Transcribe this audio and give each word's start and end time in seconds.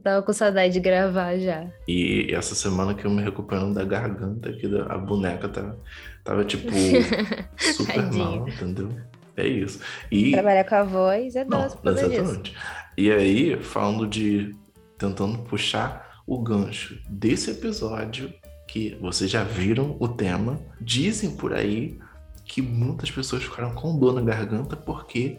Eu 0.00 0.04
tava 0.04 0.22
com 0.22 0.32
saudade 0.32 0.72
de 0.72 0.80
gravar 0.80 1.36
já. 1.36 1.66
E 1.86 2.32
essa 2.32 2.54
semana 2.54 2.94
que 2.94 3.04
eu 3.04 3.10
me 3.10 3.22
recuperando 3.22 3.74
da 3.74 3.84
garganta, 3.84 4.50
que 4.50 4.66
a 4.88 4.96
boneca 4.96 5.46
tava, 5.46 5.78
tava 6.24 6.42
tipo 6.42 6.70
super 7.58 8.10
mal, 8.10 8.48
entendeu? 8.48 8.88
É 9.36 9.46
isso. 9.46 9.78
E 10.10 10.32
Trabalhar 10.32 10.64
com 10.64 10.74
a 10.74 10.82
voz 10.84 11.36
é 11.36 11.44
doce 11.44 11.76
por 11.76 11.82
causa 11.82 12.08
disso. 12.08 12.20
exatamente. 12.20 12.56
E 12.96 13.10
aí, 13.10 13.62
falando 13.62 14.06
de. 14.06 14.56
tentando 14.96 15.38
puxar 15.40 16.22
o 16.26 16.38
gancho 16.38 16.98
desse 17.06 17.50
episódio, 17.50 18.32
que 18.66 18.96
vocês 19.02 19.30
já 19.30 19.44
viram 19.44 19.96
o 20.00 20.08
tema, 20.08 20.58
dizem 20.80 21.36
por 21.36 21.52
aí 21.52 21.98
que 22.46 22.62
muitas 22.62 23.10
pessoas 23.10 23.42
ficaram 23.42 23.74
com 23.74 23.98
dor 23.98 24.14
na 24.14 24.22
garganta 24.22 24.76
porque 24.76 25.36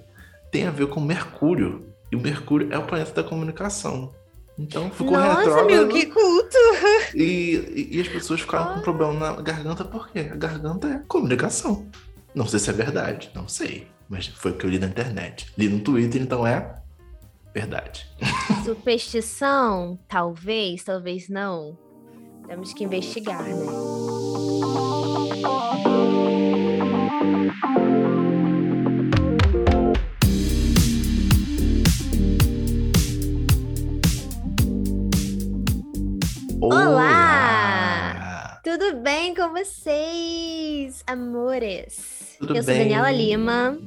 tem 0.52 0.68
a 0.68 0.72
ver 0.72 0.86
com 0.88 1.02
Mercúrio. 1.02 1.88
E 2.12 2.16
o 2.16 2.20
Mercúrio 2.20 2.72
é 2.72 2.78
o 2.78 2.86
planeta 2.86 3.24
da 3.24 3.28
comunicação. 3.28 4.14
Então 4.62 4.92
ficou 4.92 5.12
Nossa, 5.18 5.40
retrógrado 5.40 5.68
meu, 5.68 5.88
que 5.90 6.06
culto! 6.06 6.58
e, 7.16 7.90
e- 7.92 8.02
as 8.02 8.08
pessoas 8.08 8.42
ficaram 8.42 8.76
com 8.76 8.82
problema 8.82 9.14
na 9.14 9.42
garganta 9.42 9.84
porque 9.84 10.20
a 10.20 10.36
garganta 10.36 10.88
é 10.88 11.02
comunicação. 11.08 11.88
Não 12.36 12.46
sei 12.46 12.60
se 12.60 12.70
é 12.70 12.74
verdade, 12.74 13.32
não 13.34 13.48
sei. 13.48 13.88
Mas 14.08 14.28
foi 14.28 14.52
o 14.52 14.56
que 14.56 14.66
eu 14.66 14.70
li 14.70 14.78
na 14.78 14.88
internet. 14.88 15.48
Li 15.58 15.68
no 15.68 15.80
Twitter, 15.80 16.22
então 16.22 16.46
é 16.46 16.76
verdade. 17.54 18.06
Superstição? 18.64 19.98
Talvez, 20.08 20.84
talvez 20.84 21.28
não. 21.28 21.78
Temos 22.48 22.74
que 22.74 22.84
investigar, 22.84 23.44
né? 23.44 23.66
Olá! 36.64 38.62
Tudo 38.64 38.98
bem 38.98 39.34
com 39.34 39.50
vocês, 39.50 41.04
amores? 41.08 42.36
Tudo 42.38 42.56
Eu 42.56 42.62
sou 42.62 42.72
bem? 42.72 42.84
Daniela 42.84 43.12
Lima, 43.12 43.80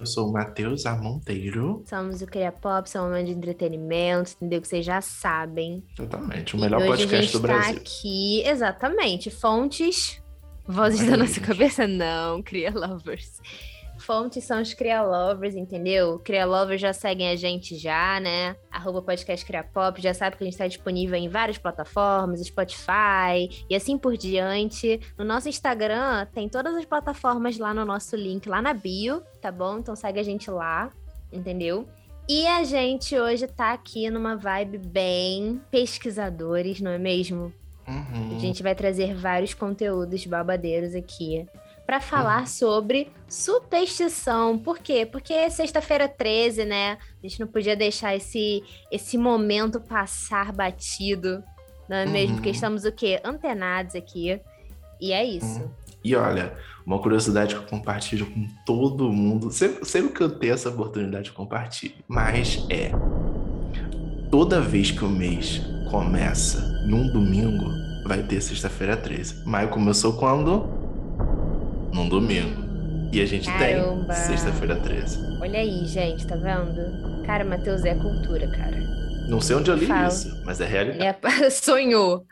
Eu 0.00 0.06
sou 0.06 0.28
o 0.30 0.32
Matheus 0.32 0.86
Amonteiro. 0.86 1.84
somos 1.86 2.22
o 2.22 2.26
Cria 2.26 2.50
Pop, 2.50 2.88
somos 2.88 3.10
uma 3.10 3.22
de 3.22 3.32
entretenimento, 3.32 4.32
entendeu? 4.36 4.62
Que 4.62 4.68
vocês 4.68 4.86
já 4.86 5.02
sabem. 5.02 5.84
Exatamente, 5.98 6.56
o 6.56 6.58
E 6.58 6.60
melhor 6.62 6.78
hoje 6.80 6.86
a 6.86 6.96
podcast 6.96 7.22
gente 7.26 7.32
do 7.32 7.40
tá 7.40 7.46
Brasil. 7.46 7.76
aqui, 7.76 8.42
exatamente, 8.46 9.30
fontes, 9.30 10.18
vozes 10.66 11.06
da 11.06 11.18
nossa 11.18 11.40
cabeça, 11.40 11.86
não, 11.86 12.42
Cria 12.42 12.70
Lovers. 12.72 13.38
Fontes 14.04 14.44
são 14.44 14.60
os 14.60 14.74
Cria 14.74 15.02
Lovers, 15.02 15.54
entendeu? 15.54 16.18
Cria 16.18 16.44
Lovers 16.44 16.78
já 16.78 16.92
seguem 16.92 17.30
a 17.30 17.36
gente 17.36 17.74
já, 17.78 18.20
né? 18.20 18.54
Arroba 18.70 19.00
podcast 19.00 19.44
Cria 19.46 19.64
Pop, 19.64 20.00
já 20.00 20.12
sabe 20.12 20.36
que 20.36 20.44
a 20.44 20.46
gente 20.46 20.58
tá 20.58 20.66
disponível 20.66 21.16
em 21.16 21.26
várias 21.26 21.56
plataformas, 21.56 22.44
Spotify 22.44 23.64
e 23.68 23.74
assim 23.74 23.96
por 23.96 24.14
diante. 24.16 25.00
No 25.16 25.24
nosso 25.24 25.48
Instagram 25.48 26.26
tem 26.34 26.50
todas 26.50 26.74
as 26.74 26.84
plataformas 26.84 27.56
lá 27.56 27.72
no 27.72 27.82
nosso 27.86 28.14
link, 28.14 28.46
lá 28.46 28.60
na 28.60 28.74
bio, 28.74 29.22
tá 29.40 29.50
bom? 29.50 29.78
Então 29.78 29.96
segue 29.96 30.20
a 30.20 30.24
gente 30.24 30.50
lá, 30.50 30.92
entendeu? 31.32 31.88
E 32.28 32.46
a 32.46 32.62
gente 32.62 33.18
hoje 33.18 33.46
tá 33.46 33.72
aqui 33.72 34.10
numa 34.10 34.36
vibe 34.36 34.78
bem 34.78 35.62
pesquisadores, 35.70 36.78
não 36.78 36.90
é 36.90 36.98
mesmo? 36.98 37.50
Uhum. 37.88 38.36
A 38.36 38.38
gente 38.38 38.62
vai 38.62 38.74
trazer 38.74 39.14
vários 39.14 39.54
conteúdos 39.54 40.26
babadeiros 40.26 40.94
aqui 40.94 41.46
pra 41.86 42.00
falar 42.00 42.46
sobre 42.46 43.10
superstição. 43.28 44.58
Por 44.58 44.78
quê? 44.78 45.06
Porque 45.06 45.32
é 45.32 45.50
sexta-feira 45.50 46.08
13, 46.08 46.64
né? 46.64 46.98
A 47.22 47.26
gente 47.26 47.40
não 47.40 47.46
podia 47.46 47.76
deixar 47.76 48.14
esse, 48.16 48.62
esse 48.90 49.18
momento 49.18 49.80
passar 49.80 50.52
batido, 50.52 51.42
não 51.88 51.96
é 51.96 52.06
mesmo? 52.06 52.30
Uhum. 52.30 52.34
Porque 52.36 52.50
estamos 52.50 52.84
o 52.84 52.92
quê? 52.92 53.20
Antenados 53.24 53.94
aqui. 53.94 54.40
E 55.00 55.12
é 55.12 55.24
isso. 55.24 55.70
E 56.02 56.14
olha, 56.14 56.54
uma 56.86 56.98
curiosidade 56.98 57.54
que 57.54 57.62
eu 57.62 57.66
compartilho 57.66 58.26
com 58.26 58.46
todo 58.64 59.10
mundo. 59.10 59.50
Sempre, 59.50 59.84
sempre 59.84 60.12
que 60.12 60.22
eu 60.22 60.30
tenho 60.30 60.54
essa 60.54 60.68
oportunidade, 60.68 61.30
eu 61.30 61.34
compartilho. 61.34 61.94
Mas 62.06 62.64
é. 62.70 62.90
Toda 64.30 64.60
vez 64.60 64.90
que 64.90 65.04
o 65.04 65.08
mês 65.08 65.62
começa 65.90 66.60
num 66.86 67.10
domingo, 67.10 67.64
vai 68.06 68.22
ter 68.22 68.40
sexta-feira 68.40 68.96
13. 68.96 69.46
Maio 69.46 69.68
começou 69.68 70.14
quando? 70.14 70.83
Num 71.94 72.08
domingo. 72.08 72.64
E 73.12 73.22
a 73.22 73.26
gente 73.26 73.46
Caramba. 73.46 74.12
tem 74.12 74.24
sexta-feira 74.24 74.74
13. 74.74 75.38
Olha 75.40 75.60
aí, 75.60 75.86
gente, 75.86 76.26
tá 76.26 76.34
vendo? 76.34 77.22
Cara, 77.24 77.44
Matheus 77.44 77.84
é 77.84 77.94
cultura, 77.94 78.50
cara. 78.50 78.76
Não 79.28 79.40
sei 79.40 79.54
onde 79.54 79.70
eu 79.70 79.76
li 79.76 79.86
Fala. 79.86 80.08
isso, 80.08 80.42
mas 80.44 80.60
é 80.60 80.66
realidade. 80.66 81.20
É, 81.44 81.48
sonhou. 81.50 82.26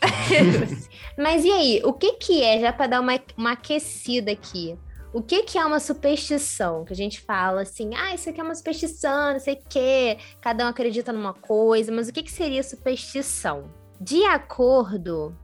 Mas 1.18 1.44
e 1.44 1.50
aí, 1.50 1.82
o 1.84 1.92
que 1.92 2.12
que 2.12 2.40
é, 2.40 2.60
já 2.60 2.72
para 2.72 2.86
dar 2.86 3.00
uma, 3.00 3.18
uma 3.36 3.52
aquecida 3.54 4.30
aqui, 4.30 4.78
o 5.12 5.20
que 5.20 5.42
que 5.42 5.58
é 5.58 5.64
uma 5.66 5.80
superstição? 5.80 6.84
Que 6.84 6.92
a 6.92 6.96
gente 6.96 7.20
fala 7.20 7.62
assim, 7.62 7.90
ah, 7.96 8.14
isso 8.14 8.30
aqui 8.30 8.40
é 8.40 8.44
uma 8.44 8.54
superstição, 8.54 9.32
não 9.32 9.40
sei 9.40 9.54
o 9.54 9.68
quê, 9.68 10.18
cada 10.40 10.64
um 10.64 10.68
acredita 10.68 11.12
numa 11.12 11.34
coisa, 11.34 11.90
mas 11.90 12.08
o 12.08 12.12
que 12.12 12.22
que 12.22 12.30
seria 12.30 12.62
superstição? 12.62 13.64
De 14.00 14.22
acordo 14.26 15.36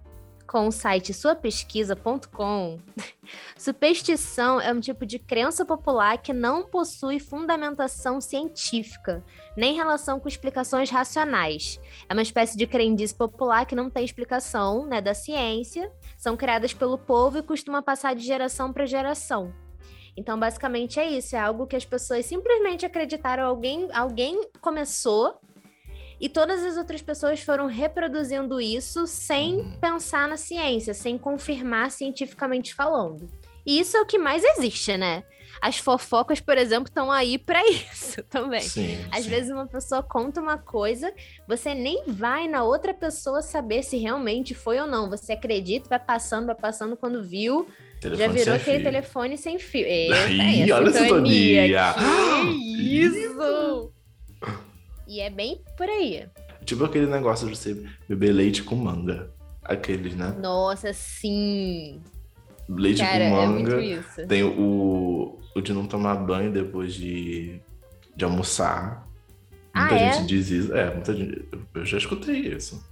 com 0.54 0.69
o 0.69 0.70
site 0.70 1.12
suapesquisa.com, 1.12 2.78
superstição 3.59 4.60
é 4.60 4.72
um 4.72 4.78
tipo 4.78 5.04
de 5.04 5.19
crença 5.19 5.65
popular 5.65 6.16
que 6.19 6.32
não 6.32 6.62
possui 6.62 7.19
fundamentação 7.19 8.20
científica, 8.20 9.25
nem 9.56 9.75
relação 9.75 10.20
com 10.20 10.28
explicações 10.28 10.91
racionais. 10.91 11.81
É 12.09 12.12
uma 12.12 12.22
espécie 12.22 12.56
de 12.56 12.69
crendice 12.69 13.12
popular 13.12 13.66
que 13.66 13.75
não 13.75 13.91
tem 13.91 14.04
explicação 14.04 14.87
né, 14.87 15.00
da 15.00 15.12
ciência, 15.12 15.91
são 16.16 16.37
criadas 16.37 16.72
pelo 16.72 16.98
povo 16.98 17.38
e 17.38 17.43
costuma 17.43 17.82
passar 17.82 18.14
de 18.14 18.22
geração 18.22 18.72
para 18.72 18.87
geração. 18.87 19.53
Então, 20.16 20.38
basicamente 20.38 21.00
é 21.00 21.09
isso, 21.09 21.34
é 21.34 21.41
algo 21.41 21.66
que 21.66 21.75
as 21.75 21.84
pessoas 21.84 22.26
simplesmente 22.26 22.87
acreditaram, 22.87 23.44
alguém, 23.44 23.88
alguém 23.93 24.41
começou 24.60 25.37
e 26.20 26.28
todas 26.28 26.64
as 26.64 26.76
outras 26.76 27.02
pessoas 27.02 27.41
foram 27.41 27.66
reproduzindo 27.66 28.60
isso 28.60 29.06
sem 29.06 29.56
Uhum. 29.56 29.72
pensar 29.80 30.28
na 30.28 30.36
ciência, 30.36 30.94
sem 30.94 31.19
confirmar 31.19 31.91
cientificamente 31.91 32.75
falando. 32.75 33.28
E 33.66 33.78
isso 33.80 33.97
é 33.97 34.00
o 34.00 34.06
que 34.06 34.19
mais 34.19 34.44
existe, 34.44 34.97
né? 34.97 35.22
As 35.62 35.78
fofocas, 35.78 36.41
por 36.41 36.58
exemplo, 36.58 36.88
estão 36.88 37.10
aí 37.10 37.38
para 37.38 37.62
isso 37.70 38.22
também. 38.25 38.60
Sim. 38.60 38.98
Às 39.10 39.25
sim. 39.25 39.30
vezes 39.30 39.50
uma 39.50 39.66
pessoa 39.66 40.02
conta 40.02 40.41
uma 40.41 40.58
coisa, 40.58 41.12
você 41.48 41.75
nem 41.75 42.02
vai 42.06 42.46
na 42.48 42.62
outra 42.64 42.92
pessoa 42.92 43.41
saber 43.41 43.82
se 43.82 43.96
realmente 43.96 44.52
foi 44.54 44.78
ou 44.81 44.86
não. 44.86 45.08
Você 45.08 45.32
acredita, 45.32 45.88
vai 45.88 45.98
passando, 45.98 46.46
vai 46.46 46.54
passando 46.56 46.96
quando 46.96 47.22
viu, 47.25 47.66
já 48.02 48.28
virou 48.28 48.54
aquele 48.56 48.78
fio. 48.78 48.84
telefone 48.84 49.38
sem 49.38 49.58
fio. 49.58 49.86
Eita, 49.86 50.28
Ih, 50.28 50.70
é 50.70 50.75
olha 50.75 50.88
a 50.88 50.92
sintonia. 50.92 51.94
Que 52.44 52.50
isso! 53.00 53.92
E 55.06 55.20
é 55.20 55.31
bem 55.31 55.60
por 55.76 55.88
aí. 55.88 56.26
Tipo 56.65 56.84
aquele 56.84 57.06
negócio 57.06 57.48
de 57.48 57.56
você 57.56 57.84
beber 58.09 58.32
leite 58.32 58.62
com 58.62 58.75
manga. 58.76 59.31
Aqueles, 59.62 60.15
né? 60.15 60.34
Nossa, 60.41 60.92
sim! 60.92 62.00
Leite 62.69 63.00
Cara, 63.03 63.28
com 63.31 63.43
é 63.43 63.47
muito 63.47 63.70
manga. 63.70 63.82
isso. 63.82 64.26
Tem 64.26 64.43
o, 64.43 65.38
o 65.54 65.60
de 65.60 65.72
não 65.72 65.87
tomar 65.87 66.14
banho 66.16 66.50
depois 66.53 66.94
de, 66.94 67.60
de 68.16 68.25
almoçar. 68.25 69.06
Muita 69.75 69.94
Ah, 69.94 69.98
é? 69.98 70.12
gente 70.14 70.26
diz 70.26 70.50
isso. 70.50 70.75
É, 70.75 70.93
muita 70.93 71.14
gente. 71.14 71.48
Eu 71.75 71.84
já 71.84 71.98
escutei 71.98 72.37
isso. 72.54 72.82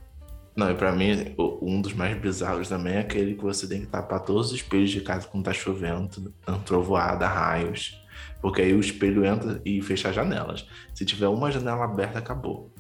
Não, 0.55 0.71
e 0.71 0.75
pra 0.75 0.93
mim, 0.93 1.35
um 1.63 1.81
dos 1.81 1.95
mais 1.95 2.15
bizarros 2.19 2.69
também 2.69 2.95
é 2.95 2.99
aquele 2.99 3.35
que 3.35 3.43
você 3.43 3.67
tem 3.67 3.81
que 3.81 3.87
tapar 3.87 4.21
todos 4.21 4.49
os 4.49 4.57
espelhos 4.57 4.91
de 4.91 5.01
casa 5.01 5.27
quando 5.27 5.45
tá 5.45 5.53
chovendo, 5.55 6.33
trovoada, 6.67 7.27
raios. 7.27 8.02
Porque 8.43 8.61
aí 8.61 8.75
o 8.75 8.81
espelho 8.81 9.25
entra 9.25 9.63
e 9.65 9.81
fecha 9.81 10.11
as 10.11 10.15
janelas. 10.15 10.67
Se 10.93 11.05
tiver 11.07 11.29
uma 11.29 11.51
janela 11.51 11.85
aberta, 11.85 12.19
acabou. 12.19 12.71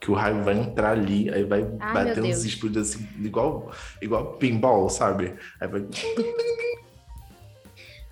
Que 0.00 0.10
o 0.10 0.14
raio 0.14 0.42
vai 0.42 0.58
entrar 0.58 0.90
ali, 0.90 1.30
aí 1.32 1.44
vai 1.44 1.60
Ai, 1.78 1.94
bater 1.94 2.20
Deus. 2.22 2.44
espelhos 2.44 2.76
assim, 2.94 3.06
igual, 3.24 3.70
igual 4.02 4.32
pinball, 4.34 4.90
sabe? 4.90 5.34
Aí 5.60 5.68
vai. 5.68 5.86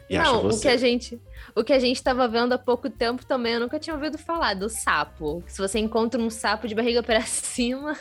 E 0.09 0.19
Não, 0.19 0.47
o 0.49 0.61
que 0.61 0.69
a 0.69 0.77
gente. 0.77 1.21
O 1.55 1.65
que 1.65 1.73
a 1.73 1.79
gente 1.81 2.01
tava 2.03 2.29
vendo 2.29 2.53
há 2.53 2.59
pouco 2.59 2.89
tempo 2.89 3.25
também, 3.27 3.55
eu 3.55 3.61
nunca 3.61 3.79
tinha 3.79 3.95
ouvido 3.95 4.17
falar 4.17 4.55
do 4.55 4.69
sapo. 4.69 5.43
Se 5.49 5.59
você 5.61 5.79
encontra 5.81 6.21
um 6.21 6.31
sapo 6.31 6.69
de 6.69 6.75
barriga 6.77 7.03
pra 7.03 7.23
cima, 7.27 7.97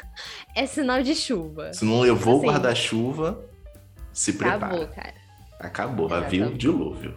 é 0.55 0.65
sinal 0.67 1.01
de 1.01 1.15
chuva. 1.15 1.73
Se 1.73 1.83
não 1.83 2.01
levou 2.01 2.37
Assim. 2.37 2.45
o 2.45 2.49
guarda-chuva, 2.51 3.43
se 4.13 4.33
prepara. 4.33 4.67
Acabou, 4.67 4.87
cara. 4.87 5.13
Acabou, 5.59 6.07
vai 6.07 6.21
vir 6.21 6.25
o 6.27 6.35
Exatamente. 6.41 6.59
dilúvio. 6.59 7.15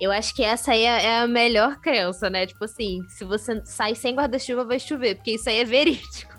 Eu 0.00 0.10
acho 0.12 0.34
que 0.34 0.42
essa 0.42 0.72
aí 0.72 0.82
é 0.84 1.04
é 1.04 1.18
a 1.20 1.26
melhor 1.28 1.80
crença, 1.80 2.28
né? 2.28 2.46
Tipo 2.46 2.64
assim, 2.64 3.00
se 3.08 3.24
você 3.24 3.62
sai 3.64 3.94
sem 3.94 4.14
guarda-chuva, 4.14 4.64
vai 4.64 4.78
chover, 4.78 5.16
porque 5.16 5.32
isso 5.32 5.48
aí 5.48 5.60
é 5.60 5.64
verídico. 5.64 6.36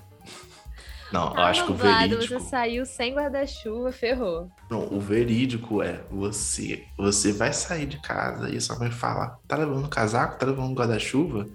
Não, 1.12 1.28
eu 1.28 1.34
Tá 1.34 1.46
acho 1.46 1.66
que 1.66 1.72
o 1.72 1.74
verídico. 1.74 2.22
Você 2.22 2.40
saiu 2.40 2.86
sem 2.86 3.14
guarda-chuva, 3.14 3.90
ferrou. 3.90 4.48
Não, 4.70 4.86
o 4.92 5.00
verídico 5.00 5.82
é 5.82 6.04
você. 6.10 6.84
Você 6.96 7.32
vai 7.32 7.52
sair 7.52 7.86
de 7.86 8.00
casa 8.00 8.48
e 8.48 8.60
sua 8.60 8.78
mãe 8.78 8.90
fala: 8.92 9.38
tá 9.48 9.56
levando 9.56 9.88
casaco, 9.88 10.38
tá 10.38 10.46
levando 10.46 10.72
guarda-chuva? 10.74 11.46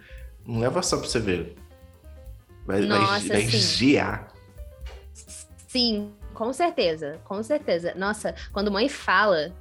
Não 0.46 0.60
leva 0.60 0.82
só 0.84 0.98
pra 0.98 1.08
você 1.08 1.20
ver. 1.20 1.56
Vai, 2.66 2.82
Nossa, 2.82 3.28
vai, 3.30 3.42
vai 3.44 3.48
gear. 3.48 4.28
Sim, 5.68 6.12
com 6.34 6.52
certeza, 6.52 7.20
com 7.24 7.42
certeza. 7.44 7.94
Nossa, 7.96 8.36
quando 8.52 8.72
mãe 8.72 8.90
fala, 8.90 9.54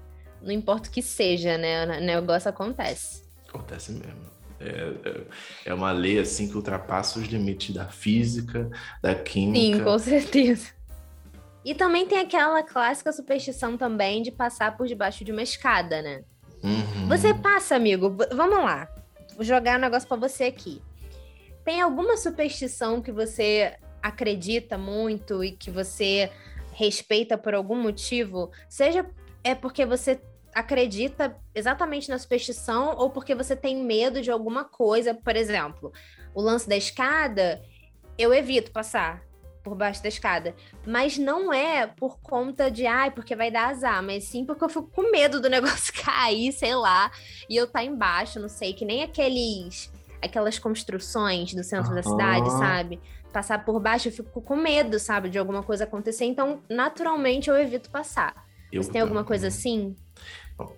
não 0.44 0.52
importa 0.52 0.88
o 0.88 0.92
que 0.92 1.02
seja, 1.02 1.56
né? 1.56 1.98
O 1.98 2.00
negócio 2.00 2.48
acontece. 2.48 3.22
Acontece 3.48 3.92
mesmo. 3.92 4.34
É, 4.60 5.08
é, 5.08 5.20
é 5.66 5.74
uma 5.74 5.90
lei 5.92 6.18
assim 6.18 6.48
que 6.48 6.56
ultrapassa 6.56 7.18
os 7.18 7.26
limites 7.26 7.74
da 7.74 7.86
física, 7.86 8.70
da 9.02 9.14
química. 9.14 9.78
Sim, 9.78 9.84
com 9.84 9.98
certeza. 9.98 10.68
E 11.64 11.74
também 11.74 12.06
tem 12.06 12.18
aquela 12.18 12.62
clássica 12.62 13.10
superstição 13.12 13.76
também 13.76 14.22
de 14.22 14.30
passar 14.30 14.76
por 14.76 14.86
debaixo 14.86 15.24
de 15.24 15.32
uma 15.32 15.42
escada, 15.42 16.02
né? 16.02 16.22
Uhum. 16.62 17.08
Você 17.08 17.32
passa, 17.34 17.74
amigo. 17.74 18.16
Vamos 18.32 18.58
lá. 18.58 18.88
Vou 19.34 19.44
jogar 19.44 19.78
um 19.78 19.80
negócio 19.80 20.06
para 20.06 20.16
você 20.16 20.44
aqui. 20.44 20.80
Tem 21.64 21.80
alguma 21.80 22.16
superstição 22.16 23.00
que 23.00 23.10
você 23.10 23.76
acredita 24.02 24.76
muito 24.76 25.42
e 25.42 25.52
que 25.52 25.70
você 25.70 26.30
respeita 26.72 27.38
por 27.38 27.54
algum 27.54 27.76
motivo? 27.76 28.50
Seja 28.68 29.06
é 29.42 29.54
porque 29.54 29.84
você 29.84 30.20
acredita 30.54 31.36
exatamente 31.54 32.08
na 32.08 32.18
superstição 32.18 32.94
ou 32.96 33.10
porque 33.10 33.34
você 33.34 33.56
tem 33.56 33.84
medo 33.84 34.22
de 34.22 34.30
alguma 34.30 34.64
coisa, 34.64 35.12
por 35.12 35.34
exemplo, 35.34 35.92
o 36.34 36.40
lance 36.40 36.68
da 36.68 36.76
escada, 36.76 37.60
eu 38.16 38.32
evito 38.32 38.70
passar 38.70 39.22
por 39.64 39.74
baixo 39.74 40.02
da 40.02 40.08
escada, 40.08 40.54
mas 40.86 41.16
não 41.16 41.52
é 41.52 41.86
por 41.86 42.20
conta 42.20 42.70
de, 42.70 42.86
ai, 42.86 43.10
porque 43.10 43.34
vai 43.34 43.50
dar 43.50 43.70
azar, 43.70 44.02
mas 44.02 44.24
sim 44.24 44.44
porque 44.44 44.62
eu 44.62 44.68
fico 44.68 44.90
com 44.90 45.10
medo 45.10 45.40
do 45.40 45.48
negócio 45.50 45.92
cair, 46.04 46.52
sei 46.52 46.74
lá, 46.74 47.10
e 47.48 47.56
eu 47.56 47.66
tá 47.66 47.82
embaixo, 47.82 48.38
não 48.38 48.48
sei, 48.48 48.74
que 48.74 48.84
nem 48.84 49.02
aqueles 49.02 49.92
aquelas 50.22 50.58
construções 50.58 51.52
do 51.52 51.62
centro 51.62 51.90
uhum. 51.90 51.96
da 51.96 52.02
cidade, 52.02 52.50
sabe? 52.52 53.00
Passar 53.30 53.62
por 53.62 53.78
baixo, 53.78 54.08
eu 54.08 54.12
fico 54.12 54.40
com 54.40 54.56
medo, 54.56 54.98
sabe, 54.98 55.28
de 55.28 55.38
alguma 55.38 55.62
coisa 55.62 55.84
acontecer, 55.84 56.24
então 56.24 56.62
naturalmente 56.68 57.50
eu 57.50 57.58
evito 57.58 57.90
passar. 57.90 58.34
Eu 58.72 58.82
Você 58.82 58.90
tem 58.90 59.02
alguma 59.02 59.22
coisa 59.22 59.48
assim? 59.48 59.94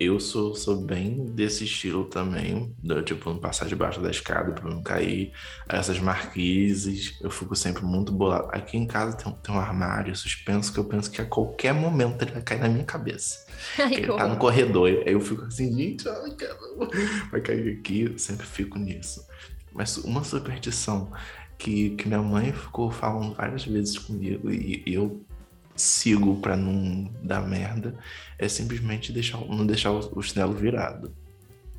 Eu 0.01 0.19
sou, 0.19 0.55
sou 0.55 0.81
bem 0.81 1.27
desse 1.27 1.65
estilo 1.65 2.05
também, 2.07 2.75
do, 2.83 3.03
tipo, 3.03 3.29
não 3.29 3.39
passar 3.39 3.67
debaixo 3.67 4.01
da 4.01 4.11
escada 4.11 4.53
para 4.53 4.71
não 4.71 4.83
cair, 4.83 5.33
essas 5.69 5.99
marquises, 5.99 7.19
eu 7.21 7.31
fico 7.31 7.55
sempre 7.55 7.85
muito 7.85 8.11
bolado. 8.11 8.49
Aqui 8.53 8.79
em 8.79 8.87
casa 8.87 9.17
tem, 9.17 9.31
tem 9.43 9.55
um 9.55 9.59
armário 9.59 10.17
suspenso 10.17 10.73
que 10.73 10.79
eu 10.79 10.85
penso 10.85 11.11
que 11.11 11.21
a 11.21 11.27
qualquer 11.27 11.75
momento 11.75 12.23
ele 12.23 12.33
vai 12.33 12.43
cair 12.43 12.61
na 12.61 12.69
minha 12.69 12.85
cabeça. 12.85 13.47
Ai, 13.79 13.95
ele 13.95 14.07
tá 14.07 14.27
no 14.27 14.39
corredor, 14.39 14.89
aí 14.89 15.13
eu 15.13 15.21
fico 15.21 15.45
assim, 15.45 15.71
gente, 15.77 16.09
ai, 16.09 16.31
caramba, 16.33 16.89
vai 17.31 17.41
cair 17.41 17.79
aqui, 17.79 18.03
eu 18.03 18.19
sempre 18.19 18.47
fico 18.47 18.79
nisso. 18.79 19.27
Mas 19.73 19.99
uma 19.99 20.25
superstição 20.25 21.13
que, 21.59 21.91
que 21.91 22.09
minha 22.09 22.23
mãe 22.23 22.53
ficou 22.53 22.91
falando 22.91 23.35
várias 23.35 23.65
vezes 23.65 23.99
comigo 23.99 24.51
e, 24.51 24.83
e 24.87 24.95
eu 24.95 25.26
sigo 25.77 26.37
para 26.41 26.57
não 26.57 27.11
dar 27.23 27.47
merda 27.47 27.95
é 28.39 28.49
simplesmente 28.49 29.13
deixar, 29.13 29.39
não 29.47 29.67
deixar 29.67 29.93
o, 29.93 30.19
o 30.19 30.23
chinelo 30.23 30.55
virado. 30.55 31.13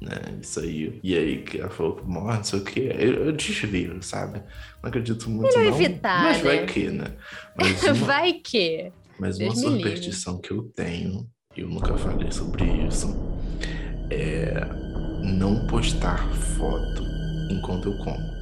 Né? 0.01 0.37
Isso 0.41 0.59
aí. 0.59 0.99
E 1.03 1.17
aí 1.17 1.41
que 1.41 1.59
ela 1.59 1.69
falou, 1.69 2.01
morre, 2.05 2.37
não 2.37 2.43
sei 2.43 2.59
o 2.59 2.63
que. 2.63 2.79
Eu, 2.79 3.25
eu 3.25 3.31
desviro, 3.31 4.01
sabe? 4.03 4.39
Não 4.81 4.89
acredito 4.89 5.29
muito. 5.29 5.55
Não, 5.55 5.63
evitar, 5.63 6.23
mas 6.23 6.37
né? 6.37 6.43
vai 6.43 6.65
que, 6.65 6.89
né? 6.89 7.13
Mas 7.55 7.83
uma, 7.83 7.93
vai 8.05 8.33
que. 8.33 8.91
Mas 9.19 9.37
Deus 9.37 9.57
uma 9.57 9.71
superstição 9.71 10.39
que 10.39 10.51
eu 10.51 10.63
tenho, 10.75 11.27
eu 11.55 11.67
nunca 11.67 11.97
falei 11.97 12.31
sobre 12.31 12.65
isso, 12.87 13.15
é 14.11 14.61
não 15.23 15.65
postar 15.65 16.31
foto 16.31 17.03
enquanto 17.49 17.89
eu 17.89 17.97
como. 17.97 18.36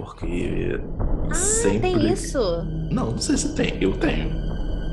Porque 0.00 0.80
ah, 1.28 1.34
sempre. 1.34 1.80
Tem 1.80 2.12
isso? 2.12 2.40
Não, 2.90 3.10
não 3.10 3.18
sei 3.18 3.36
se 3.36 3.54
tem. 3.54 3.76
Eu 3.82 3.92
tenho. 3.98 4.30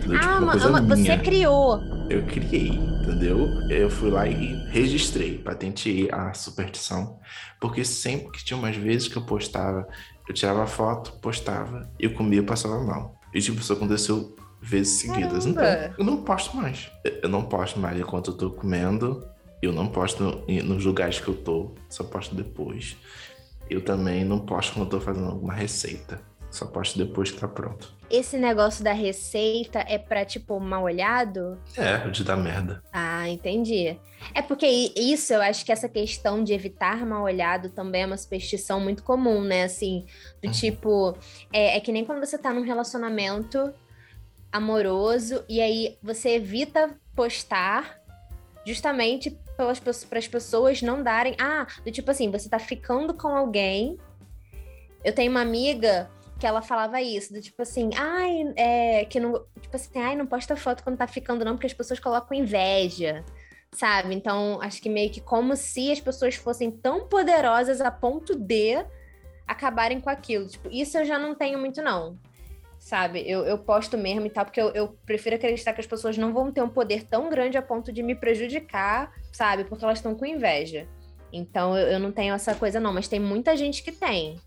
Tipo, 0.01 0.13
ah, 0.21 0.39
uma, 0.39 0.81
uma, 0.81 0.95
você 0.95 1.17
criou. 1.17 1.79
Eu 2.09 2.23
criei, 2.25 2.69
entendeu? 2.69 3.47
Eu 3.69 3.89
fui 3.89 4.09
lá 4.09 4.27
e 4.27 4.55
registrei, 4.69 5.37
patenteei 5.37 6.09
a 6.11 6.33
superstição. 6.33 7.19
Porque 7.59 7.85
sempre 7.85 8.31
que 8.31 8.43
tinha 8.43 8.57
umas 8.57 8.75
vezes 8.75 9.07
que 9.07 9.17
eu 9.17 9.21
postava, 9.21 9.87
eu 10.27 10.33
tirava 10.33 10.67
foto, 10.67 11.13
postava, 11.21 11.89
eu 11.97 12.13
comia 12.13 12.39
e 12.39 12.43
passava 12.43 12.77
mal. 12.83 13.19
E 13.33 13.39
tipo, 13.39 13.59
isso 13.59 13.71
aconteceu 13.71 14.35
vezes 14.61 14.99
seguidas. 14.99 15.45
Então, 15.45 15.63
eu 15.97 16.03
não 16.03 16.23
posto 16.23 16.55
mais. 16.55 16.91
Eu 17.23 17.29
não 17.29 17.43
posto 17.43 17.79
mais 17.79 17.97
enquanto 17.97 18.31
eu 18.31 18.37
tô 18.37 18.49
comendo. 18.51 19.25
Eu 19.61 19.73
não 19.73 19.87
posto 19.87 20.43
nos 20.47 20.85
lugares 20.85 21.19
que 21.19 21.27
eu 21.29 21.33
tô, 21.33 21.73
só 21.89 22.03
posto 22.03 22.35
depois. 22.35 22.95
Eu 23.69 23.83
também 23.83 24.23
não 24.23 24.39
posto 24.39 24.73
quando 24.73 24.85
eu 24.85 24.89
tô 24.89 25.01
fazendo 25.01 25.27
alguma 25.27 25.53
receita. 25.53 26.21
Só 26.49 26.65
posto 26.65 26.97
depois 26.97 27.29
que 27.29 27.39
tá 27.39 27.47
pronto. 27.47 27.93
Esse 28.09 28.37
negócio 28.37 28.83
da 28.83 28.93
receita 28.93 29.83
é 29.87 29.97
pra, 29.97 30.23
tipo, 30.23 30.59
mal 30.59 30.83
olhado? 30.83 31.59
É, 31.75 32.07
de 32.09 32.23
dar 32.23 32.37
merda. 32.37 32.81
Ah, 32.91 33.27
entendi. 33.27 33.99
É 34.33 34.41
porque 34.41 34.65
isso, 34.95 35.33
eu 35.33 35.41
acho 35.41 35.65
que 35.65 35.71
essa 35.71 35.89
questão 35.89 36.43
de 36.43 36.53
evitar 36.53 37.05
mal 37.05 37.23
olhado 37.23 37.69
também 37.69 38.03
é 38.03 38.05
uma 38.05 38.17
superstição 38.17 38.79
muito 38.79 39.03
comum, 39.03 39.41
né? 39.41 39.63
Assim, 39.63 40.05
do 40.41 40.47
uhum. 40.47 40.53
tipo, 40.53 41.17
é, 41.51 41.77
é 41.77 41.79
que 41.81 41.91
nem 41.91 42.05
quando 42.05 42.25
você 42.25 42.37
tá 42.37 42.53
num 42.53 42.63
relacionamento 42.63 43.73
amoroso 44.51 45.43
e 45.49 45.59
aí 45.59 45.97
você 46.01 46.35
evita 46.35 46.95
postar 47.13 47.99
justamente 48.65 49.37
para 49.57 50.19
as 50.19 50.27
pessoas 50.27 50.81
não 50.81 51.01
darem. 51.01 51.35
Ah, 51.39 51.65
do 51.83 51.91
tipo 51.91 52.11
assim, 52.11 52.31
você 52.31 52.47
tá 52.47 52.59
ficando 52.59 53.13
com 53.13 53.29
alguém. 53.29 53.97
Eu 55.03 55.13
tenho 55.13 55.31
uma 55.31 55.41
amiga 55.41 56.09
que 56.39 56.45
ela 56.45 56.61
falava 56.61 57.01
isso, 57.01 57.33
do 57.33 57.41
tipo 57.41 57.61
assim, 57.63 57.89
ai, 57.95 58.53
é, 58.55 59.05
que 59.05 59.19
não, 59.19 59.43
tipo 59.59 59.75
assim, 59.75 59.99
ai, 59.99 60.15
não 60.15 60.27
posta 60.27 60.55
foto 60.55 60.83
quando 60.83 60.97
tá 60.97 61.07
ficando 61.07 61.43
não, 61.43 61.53
porque 61.53 61.65
as 61.65 61.73
pessoas 61.73 61.99
colocam 61.99 62.37
inveja, 62.37 63.25
sabe? 63.71 64.13
Então, 64.13 64.61
acho 64.61 64.79
que 64.79 64.87
meio 64.87 65.09
que 65.09 65.19
como 65.19 65.55
se 65.55 65.91
as 65.91 65.99
pessoas 65.99 66.35
fossem 66.35 66.69
tão 66.69 67.07
poderosas 67.07 67.81
a 67.81 67.89
ponto 67.89 68.35
de 68.35 68.85
acabarem 69.47 69.99
com 69.99 70.11
aquilo. 70.11 70.47
Tipo, 70.47 70.69
isso 70.69 70.97
eu 70.99 71.05
já 71.05 71.17
não 71.17 71.33
tenho 71.33 71.57
muito 71.57 71.81
não 71.81 72.19
sabe? 72.79 73.23
Eu, 73.29 73.43
eu 73.45 73.57
posto 73.57 73.97
mesmo 73.97 74.25
e 74.25 74.29
tal, 74.29 74.45
porque 74.45 74.61
eu, 74.61 74.69
eu, 74.69 74.87
prefiro 75.05 75.35
acreditar 75.35 75.73
que 75.73 75.81
as 75.81 75.87
pessoas 75.87 76.17
não 76.17 76.33
vão 76.33 76.51
ter 76.51 76.61
um 76.61 76.69
poder 76.69 77.03
tão 77.03 77.29
grande 77.29 77.57
a 77.57 77.61
ponto 77.61 77.91
de 77.91 78.01
me 78.01 78.15
prejudicar, 78.15 79.11
sabe? 79.37 79.63
Porque 79.63 79.85
elas 79.85 79.99
estão 79.99 80.15
com 80.15 80.25
inveja. 80.25 80.87
Então 81.31 81.77
eu, 81.77 81.87
eu 81.87 81.99
não 81.99 82.11
tenho 82.11 82.33
essa 82.33 82.55
coisa, 82.55 82.79
não, 82.79 82.91
mas 82.91 83.07
tem 83.07 83.19
muita 83.19 83.55
gente 83.55 83.83
que 83.83 83.91
tem 83.91 84.39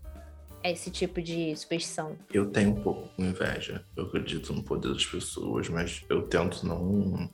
esse 0.63 0.91
tipo 0.91 1.21
de 1.21 1.55
superstição. 1.55 2.15
Eu 2.31 2.47
tenho 2.47 2.71
um 2.71 2.81
pouco 2.81 3.07
com 3.15 3.23
inveja. 3.23 3.83
Eu 3.95 4.05
acredito 4.05 4.53
no 4.53 4.61
poder 4.61 4.93
das 4.93 5.05
pessoas, 5.05 5.69
mas 5.69 6.03
eu 6.09 6.23
tento 6.23 6.65
não 6.67 7.29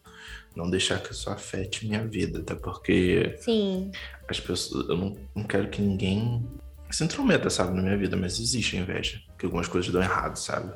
não 0.55 0.69
deixar 0.71 0.99
que 0.99 1.11
isso 1.11 1.29
afete 1.29 1.85
minha 1.85 2.03
vida, 2.07 2.39
até 2.39 2.55
porque 2.55 3.35
Sim. 3.37 3.91
as 4.27 4.39
pessoas, 4.39 4.89
eu 4.89 4.97
não, 4.97 5.15
não 5.35 5.43
quero 5.43 5.69
que 5.69 5.79
ninguém 5.79 6.43
se 6.89 7.03
intrometa, 7.03 7.47
sabe, 7.47 7.75
na 7.75 7.83
minha 7.83 7.95
vida, 7.95 8.17
mas 8.17 8.39
existe 8.39 8.75
inveja, 8.75 9.21
que 9.37 9.45
algumas 9.45 9.67
coisas 9.67 9.91
dão 9.91 10.01
errado, 10.01 10.35
sabe? 10.35 10.73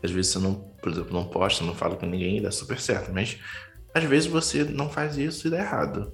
Às 0.00 0.12
vezes 0.12 0.30
você 0.30 0.38
não, 0.38 0.54
por 0.80 0.92
exemplo, 0.92 1.12
não 1.12 1.24
posta, 1.24 1.64
não 1.64 1.74
fala 1.74 1.96
com 1.96 2.06
ninguém 2.06 2.38
e 2.38 2.40
dá 2.40 2.52
super 2.52 2.78
certo. 2.78 3.12
Mas 3.12 3.36
às 3.92 4.04
vezes 4.04 4.30
você 4.30 4.62
não 4.62 4.88
faz 4.88 5.16
isso 5.16 5.48
e 5.48 5.50
dá 5.50 5.58
errado, 5.58 6.12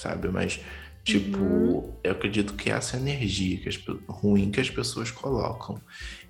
sabe? 0.00 0.28
Mas, 0.28 0.60
tipo, 1.04 1.38
uhum. 1.38 1.94
eu 2.02 2.12
acredito 2.12 2.54
que 2.54 2.70
essa 2.70 2.96
energia 2.96 3.58
que 3.58 3.68
as, 3.68 3.78
ruim 4.08 4.50
que 4.50 4.60
as 4.60 4.70
pessoas 4.70 5.10
colocam 5.10 5.80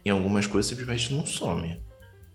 em 0.04 0.10
algumas 0.10 0.46
coisas 0.46 0.68
simplesmente 0.68 1.14
não 1.14 1.24
some, 1.24 1.80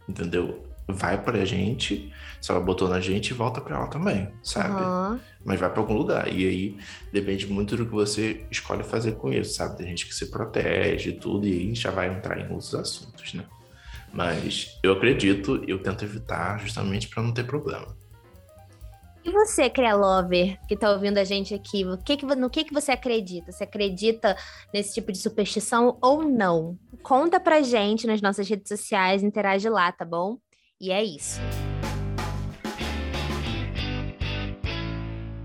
entendeu? 0.08 0.64
Vai 0.88 1.22
pra 1.22 1.44
gente, 1.46 2.14
se 2.40 2.52
ela 2.52 2.60
botou 2.60 2.88
na 2.88 3.00
gente, 3.00 3.34
volta 3.34 3.60
pra 3.60 3.76
ela 3.76 3.88
também, 3.88 4.30
sabe? 4.44 4.84
Uhum. 4.84 5.20
Mas 5.44 5.60
vai 5.60 5.70
pra 5.70 5.80
algum 5.80 5.96
lugar. 5.96 6.32
E 6.32 6.48
aí 6.48 6.78
depende 7.12 7.48
muito 7.48 7.76
do 7.76 7.86
que 7.86 7.92
você 7.92 8.46
escolhe 8.52 8.84
fazer 8.84 9.14
com 9.14 9.34
isso, 9.34 9.56
sabe? 9.56 9.78
Tem 9.78 9.88
gente 9.88 10.06
que 10.06 10.14
se 10.14 10.28
protege 10.28 11.10
e 11.10 11.14
tudo, 11.14 11.48
e 11.48 11.54
aí 11.54 11.76
já 11.76 11.90
vai 11.90 12.16
entrar 12.16 12.40
em 12.40 12.52
outros 12.52 12.76
assuntos, 12.76 13.34
né? 13.34 13.46
Mas 14.14 14.80
eu 14.84 14.94
acredito, 14.94 15.64
eu 15.68 15.80
tento 15.80 16.06
evitar 16.06 16.60
justamente 16.60 17.08
para 17.08 17.24
não 17.24 17.34
ter 17.34 17.46
problema. 17.46 17.98
E 19.26 19.32
você, 19.32 19.74
Lover, 19.98 20.60
que 20.68 20.78
tá 20.78 20.92
ouvindo 20.92 21.18
a 21.18 21.24
gente 21.24 21.52
aqui, 21.52 21.84
o 21.84 21.98
que 21.98 22.16
que, 22.16 22.26
no 22.28 22.48
que, 22.48 22.64
que 22.64 22.72
você 22.72 22.92
acredita? 22.92 23.52
Você 23.52 23.64
acredita 23.64 24.38
nesse 24.72 24.94
tipo 24.94 25.12
de 25.12 25.18
superstição 25.18 25.98
ou 26.00 26.22
não? 26.22 26.78
Conta 27.02 27.40
pra 27.40 27.64
gente 27.64 28.06
nas 28.06 28.22
nossas 28.22 28.48
redes 28.48 28.68
sociais, 28.68 29.24
interage 29.24 29.68
lá, 29.68 29.92
tá 29.92 30.06
bom? 30.06 30.38
E 30.80 30.92
é 30.92 31.04
isso. 31.04 31.40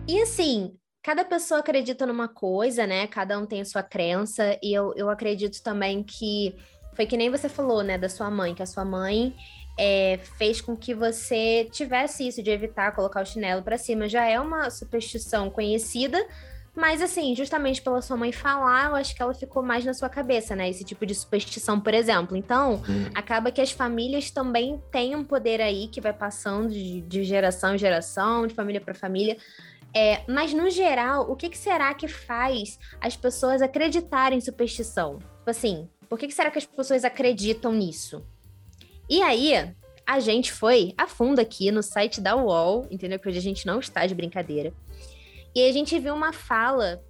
E 0.07 0.21
assim, 0.21 0.77
cada 1.03 1.25
pessoa 1.25 1.61
acredita 1.61 2.05
numa 2.05 2.29
coisa, 2.29 2.87
né? 2.87 3.07
Cada 3.07 3.39
um 3.39 3.47
tem 3.47 3.63
a 3.63 3.65
sua 3.65 3.83
crença, 3.83 4.59
e 4.63 4.75
eu, 4.75 4.93
eu 4.95 5.09
acredito 5.09 5.63
também 5.63 6.03
que 6.03 6.55
foi 6.95 7.07
que 7.07 7.17
nem 7.17 7.31
você 7.31 7.49
falou, 7.49 7.83
né, 7.83 7.97
da 7.97 8.11
sua 8.11 8.31
mãe, 8.31 8.55
que 8.55 8.63
a 8.63 8.67
sua 8.67 8.85
mãe 8.85 9.35
é, 9.79 10.19
fez 10.39 10.61
com 10.61 10.77
que 10.77 10.95
você 10.95 11.69
tivesse 11.71 12.27
isso 12.29 12.43
de 12.43 12.51
evitar 12.51 12.93
colocar 12.95 13.23
o 13.23 13.27
chinelo 13.27 13.63
para 13.63 13.79
cima. 13.79 14.09
Já 14.09 14.25
é 14.27 14.39
uma 14.39 14.71
superstição 14.71 15.51
conhecida, 15.51 16.25
Mas, 16.73 17.03
assim, 17.03 17.35
justamente 17.35 17.83
pela 17.83 18.01
sua 18.01 18.17
mãe 18.17 18.31
falar, 18.31 18.91
eu 18.91 18.95
acho 18.95 19.13
que 19.15 19.21
ela 19.21 19.35
ficou 19.35 19.61
mais 19.61 19.85
na 19.85 19.93
sua 19.93 20.09
cabeça, 20.09 20.55
né? 20.55 20.71
Esse 20.71 20.85
tipo 20.85 21.05
de 21.05 21.13
superstição, 21.17 21.81
por 21.81 21.93
exemplo. 21.93 22.37
Então, 22.37 22.77
Hum. 22.89 23.11
acaba 23.13 23.51
que 23.51 23.61
as 23.61 23.73
famílias 23.73 24.31
também 24.31 24.81
têm 24.93 25.17
um 25.17 25.25
poder 25.25 25.61
aí 25.61 25.89
que 25.89 26.01
vai 26.01 26.13
passando 26.13 26.69
de, 26.71 27.01
de 27.01 27.25
geração 27.25 27.75
em 27.75 27.79
geração, 27.79 28.47
de 28.47 28.55
família 28.55 28.81
para 28.81 28.95
família. 28.95 29.37
É, 29.93 30.21
mas, 30.29 30.55
no 30.55 30.71
geral, 30.71 31.29
o 31.29 31.35
que, 31.35 31.49
que 31.49 31.59
será 31.59 31.93
que 31.93 32.07
faz 32.07 32.79
as 33.01 33.17
pessoas 33.17 33.61
acreditarem 33.61 34.39
em 34.39 34.41
superstição? 34.41 35.19
Tipo 35.19 35.51
assim, 35.51 35.89
por 36.09 36.21
que, 36.21 36.29
que 36.29 36.35
será 36.35 36.53
que 36.53 36.59
as 36.59 36.67
pessoas 36.67 37.05
acreditam 37.05 37.73
nisso? 37.73 38.25
E 39.11 39.21
aí, 39.23 39.75
a 40.07 40.21
gente 40.21 40.53
foi 40.53 40.95
a 40.97 41.09
fundo 41.09 41.41
aqui 41.41 41.73
no 41.73 41.83
site 41.83 42.21
da 42.21 42.37
UOL, 42.37 42.87
entendeu? 42.93 43.19
Que 43.19 43.29
hoje 43.29 43.39
a 43.39 43.43
gente 43.43 43.67
não 43.67 43.81
está 43.81 44.07
de 44.07 44.15
brincadeira. 44.15 44.73
E 45.53 45.69
a 45.69 45.73
gente 45.73 45.99
viu 45.99 46.15
uma 46.15 46.33
fala 46.33 47.03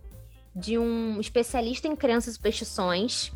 de 0.56 0.78
um 0.78 1.20
especialista 1.20 1.86
em 1.86 1.94
crenças 1.94 2.32
e 2.32 2.36
superstições 2.36 3.30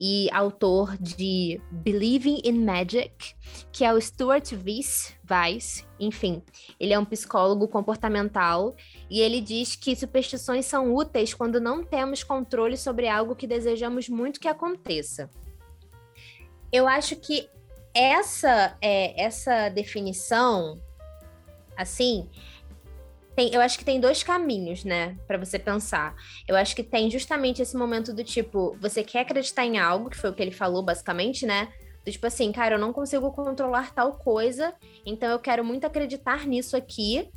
e 0.00 0.30
autor 0.32 0.96
de 0.96 1.60
Believing 1.70 2.40
in 2.42 2.64
Magic, 2.64 3.34
que 3.70 3.84
é 3.84 3.92
o 3.92 4.00
Stuart 4.00 4.50
Weiss, 4.52 5.14
Weiss, 5.30 5.86
enfim, 6.00 6.42
ele 6.80 6.94
é 6.94 6.98
um 6.98 7.04
psicólogo 7.04 7.68
comportamental 7.68 8.74
e 9.10 9.20
ele 9.20 9.42
diz 9.42 9.76
que 9.76 9.94
superstições 9.94 10.64
são 10.64 10.94
úteis 10.94 11.34
quando 11.34 11.60
não 11.60 11.84
temos 11.84 12.24
controle 12.24 12.78
sobre 12.78 13.08
algo 13.08 13.36
que 13.36 13.46
desejamos 13.46 14.08
muito 14.08 14.40
que 14.40 14.48
aconteça. 14.48 15.28
Eu 16.72 16.88
acho 16.88 17.14
que 17.16 17.46
essa 17.94 18.76
é 18.80 19.20
essa 19.20 19.68
definição 19.68 20.80
assim, 21.76 22.28
tem, 23.34 23.54
eu 23.54 23.60
acho 23.60 23.78
que 23.78 23.84
tem 23.84 23.98
dois 23.98 24.22
caminhos, 24.22 24.84
né, 24.84 25.16
para 25.26 25.38
você 25.38 25.58
pensar. 25.58 26.14
Eu 26.46 26.56
acho 26.56 26.76
que 26.76 26.82
tem 26.82 27.10
justamente 27.10 27.62
esse 27.62 27.76
momento 27.76 28.12
do 28.12 28.22
tipo, 28.22 28.76
você 28.80 29.02
quer 29.02 29.20
acreditar 29.20 29.64
em 29.64 29.78
algo, 29.78 30.10
que 30.10 30.16
foi 30.16 30.30
o 30.30 30.34
que 30.34 30.42
ele 30.42 30.50
falou 30.50 30.82
basicamente, 30.82 31.46
né? 31.46 31.72
Do 32.04 32.10
tipo 32.10 32.26
assim, 32.26 32.50
cara, 32.52 32.74
eu 32.74 32.78
não 32.78 32.92
consigo 32.92 33.30
controlar 33.32 33.94
tal 33.94 34.14
coisa, 34.14 34.74
então 35.06 35.30
eu 35.30 35.38
quero 35.38 35.64
muito 35.64 35.86
acreditar 35.86 36.46
nisso 36.46 36.76
aqui. 36.76 37.30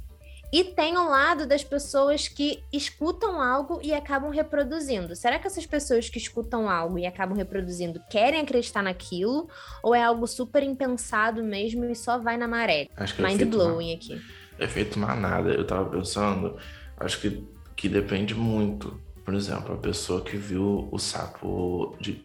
E 0.54 0.64
tem 0.64 0.96
o 0.96 1.10
lado 1.10 1.48
das 1.48 1.64
pessoas 1.64 2.28
que 2.28 2.64
escutam 2.72 3.42
algo 3.42 3.80
e 3.82 3.92
acabam 3.92 4.30
reproduzindo. 4.30 5.16
Será 5.16 5.40
que 5.40 5.48
essas 5.48 5.66
pessoas 5.66 6.10
que 6.10 6.20
escutam 6.20 6.70
algo 6.70 7.00
e 7.00 7.08
acabam 7.08 7.36
reproduzindo 7.36 8.00
querem 8.08 8.40
acreditar 8.40 8.84
naquilo? 8.84 9.50
Ou 9.82 9.96
é 9.96 10.04
algo 10.04 10.28
super 10.28 10.62
impensado 10.62 11.44
mesmo 11.44 11.86
e 11.86 11.96
só 11.96 12.20
vai 12.20 12.38
na 12.38 12.48
maré? 12.48 12.88
Acho 12.96 13.16
que 13.16 13.24
é 13.24 13.26
Mind 13.26 13.42
efeito 13.42 13.58
blowing 13.58 13.96
aqui. 13.96 14.22
Efeito 14.60 15.00
manada, 15.00 15.50
eu 15.50 15.66
tava 15.66 15.90
pensando, 15.90 16.56
acho 16.98 17.20
que, 17.20 17.44
que 17.76 17.90
depende 17.90 18.36
muito. 18.36 19.02
Por 19.26 19.34
exemplo, 19.34 19.74
a 19.74 19.78
pessoa 19.78 20.22
que 20.22 20.38
viu 20.38 20.88
o 20.92 21.00
sapo 21.00 21.96
de, 22.00 22.24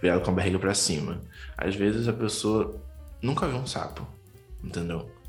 virado 0.00 0.22
com 0.22 0.30
a 0.30 0.34
barriga 0.34 0.58
pra 0.58 0.72
cima. 0.72 1.20
Às 1.54 1.76
vezes 1.76 2.08
a 2.08 2.14
pessoa 2.14 2.80
nunca 3.20 3.46
viu 3.46 3.58
um 3.58 3.66
sapo, 3.66 4.06
entendeu? 4.64 5.19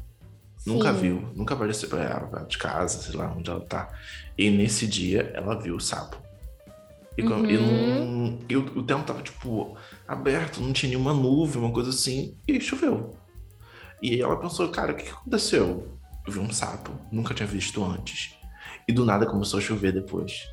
Nunca 0.65 0.93
Sim. 0.93 0.99
viu, 0.99 1.29
nunca 1.35 1.53
apareceu 1.55 1.89
pra 1.89 2.03
ela 2.03 2.45
de 2.45 2.57
casa, 2.57 3.01
sei 3.01 3.15
lá 3.15 3.33
onde 3.35 3.49
ela 3.49 3.61
tá. 3.61 3.89
E 4.37 4.49
nesse 4.51 4.85
dia 4.85 5.31
ela 5.33 5.59
viu 5.59 5.75
o 5.75 5.79
sapo. 5.81 6.17
E, 7.17 7.23
Uhum. 7.23 8.05
não- 8.07 8.39
e 8.47 8.55
o, 8.55 8.83
tempo 8.83 9.03
tava, 9.03 9.21
tipo, 9.21 9.75
aberto, 10.07 10.61
não 10.61 10.71
tinha 10.71 10.89
nenhuma 10.91 11.13
nuvem, 11.13 11.61
uma 11.61 11.71
coisa 11.73 11.89
assim, 11.89 12.37
e 12.47 12.59
choveu. 12.61 13.15
E 14.01 14.11
aí 14.11 14.21
ela 14.21 14.37
pensou, 14.39 14.69
cara, 14.69 14.93
o 14.93 14.95
que, 14.95 15.03
que 15.03 15.09
aconteceu? 15.11 15.97
Eu 16.25 16.31
vi 16.33 16.39
um 16.39 16.51
sapo, 16.51 16.91
nunca 17.11 17.33
tinha 17.33 17.47
visto 17.47 17.83
antes. 17.83 18.35
E 18.87 18.93
do 18.93 19.03
nada 19.05 19.25
começou 19.25 19.59
a 19.59 19.61
chover 19.61 19.91
depois. 19.91 20.47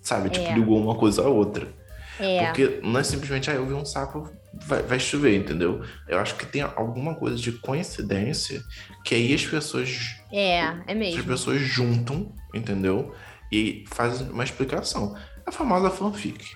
Sabe? 0.00 0.30
Tipo, 0.30 0.46
É. 0.46 0.54
ligou 0.54 0.78
uma 0.80 0.94
coisa 0.96 1.22
à 1.22 1.28
outra. 1.28 1.72
É. 2.20 2.46
Porque 2.46 2.80
não 2.82 3.00
é 3.00 3.02
simplesmente, 3.02 3.50
ah, 3.50 3.54
eu 3.54 3.66
vi 3.66 3.74
um 3.74 3.84
sapo, 3.84 4.28
vai, 4.66 4.82
vai 4.82 5.00
chover, 5.00 5.36
entendeu? 5.36 5.82
Eu 6.08 6.18
acho 6.18 6.34
que 6.36 6.46
tem 6.46 6.62
alguma 6.62 7.14
coisa 7.14 7.36
de 7.36 7.52
coincidência 7.52 8.62
que 9.04 9.14
aí 9.14 9.34
as 9.34 9.44
pessoas, 9.46 10.16
É, 10.32 10.58
é 10.58 10.68
as 10.88 10.96
mesmo. 10.96 11.24
pessoas 11.24 11.60
juntam, 11.60 12.32
entendeu? 12.54 13.14
E 13.50 13.84
fazem 13.88 14.28
uma 14.28 14.44
explicação. 14.44 15.16
A 15.46 15.50
famosa 15.50 15.90
fanfic, 15.90 16.54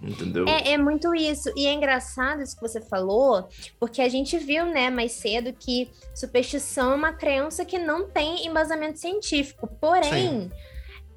entendeu? 0.00 0.46
É, 0.48 0.72
é 0.72 0.78
muito 0.78 1.14
isso. 1.14 1.52
E 1.56 1.66
é 1.66 1.72
engraçado 1.72 2.42
isso 2.42 2.54
que 2.54 2.62
você 2.62 2.80
falou, 2.80 3.48
porque 3.78 4.00
a 4.00 4.08
gente 4.08 4.38
viu, 4.38 4.64
né, 4.66 4.88
mais 4.88 5.12
cedo 5.12 5.52
que 5.52 5.90
superstição 6.14 6.92
é 6.92 6.94
uma 6.94 7.12
crença 7.12 7.64
que 7.64 7.78
não 7.78 8.08
tem 8.08 8.46
embasamento 8.46 8.98
científico. 8.98 9.66
Porém, 9.80 10.50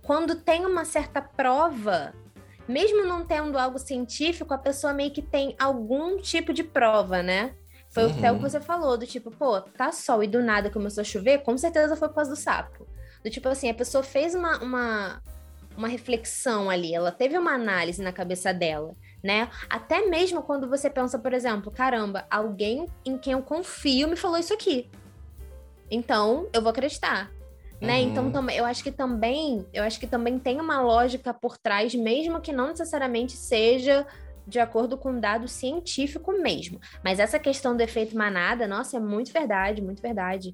quando 0.02 0.36
tem 0.36 0.66
uma 0.66 0.84
certa 0.84 1.22
prova, 1.22 2.14
mesmo 2.68 3.06
não 3.06 3.26
tendo 3.26 3.58
algo 3.58 3.78
científico, 3.80 4.54
a 4.54 4.58
pessoa 4.58 4.94
meio 4.94 5.12
que 5.12 5.22
tem 5.22 5.56
algum 5.60 6.18
tipo 6.18 6.54
de 6.54 6.64
prova, 6.64 7.22
né? 7.22 7.56
Foi 7.90 8.06
até 8.06 8.32
o 8.32 8.36
Uhum. 8.36 8.42
que 8.42 8.50
você 8.50 8.60
falou, 8.60 8.98
do 8.98 9.06
tipo, 9.06 9.30
pô, 9.30 9.62
tá 9.62 9.92
sol 9.92 10.24
e 10.24 10.28
do 10.28 10.42
nada 10.42 10.70
começou 10.72 11.02
a 11.02 11.06
chover, 11.06 11.40
com 11.44 11.58
certeza 11.58 11.96
foi 11.96 12.08
por 12.08 12.16
causa 12.16 12.32
do 12.32 12.36
sapo. 12.36 12.88
Do 13.24 13.30
tipo 13.30 13.48
assim, 13.48 13.70
a 13.70 13.74
pessoa 13.74 14.04
fez 14.04 14.34
uma, 14.34 14.58
uma, 14.64 15.22
uma 15.78 15.88
reflexão 15.88 16.70
ali, 16.70 16.94
ela 16.96 17.12
teve 17.12 17.38
uma 17.38 17.52
análise 17.54 18.02
na 18.02 18.12
cabeça 18.12 18.52
dela, 18.52 18.96
né? 19.24 19.48
Até 19.70 20.08
mesmo 20.08 20.42
quando 20.42 20.68
você 20.68 20.90
pensa, 20.90 21.20
por 21.20 21.34
exemplo, 21.34 21.72
caramba, 21.72 22.26
alguém 22.32 22.88
em 23.06 23.18
quem 23.18 23.34
eu 23.34 23.44
confio 23.44 24.08
me 24.08 24.16
falou 24.16 24.38
isso 24.40 24.54
aqui. 24.54 24.90
Então, 25.92 26.50
eu 26.52 26.62
vou 26.62 26.72
acreditar. 26.72 27.30
Né? 27.82 28.02
Uhum. 28.02 28.08
Então, 28.30 28.50
eu 28.50 28.66
acho 28.66 28.82
que 28.84 28.92
também, 28.92 29.66
eu 29.74 29.84
acho 29.84 30.00
que 30.00 30.08
também 30.08 30.40
tem 30.40 30.60
uma 30.62 30.82
lógica 30.82 31.34
por 31.34 31.58
trás, 31.58 31.94
mesmo 31.94 32.40
que 32.40 32.54
não 32.54 32.68
necessariamente 32.70 33.34
seja 33.34 34.06
de 34.48 34.60
acordo 34.60 34.98
com 34.98 35.20
dado 35.20 35.48
científico 35.48 36.32
mesmo. 36.34 36.80
Mas 37.04 37.20
essa 37.20 37.38
questão 37.40 37.76
do 37.76 37.82
efeito 37.82 38.16
manada, 38.18 38.68
nossa, 38.68 38.98
é 38.98 39.00
muito 39.00 39.32
verdade, 39.34 39.82
muito 39.82 40.02
verdade. 40.02 40.54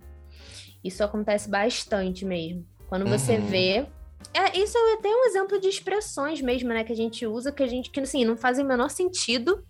Isso 0.84 1.04
acontece 1.04 1.50
bastante 1.50 2.26
mesmo. 2.26 2.66
Quando 2.88 3.06
você 3.08 3.38
Uhum. 3.38 3.46
vê. 3.46 3.86
É, 4.34 4.58
isso 4.60 4.78
é 4.78 4.94
até 4.94 5.08
um 5.10 5.26
exemplo 5.26 5.60
de 5.60 5.68
expressões 5.68 6.42
mesmo, 6.42 6.70
né? 6.70 6.84
Que 6.84 6.94
a 6.94 6.96
gente 6.96 7.26
usa, 7.26 7.52
que 7.52 7.64
a 7.64 7.68
gente, 7.68 7.90
que 7.90 8.00
assim, 8.00 8.26
não 8.26 8.36
fazem 8.38 8.64
o 8.66 8.68
menor 8.68 8.90
sentido. 8.90 9.64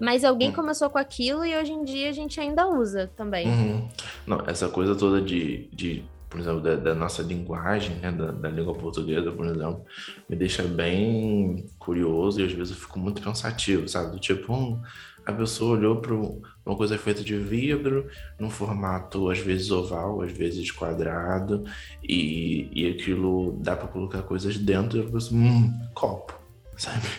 Mas 0.00 0.24
alguém 0.24 0.50
Hum. 0.50 0.54
começou 0.54 0.88
com 0.90 0.98
aquilo 0.98 1.44
e 1.44 1.56
hoje 1.56 1.72
em 1.72 1.82
dia 1.82 2.08
a 2.08 2.12
gente 2.12 2.38
ainda 2.40 2.68
usa 2.68 3.10
também. 3.16 3.48
Uhum. 3.48 3.88
Não, 4.26 4.40
essa 4.46 4.68
coisa 4.68 4.94
toda 4.94 5.20
de, 5.20 5.68
de 5.72 6.04
por 6.28 6.38
exemplo, 6.40 6.60
da, 6.60 6.76
da 6.76 6.94
nossa 6.94 7.22
linguagem, 7.22 7.96
né, 7.96 8.12
da, 8.12 8.30
da 8.32 8.48
língua 8.50 8.74
portuguesa, 8.74 9.32
por 9.32 9.46
exemplo, 9.46 9.84
me 10.28 10.36
deixa 10.36 10.62
bem 10.62 11.66
curioso 11.78 12.40
e 12.40 12.44
às 12.44 12.52
vezes 12.52 12.74
eu 12.74 12.80
fico 12.80 12.98
muito 12.98 13.22
pensativo, 13.22 13.88
sabe? 13.88 14.12
Do 14.12 14.18
tipo, 14.18 14.52
hum, 14.52 14.80
a 15.24 15.32
pessoa 15.32 15.76
olhou 15.76 16.00
para 16.00 16.14
uma 16.14 16.76
coisa 16.76 16.96
feita 16.98 17.22
de 17.24 17.36
vidro, 17.36 18.08
num 18.38 18.50
formato 18.50 19.30
às 19.30 19.38
vezes 19.38 19.70
oval, 19.70 20.22
às 20.22 20.32
vezes 20.32 20.70
quadrado, 20.70 21.64
e, 22.02 22.68
e 22.72 22.90
aquilo 22.90 23.58
dá 23.62 23.76
para 23.76 23.88
colocar 23.88 24.22
coisas 24.22 24.56
dentro 24.58 24.98
e 24.98 25.00
ela 25.02 25.10
pensa, 25.10 25.34
hum, 25.34 25.72
copo, 25.94 26.34
sabe? 26.76 27.06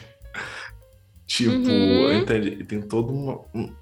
Tipo, 1.26 1.72
Uhum. 1.72 2.14
entende? 2.14 2.64
Tem 2.66 2.82
todo 2.82 3.14
uma, 3.14 3.40
um- 3.54 3.74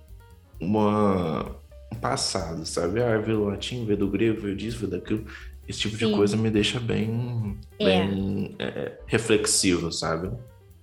uma, 0.59 1.43
um 1.45 1.66
passado, 1.95 2.65
sabe? 2.65 3.01
Ah, 3.01 3.17
veio 3.17 3.37
do 3.39 3.43
latim, 3.45 3.85
veio 3.85 3.97
do 3.97 4.09
grego, 4.09 4.41
veio 4.41 4.55
disso, 4.55 4.79
veio 4.79 4.91
daquilo. 4.91 5.25
Esse 5.67 5.79
tipo 5.79 5.97
de 5.97 6.05
Sim. 6.05 6.15
coisa 6.15 6.37
me 6.37 6.49
deixa 6.49 6.79
bem, 6.79 7.57
É. 7.79 7.85
bem 7.85 8.55
é, 8.59 8.93
reflexivo, 9.05 9.91
sabe? 9.91 10.31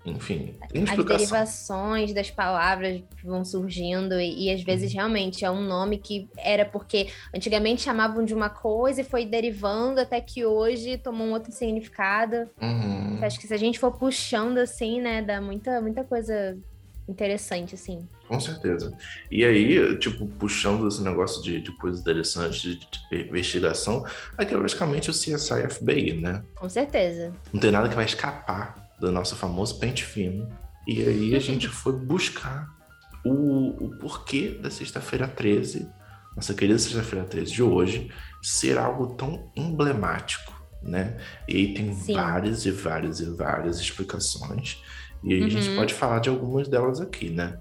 Enfim, 0.07 0.55
tem 0.69 0.83
As 0.83 0.91
explicação. 0.91 1.17
derivações 1.17 2.13
das 2.13 2.31
palavras 2.31 3.03
vão 3.25 3.43
surgindo 3.43 4.21
e, 4.21 4.45
e 4.45 4.51
às 4.53 4.63
vezes 4.63 4.93
realmente 4.93 5.47
é 5.47 5.51
um 5.51 5.63
nome 5.63 5.97
que 5.97 6.29
era 6.37 6.63
porque 6.67 7.09
antigamente 7.35 7.81
chamavam 7.81 8.23
de 8.23 8.35
uma 8.35 8.51
coisa 8.51 9.01
e 9.01 9.05
foi 9.05 9.25
derivando 9.25 9.99
até 9.99 10.21
que 10.21 10.45
hoje 10.45 10.99
tomou 10.99 11.27
um 11.27 11.33
outro 11.33 11.51
significado. 11.53 12.51
Uhum. 12.61 13.19
Acho 13.23 13.41
que 13.41 13.47
se 13.47 13.55
a 13.55 13.57
gente 13.57 13.79
for 13.79 13.93
puxando 13.93 14.59
assim, 14.59 15.01
né, 15.01 15.23
dá 15.23 15.41
muita, 15.41 15.81
muita 15.81 16.05
coisa 16.05 16.55
interessante, 17.09 17.75
assim. 17.75 18.07
Com 18.29 18.41
certeza. 18.41 18.93
E 19.31 19.45
aí, 19.45 19.99
tipo, 19.99 20.27
puxando 20.27 20.89
esse 20.89 21.03
negócio 21.03 21.43
de, 21.43 21.61
de 21.61 21.71
coisas 21.77 22.01
interessantes, 22.01 22.61
de, 22.61 22.77
de 22.79 23.29
investigação, 23.29 24.05
aqui 24.39 24.55
é 24.55 24.59
basicamente 24.59 25.11
o 25.11 25.13
CSI 25.13 25.69
FBI, 25.71 26.15
né? 26.15 26.43
Com 26.55 26.69
certeza. 26.69 27.33
Não 27.53 27.61
tem 27.61 27.71
nada 27.71 27.89
que 27.89 27.95
vai 27.95 28.05
escapar 28.07 28.89
do 28.99 29.13
nosso 29.13 29.37
famoso 29.37 29.79
pente 29.79 30.05
fino. 30.05 30.49
E 30.87 31.03
aí 31.03 31.35
a 31.35 31.39
gente 31.39 31.69
foi 31.69 31.93
buscar 31.93 32.67
o, 33.25 33.85
o 33.87 33.91
porquê 33.99 34.59
da 34.61 34.71
sexta-feira 34.71 35.29
13, 35.29 35.87
nossa 36.35 36.55
querida 36.55 36.79
sexta-feira 36.79 37.25
13 37.27 37.53
de 37.53 37.63
hoje, 37.63 38.11
ser 38.43 38.79
algo 38.79 39.15
tão 39.15 39.51
emblemático, 39.55 40.53
né? 40.83 41.17
E 41.49 41.57
aí 41.57 41.75
tem 41.75 41.93
Sim. 41.95 42.15
várias 42.15 42.65
e 42.67 42.71
várias 42.71 43.21
e 43.21 43.27
várias 43.31 43.79
explicações. 43.79 44.83
E 45.23 45.33
aí 45.35 45.43
a 45.45 45.49
gente 45.49 45.69
Uhum. 45.71 45.77
pode 45.77 45.95
falar 45.95 46.19
de 46.19 46.29
algumas 46.29 46.69
delas 46.69 47.01
aqui, 47.01 47.31
né? 47.31 47.59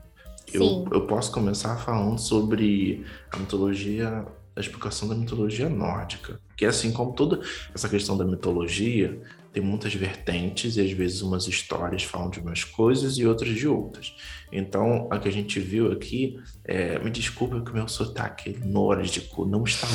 Eu, 0.54 0.88
eu 0.92 1.08
posso 1.08 1.32
começar 1.32 1.78
falando 1.78 2.20
sobre 2.20 3.06
a 3.32 3.38
mitologia 3.38 4.26
a 4.56 4.60
explicação 4.60 5.08
da 5.08 5.16
mitologia 5.16 5.68
nórdica. 5.68 6.40
Que 6.56 6.66
assim 6.66 6.92
como 6.92 7.14
toda 7.14 7.42
essa 7.74 7.90
questão 7.90 8.16
da 8.16 8.24
mitologia, 8.24 9.20
tem 9.52 9.64
muitas 9.64 9.94
vertentes 9.94 10.78
e 10.78 10.82
às 10.82 10.92
vezes 10.92 11.22
umas 11.22 11.48
histórias 11.48 12.04
falam 12.04 12.30
de 12.30 12.40
umas 12.40 12.64
coisas 12.64 13.18
e 13.18 13.26
outras 13.26 13.50
de 13.50 13.68
outras. 13.68 14.16
Então, 14.52 15.08
a 15.12 15.18
que 15.18 15.28
a 15.28 15.32
gente 15.32 15.60
viu 15.60 15.92
aqui, 15.92 16.40
é, 16.64 17.00
me 17.00 17.10
desculpa 17.10 17.62
que 17.62 17.72
o 17.72 17.74
meu 17.74 17.88
sotaque 17.88 18.60
nórdico 18.64 19.46
não 19.46 19.64
está 19.64 19.88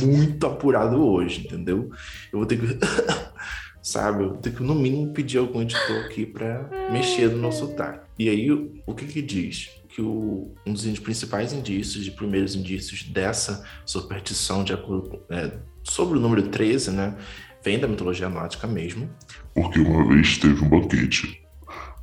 muito 0.00 0.46
apurado 0.46 1.02
hoje, 1.02 1.44
entendeu? 1.46 1.90
Eu 2.32 2.38
vou 2.38 2.46
ter 2.46 2.58
que. 2.58 2.66
sabe? 3.82 4.22
Eu 4.22 4.36
ter 4.36 4.54
que, 4.54 4.62
no 4.62 4.74
mínimo, 4.74 5.12
pedir 5.12 5.38
algum 5.38 5.60
editor 5.60 6.04
aqui 6.04 6.24
para 6.24 6.68
mexer 6.92 7.28
no 7.30 7.38
meu 7.38 7.52
sotaque. 7.52 8.06
E 8.18 8.28
aí, 8.28 8.50
o 8.50 8.94
que 8.94 9.06
que 9.06 9.20
diz? 9.20 9.70
Que 9.94 10.00
o, 10.00 10.54
um 10.66 10.72
dos 10.72 10.98
principais 10.98 11.52
indícios, 11.52 12.04
de 12.04 12.10
primeiros 12.10 12.54
indícios 12.56 13.02
dessa 13.02 13.64
superstição 13.84 14.64
de 14.64 14.72
acordo, 14.72 15.20
é, 15.28 15.52
sobre 15.84 16.18
o 16.18 16.20
número 16.20 16.48
13, 16.48 16.90
né? 16.90 17.16
vem 17.62 17.78
da 17.78 17.88
mitologia 17.88 18.28
nórdica 18.28 18.66
mesmo. 18.66 19.08
Porque 19.54 19.78
uma 19.78 20.06
vez 20.08 20.38
teve 20.38 20.64
um 20.64 20.68
banquete 20.68 21.40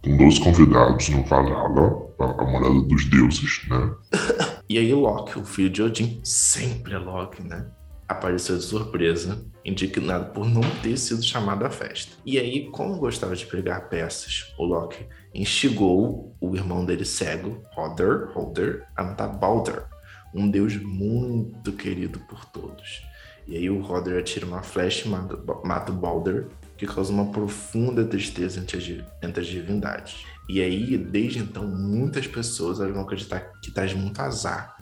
com 0.04 0.16
12 0.16 0.40
convidados 0.40 1.10
no 1.10 1.24
Valhalla, 1.24 2.08
a 2.20 2.46
morada 2.46 2.82
dos 2.82 3.06
deuses, 3.06 3.68
né? 3.70 3.92
e 4.70 4.78
aí 4.78 4.94
Loki, 4.94 5.38
o 5.38 5.44
filho 5.44 5.70
de 5.70 5.82
Odin, 5.82 6.22
sempre 6.24 6.94
é 6.94 6.98
Loki, 6.98 7.44
né? 7.44 7.70
Apareceu 8.10 8.58
de 8.58 8.64
surpresa, 8.64 9.46
indignado 9.64 10.34
por 10.34 10.50
não 10.50 10.62
ter 10.82 10.98
sido 10.98 11.24
chamado 11.24 11.64
à 11.64 11.70
festa. 11.70 12.14
E 12.26 12.40
aí, 12.40 12.70
como 12.72 12.98
gostava 12.98 13.36
de 13.36 13.46
pregar 13.46 13.88
peças, 13.88 14.52
o 14.58 14.66
Loki 14.66 15.06
instigou 15.34 16.36
o 16.42 16.56
irmão 16.56 16.84
dele 16.84 17.06
cego, 17.06 17.62
Hodder, 17.78 18.32
Hodder 18.36 18.88
a 18.96 19.04
matar 19.04 19.28
Balder, 19.28 19.86
um 20.34 20.50
deus 20.50 20.76
muito 20.76 21.72
querido 21.72 22.20
por 22.22 22.46
todos. 22.46 23.04
E 23.48 23.56
aí 23.56 23.70
o 23.70 23.82
Roder 23.82 24.20
atira 24.20 24.46
uma 24.46 24.62
flecha 24.62 25.08
e 25.08 25.12
mata, 25.12 25.38
mata 25.64 25.92
o 25.92 25.96
Balder, 25.96 26.48
que 26.78 26.88
causa 26.88 27.12
uma 27.12 27.32
profunda 27.32 28.06
tristeza 28.06 28.60
entre 28.60 28.78
as, 28.78 29.06
entre 29.22 29.42
as 29.42 29.48
divindades. 29.48 30.26
E 30.48 30.62
aí, 30.62 30.98
desde 30.98 31.40
então, 31.40 31.68
muitas 31.68 32.26
pessoas 32.26 32.78
vão 32.78 33.02
acreditar 33.02 33.52
que 33.62 33.72
traz 33.72 33.94
muito 33.94 34.20
azar 34.20 34.79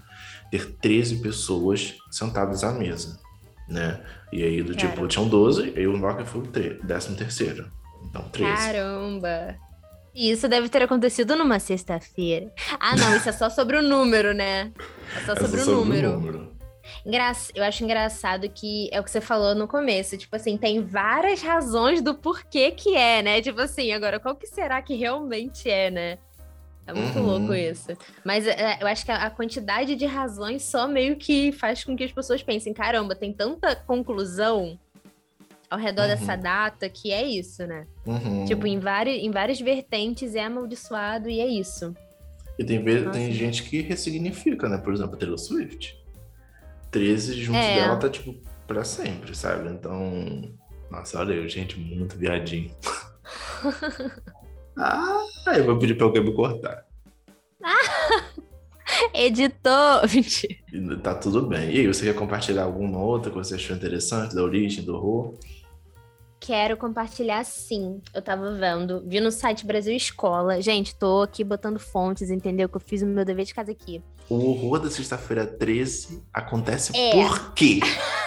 ter 0.52 0.74
13 0.78 1.18
pessoas 1.18 1.96
sentadas 2.10 2.64
à 2.64 2.72
mesa, 2.72 3.20
né? 3.68 4.04
E 4.32 4.44
aí, 4.44 4.62
do 4.62 4.76
tipo, 4.76 4.94
Caramba. 4.94 4.96
tipo, 4.96 5.08
tinham 5.08 5.30
12, 5.30 5.74
e 5.76 5.88
o 5.88 5.96
Loki 5.96 6.26
foi 6.26 6.42
o 6.42 6.48
13 6.48 7.16
terceiro. 7.16 7.72
Então, 8.10 8.24
13. 8.30 8.52
Caramba! 8.52 9.56
Isso 10.14 10.48
deve 10.48 10.68
ter 10.68 10.82
acontecido 10.82 11.36
numa 11.36 11.60
sexta-feira. 11.60 12.52
Ah, 12.80 12.96
não, 12.96 13.16
isso 13.16 13.30
é 13.30 13.32
só 13.32 13.50
sobre 13.50 13.78
o 13.78 13.84
número, 13.84 14.34
né? 14.34 14.72
É 15.16 15.20
só 15.20 15.36
sobre, 15.36 15.44
é 15.44 15.48
só 15.48 15.48
sobre 15.48 15.62
o 15.62 15.76
número. 15.76 16.10
O 16.10 16.14
número. 16.14 16.58
Engra... 17.06 17.32
Eu 17.54 17.64
acho 17.64 17.84
engraçado 17.84 18.50
que 18.50 18.90
é 18.92 19.00
o 19.00 19.04
que 19.04 19.12
você 19.12 19.22
falou 19.22 19.54
no 19.54 19.68
começo. 19.68 20.18
Tipo 20.18 20.36
assim, 20.36 20.58
tem 20.58 20.84
várias 20.84 21.42
razões 21.42 22.02
do 22.02 22.16
porquê 22.16 22.72
que 22.72 22.96
é, 22.96 23.22
né? 23.22 23.42
Tipo 23.42 23.62
assim, 23.62 23.92
agora 23.92 24.20
qual 24.20 24.36
que 24.36 24.48
será 24.48 24.82
que 24.82 24.96
realmente 24.96 25.70
é, 25.70 25.92
né? 25.92 26.18
É 26.88 26.94
muito 26.94 27.20
uhum. 27.20 27.26
louco 27.26 27.54
isso. 27.54 27.90
Mas 28.24 28.48
é, 28.48 28.78
eu 28.82 28.88
acho 28.88 29.06
que 29.06 29.12
a 29.12 29.30
quantidade 29.30 29.96
de 29.96 30.06
razões 30.06 30.64
só 30.64 30.88
meio 30.88 31.18
que 31.18 31.52
faz 31.52 31.84
com 31.84 31.98
que 31.98 32.04
as 32.04 32.12
pessoas 32.14 32.42
pensem: 32.42 32.74
caramba, 32.74 33.14
tem 33.14 33.34
tanta 33.34 33.76
conclusão 33.76 34.80
ao 35.70 35.78
redor 35.78 36.04
uhum. 36.04 36.08
dessa 36.08 36.38
data 36.38 36.88
que 36.88 37.12
é 37.12 37.26
isso, 37.26 37.68
né? 37.68 37.86
Uhum. 38.06 38.46
Tipo, 38.46 38.66
em, 38.66 38.80
vários, 38.80 39.18
em 39.18 39.30
várias 39.30 39.60
vertentes 39.60 40.34
é 40.34 40.46
amaldiçoado 40.46 41.30
e 41.30 41.42
é 41.42 41.48
isso. 41.48 41.94
E 42.58 42.64
tem, 42.64 42.84
tem 43.12 43.32
gente 43.34 43.64
que 43.64 43.82
ressignifica, 43.82 44.70
né? 44.70 44.78
Por 44.78 44.94
exemplo, 44.94 45.18
Taylor 45.18 45.38
Swift. 45.38 46.02
13 46.90 47.34
juntos 47.34 47.62
é. 47.62 47.76
dela 47.76 47.98
tá, 47.98 48.10
tipo, 48.10 48.34
pra 48.66 48.86
sempre, 48.86 49.36
sabe? 49.36 49.70
Então. 49.70 50.56
Nossa, 50.90 51.20
olha 51.20 51.34
eu, 51.34 51.50
gente, 51.50 51.78
muito 51.78 52.18
viadinho. 52.18 52.74
ah, 54.78 55.26
eu 55.56 55.66
vou 55.66 55.78
pedir 55.78 55.96
pra 55.96 56.06
alguém 56.06 56.24
me 56.24 56.34
cortar. 56.34 56.86
Editor! 59.14 60.02
Mentira. 60.14 60.98
Tá 61.02 61.16
tudo 61.16 61.46
bem. 61.46 61.72
E 61.72 61.80
aí, 61.80 61.88
você 61.88 62.06
quer 62.06 62.16
compartilhar 62.16 62.64
alguma 62.64 63.00
outra 63.00 63.32
que 63.32 63.38
você 63.38 63.56
achou 63.56 63.76
interessante 63.76 64.36
da 64.36 64.44
origem 64.44 64.84
do 64.84 64.96
horror? 64.96 65.34
Quero 66.40 66.78
compartilhar 66.78 67.44
sim. 67.44 68.02
Eu 68.14 68.22
tava 68.22 68.54
vendo, 68.54 69.04
vi 69.06 69.20
no 69.20 69.32
site 69.32 69.66
Brasil 69.66 69.96
Escola. 69.96 70.62
Gente, 70.62 70.96
tô 70.96 71.24
aqui 71.24 71.44
botando 71.44 71.80
fontes, 71.80 72.30
entendeu? 72.30 72.70
Que 72.70 72.78
eu 72.78 72.82
fiz 72.82 73.02
o 73.02 73.08
meu 73.08 73.26
dever 73.26 73.46
de 73.46 73.54
casa 73.54 73.72
aqui. 73.72 74.02
O 74.30 74.52
horror 74.52 74.80
da 74.80 74.90
sexta-feira 74.90 75.46
13 75.46 76.24
acontece 76.34 76.96
é. 76.96 77.12
por 77.12 77.54
quê? 77.54 77.80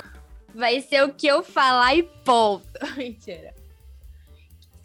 Vai 0.55 0.81
ser 0.81 1.05
o 1.05 1.15
que 1.15 1.29
eu 1.29 1.43
falar 1.43 1.95
e 1.95 2.03
ponto. 2.03 2.67
Mentira. 2.97 3.55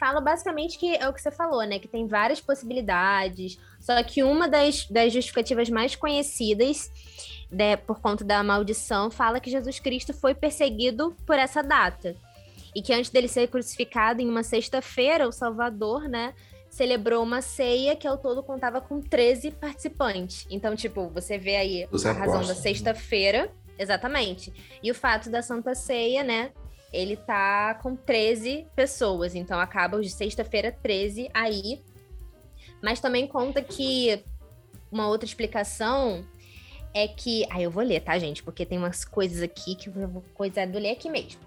Fala 0.05 0.21
basicamente 0.21 0.77
que 0.77 0.95
é 0.95 1.09
o 1.09 1.13
que 1.13 1.19
você 1.19 1.31
falou, 1.31 1.63
né? 1.63 1.79
Que 1.79 1.87
tem 1.87 2.05
várias 2.05 2.39
possibilidades. 2.39 3.57
Só 3.79 4.03
que 4.03 4.21
uma 4.21 4.47
das, 4.47 4.85
das 4.85 5.11
justificativas 5.11 5.67
mais 5.67 5.95
conhecidas, 5.95 6.91
né, 7.49 7.75
por 7.75 7.99
conta 7.99 8.23
da 8.23 8.43
maldição, 8.43 9.09
fala 9.09 9.39
que 9.39 9.49
Jesus 9.49 9.79
Cristo 9.79 10.13
foi 10.13 10.35
perseguido 10.35 11.17
por 11.25 11.39
essa 11.39 11.63
data. 11.63 12.15
E 12.75 12.83
que 12.83 12.93
antes 12.93 13.09
dele 13.09 13.27
ser 13.27 13.47
crucificado 13.47 14.21
em 14.21 14.29
uma 14.29 14.43
sexta-feira, 14.43 15.27
o 15.27 15.31
Salvador, 15.31 16.07
né, 16.07 16.35
celebrou 16.69 17.23
uma 17.23 17.41
ceia 17.41 17.95
que 17.95 18.07
ao 18.07 18.19
todo 18.19 18.43
contava 18.43 18.79
com 18.79 19.01
13 19.01 19.49
participantes. 19.53 20.45
Então, 20.51 20.75
tipo, 20.75 21.09
você 21.09 21.39
vê 21.39 21.55
aí 21.55 21.87
Os 21.89 22.05
a 22.05 22.11
razão 22.11 22.45
da 22.45 22.53
sexta-feira, 22.53 23.51
exatamente. 23.75 24.53
E 24.83 24.91
o 24.91 24.93
fato 24.93 25.31
da 25.31 25.41
Santa 25.41 25.73
Ceia, 25.73 26.23
né? 26.23 26.51
Ele 26.95 27.17
tá 27.17 27.75
com 27.75 27.95
13 27.95 28.67
pessoas, 28.75 29.35
então 29.35 29.59
acaba 29.59 29.99
de 29.99 30.09
sexta-feira 30.09 30.71
13 30.71 31.29
aí. 31.33 31.83
Mas 32.81 32.99
também 32.99 33.27
conta 33.27 33.61
que 33.61 34.23
uma 34.91 35.07
outra 35.07 35.25
explicação 35.25 36.25
é 36.93 37.07
que. 37.07 37.45
Ah, 37.51 37.61
eu 37.61 37.69
vou 37.69 37.83
ler, 37.83 37.99
tá, 38.01 38.17
gente? 38.17 38.41
Porque 38.41 38.65
tem 38.65 38.77
umas 38.77 39.03
coisas 39.03 39.41
aqui 39.41 39.75
que 39.75 39.89
eu 39.89 40.07
vou 40.07 40.23
coisa 40.33 40.65
do 40.65 40.79
ler 40.79 40.91
aqui 40.91 41.09
mesmo. 41.09 41.41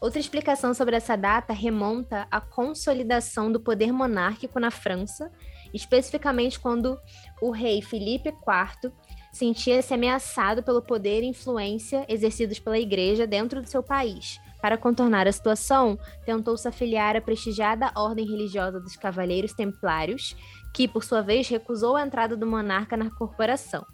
Outra 0.00 0.18
explicação 0.18 0.74
sobre 0.74 0.96
essa 0.96 1.14
data 1.14 1.52
remonta 1.52 2.26
à 2.28 2.40
consolidação 2.40 3.52
do 3.52 3.60
poder 3.60 3.92
monárquico 3.92 4.58
na 4.58 4.70
França, 4.70 5.30
especificamente 5.72 6.58
quando 6.58 6.98
o 7.40 7.50
rei 7.50 7.80
Felipe 7.80 8.30
IV 8.30 8.92
sentia-se 9.32 9.94
ameaçado 9.94 10.62
pelo 10.62 10.82
poder 10.82 11.22
e 11.22 11.26
influência 11.26 12.04
exercidos 12.08 12.58
pela 12.58 12.78
igreja 12.78 13.28
dentro 13.28 13.62
do 13.62 13.68
seu 13.68 13.82
país. 13.82 14.40
Para 14.62 14.78
contornar 14.78 15.26
a 15.26 15.32
situação, 15.32 15.98
tentou 16.24 16.56
se 16.56 16.68
afiliar 16.68 17.16
à 17.16 17.20
prestigiada 17.20 17.90
ordem 17.96 18.24
religiosa 18.24 18.78
dos 18.78 18.94
Cavaleiros 18.94 19.52
Templários, 19.52 20.36
que, 20.72 20.86
por 20.86 21.02
sua 21.02 21.20
vez, 21.20 21.48
recusou 21.48 21.96
a 21.96 22.06
entrada 22.06 22.36
do 22.36 22.46
monarca 22.46 22.96
na 22.96 23.10
corporação. 23.10 23.84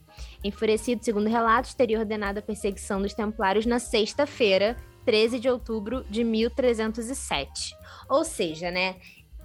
Enfurecido, 0.44 1.02
segundo 1.02 1.26
relatos, 1.26 1.72
teria 1.72 1.98
ordenado 1.98 2.40
a 2.40 2.42
perseguição 2.42 3.00
dos 3.00 3.14
Templários 3.14 3.64
na 3.64 3.78
sexta-feira, 3.78 4.76
13 5.06 5.40
de 5.40 5.48
outubro 5.48 6.04
de 6.04 6.22
1307. 6.22 7.74
Ou 8.06 8.22
seja, 8.22 8.70
né? 8.70 8.96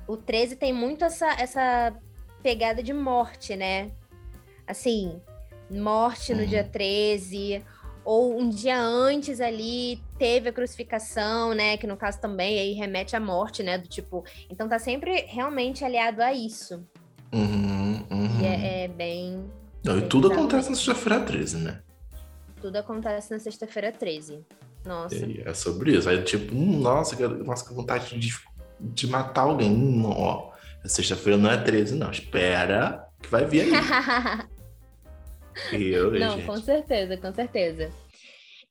O 0.05 0.17
13 0.17 0.57
tem 0.57 0.73
muito 0.73 1.05
essa, 1.05 1.31
essa 1.39 1.95
pegada 2.41 2.83
de 2.83 2.91
morte, 2.91 3.55
né? 3.55 3.91
Assim, 4.67 5.21
morte 5.71 6.33
no 6.33 6.41
uhum. 6.41 6.47
dia 6.47 6.65
13, 6.65 7.63
ou 8.03 8.37
um 8.37 8.49
dia 8.49 8.79
antes 8.81 9.39
ali 9.39 10.01
teve 10.23 10.47
a 10.47 10.53
crucificação, 10.53 11.53
né? 11.53 11.75
Que 11.75 11.85
no 11.85 11.97
caso 11.97 12.21
também 12.21 12.57
aí 12.57 12.71
remete 12.71 13.13
à 13.13 13.19
morte, 13.19 13.61
né? 13.61 13.77
Do 13.77 13.89
tipo. 13.89 14.23
Então 14.49 14.69
tá 14.69 14.79
sempre 14.79 15.25
realmente 15.27 15.83
aliado 15.83 16.23
a 16.23 16.33
isso. 16.33 16.81
Uhum, 17.33 18.05
uhum. 18.09 18.41
E 18.41 18.45
é, 18.45 18.83
é 18.85 18.87
bem. 18.87 19.43
Não, 19.83 19.99
e 19.99 20.03
tudo 20.03 20.31
acontece 20.31 20.69
na 20.69 20.77
sexta-feira 20.77 21.19
13, 21.19 21.57
né? 21.57 21.81
Tudo 22.61 22.77
acontece 22.77 23.31
na 23.31 23.39
sexta-feira 23.39 23.91
13. 23.91 24.45
Nossa. 24.85 25.13
E 25.13 25.43
é 25.45 25.53
sobre 25.53 25.97
isso. 25.97 26.07
Aí, 26.07 26.23
tipo, 26.23 26.55
hum, 26.55 26.79
nossa, 26.79 27.17
que, 27.17 27.27
nossa, 27.27 27.67
que 27.67 27.73
vontade 27.73 28.17
de, 28.17 28.33
de 28.79 29.07
matar 29.07 29.41
alguém. 29.41 29.69
Hum, 29.69 30.05
ó, 30.05 30.51
sexta-feira 30.85 31.37
não 31.37 31.51
é 31.51 31.57
13, 31.57 31.95
não. 31.95 32.09
Espera 32.09 33.05
que 33.21 33.27
vai 33.27 33.45
vir 33.45 33.61
aí. 33.63 33.71
eu, 35.91 36.11
não, 36.11 36.37
gente. 36.37 36.45
com 36.45 36.57
certeza, 36.61 37.17
com 37.17 37.33
certeza. 37.33 37.91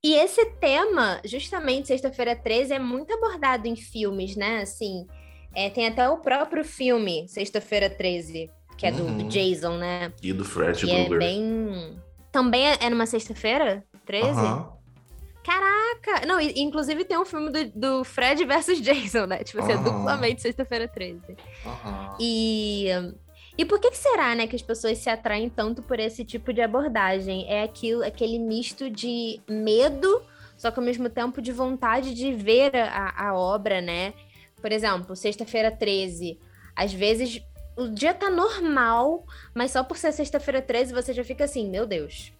E 0.04 0.14
esse 0.14 0.44
tema, 0.56 1.20
justamente 1.24 1.86
sexta-feira 1.86 2.34
13, 2.34 2.74
é 2.74 2.78
muito 2.78 3.12
abordado 3.12 3.68
em 3.68 3.76
filmes, 3.76 4.34
né? 4.34 4.62
Assim, 4.62 5.06
é, 5.54 5.70
tem 5.70 5.86
até 5.86 6.08
o 6.08 6.18
próprio 6.18 6.64
filme, 6.64 7.28
Sexta-feira 7.28 7.88
13, 7.88 8.50
que 8.76 8.86
é 8.86 8.90
do, 8.90 9.04
uhum. 9.04 9.18
do, 9.18 9.24
Jason, 9.24 9.76
né? 9.76 10.12
E 10.20 10.32
do 10.32 10.44
Fred 10.44 10.80
Krueger. 10.80 11.12
é 11.12 11.18
bem... 11.18 11.96
Também 12.32 12.66
é, 12.66 12.78
é 12.80 12.90
numa 12.90 13.06
sexta-feira? 13.06 13.84
13? 14.04 14.28
Uhum. 14.28 14.72
Caraca! 15.44 16.26
Não, 16.26 16.40
inclusive 16.40 17.04
tem 17.04 17.18
um 17.18 17.24
filme 17.24 17.50
do, 17.50 17.78
do 17.78 18.04
Fred 18.04 18.44
versus 18.44 18.80
Jason, 18.82 19.26
né? 19.26 19.44
Tipo 19.44 19.62
assim, 19.62 19.74
uhum. 19.74 19.80
é 19.80 19.84
duplamente 19.84 20.42
sexta-feira 20.42 20.88
13. 20.88 21.20
Uhum. 21.64 22.16
E, 22.18 22.88
E 23.56 23.64
por 23.64 23.78
que, 23.78 23.94
será, 23.94 24.34
né, 24.34 24.46
que 24.46 24.56
as 24.56 24.62
pessoas 24.62 24.98
se 24.98 25.10
atraem 25.10 25.48
tanto 25.48 25.82
por 25.82 26.00
esse 26.00 26.24
tipo 26.24 26.52
de 26.52 26.62
abordagem? 26.62 27.46
É 27.48 27.62
aquilo, 27.62 28.02
aquele 28.02 28.38
misto 28.38 28.88
de 28.88 29.40
medo, 29.48 30.22
só 30.56 30.70
que 30.70 30.78
ao 30.78 30.84
mesmo 30.84 31.10
tempo 31.10 31.42
de 31.42 31.52
vontade 31.52 32.14
de 32.14 32.32
ver 32.32 32.74
a, 32.74 33.28
a 33.28 33.34
obra, 33.34 33.80
né? 33.80 34.14
Por 34.60 34.72
exemplo, 34.72 35.14
sexta-feira 35.14 35.70
13. 35.70 36.38
Às 36.74 36.92
vezes 36.94 37.42
o 37.76 37.88
dia 37.88 38.14
tá 38.14 38.30
normal, 38.30 39.26
mas 39.54 39.70
só 39.70 39.82
por 39.82 39.96
ser 39.96 40.12
sexta-feira 40.12 40.62
13 40.62 40.92
você 40.92 41.12
já 41.12 41.24
fica 41.24 41.44
assim, 41.44 41.68
meu 41.68 41.86
Deus. 41.86 42.32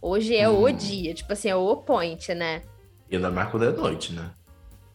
Hoje 0.00 0.36
é 0.36 0.48
hum. 0.48 0.62
o 0.62 0.72
dia, 0.72 1.14
tipo 1.14 1.32
assim, 1.32 1.48
é 1.48 1.54
o 1.54 1.76
point, 1.76 2.34
né? 2.34 2.62
E 3.08 3.16
ainda 3.16 3.30
mais 3.30 3.50
quando 3.50 3.64
é 3.64 3.70
noite, 3.70 4.12
né? 4.12 4.32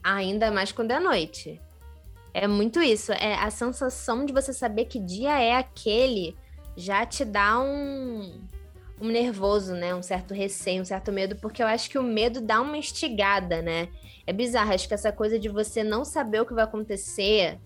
Ainda 0.03 0.51
mais 0.51 0.71
quando 0.71 0.91
é 0.91 0.99
noite. 0.99 1.61
É 2.33 2.47
muito 2.47 2.81
isso. 2.81 3.11
É 3.13 3.35
a 3.35 3.49
sensação 3.49 4.25
de 4.25 4.33
você 4.33 4.53
saber 4.53 4.85
que 4.85 4.99
dia 4.99 5.39
é 5.39 5.55
aquele 5.55 6.35
já 6.75 7.05
te 7.05 7.25
dá 7.25 7.59
um, 7.59 8.39
um 9.01 9.07
nervoso, 9.07 9.73
né? 9.73 9.95
Um 9.95 10.03
certo 10.03 10.33
receio, 10.33 10.81
um 10.81 10.85
certo 10.85 11.11
medo, 11.11 11.35
porque 11.35 11.61
eu 11.61 11.67
acho 11.67 11.89
que 11.89 11.97
o 11.97 12.03
medo 12.03 12.39
dá 12.39 12.61
uma 12.61 12.77
instigada, 12.77 13.61
né? 13.61 13.89
É 14.27 14.31
bizarro, 14.31 14.73
acho 14.73 14.87
que 14.87 14.93
essa 14.93 15.11
coisa 15.11 15.39
de 15.39 15.49
você 15.49 15.83
não 15.83 16.05
saber 16.05 16.41
o 16.41 16.45
que 16.45 16.53
vai 16.53 16.63
acontecer, 16.63 17.57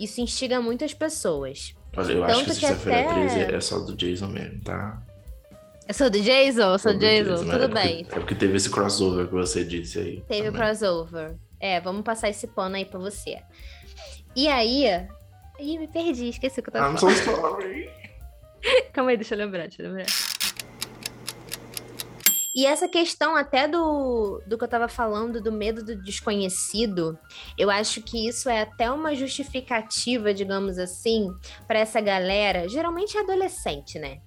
isso 0.00 0.20
instiga 0.20 0.60
muitas 0.60 0.94
pessoas. 0.94 1.74
Olha, 1.94 2.12
eu 2.12 2.26
Tanto 2.26 2.32
acho 2.32 2.44
que 2.44 2.54
sexta-feira 2.54 3.10
até... 3.10 3.26
13 3.26 3.54
é 3.54 3.60
só 3.60 3.78
do 3.80 3.94
Jason 3.94 4.28
mesmo, 4.28 4.60
tá? 4.62 5.02
É 5.86 5.92
só 5.92 6.08
do 6.08 6.20
Jason? 6.20 6.78
Sou 6.78 6.92
do 6.94 6.98
Jason, 6.98 7.30
Jason 7.30 7.44
tudo 7.44 7.64
é 7.64 7.68
bem. 7.68 8.04
Porque, 8.04 8.14
é 8.14 8.20
porque 8.20 8.34
teve 8.34 8.56
esse 8.56 8.70
crossover 8.70 9.26
que 9.26 9.34
você 9.34 9.64
disse 9.64 9.98
aí. 9.98 10.24
Teve 10.26 10.48
o 10.48 10.52
crossover. 10.52 11.36
É, 11.60 11.80
vamos 11.80 12.02
passar 12.02 12.30
esse 12.30 12.46
pano 12.46 12.76
aí 12.76 12.84
pra 12.84 12.98
você. 12.98 13.38
E 14.34 14.48
aí. 14.48 14.86
Ih, 15.58 15.78
me 15.78 15.86
perdi, 15.86 16.28
esqueci 16.28 16.60
o 16.60 16.62
que 16.62 16.70
eu 16.70 16.72
tava 16.72 16.92
I'm 16.92 16.98
falando. 16.98 17.16
I'm 17.16 17.24
so 17.24 17.36
sorry. 17.36 17.90
Calma 18.92 19.10
aí, 19.10 19.16
deixa 19.16 19.34
eu 19.34 19.38
lembrar, 19.38 19.62
deixa 19.62 19.82
eu 19.82 19.88
lembrar. 19.88 20.06
E 22.54 22.66
essa 22.66 22.86
questão 22.86 23.34
até 23.34 23.66
do, 23.66 24.42
do 24.46 24.58
que 24.58 24.64
eu 24.64 24.68
tava 24.68 24.86
falando, 24.86 25.40
do 25.40 25.50
medo 25.50 25.82
do 25.82 25.96
desconhecido, 25.96 27.18
eu 27.56 27.70
acho 27.70 28.02
que 28.02 28.28
isso 28.28 28.48
é 28.50 28.60
até 28.60 28.90
uma 28.90 29.14
justificativa, 29.14 30.34
digamos 30.34 30.78
assim, 30.78 31.32
para 31.66 31.78
essa 31.78 31.98
galera, 31.98 32.68
geralmente 32.68 33.16
é 33.16 33.20
adolescente, 33.20 33.98
né? 33.98 34.20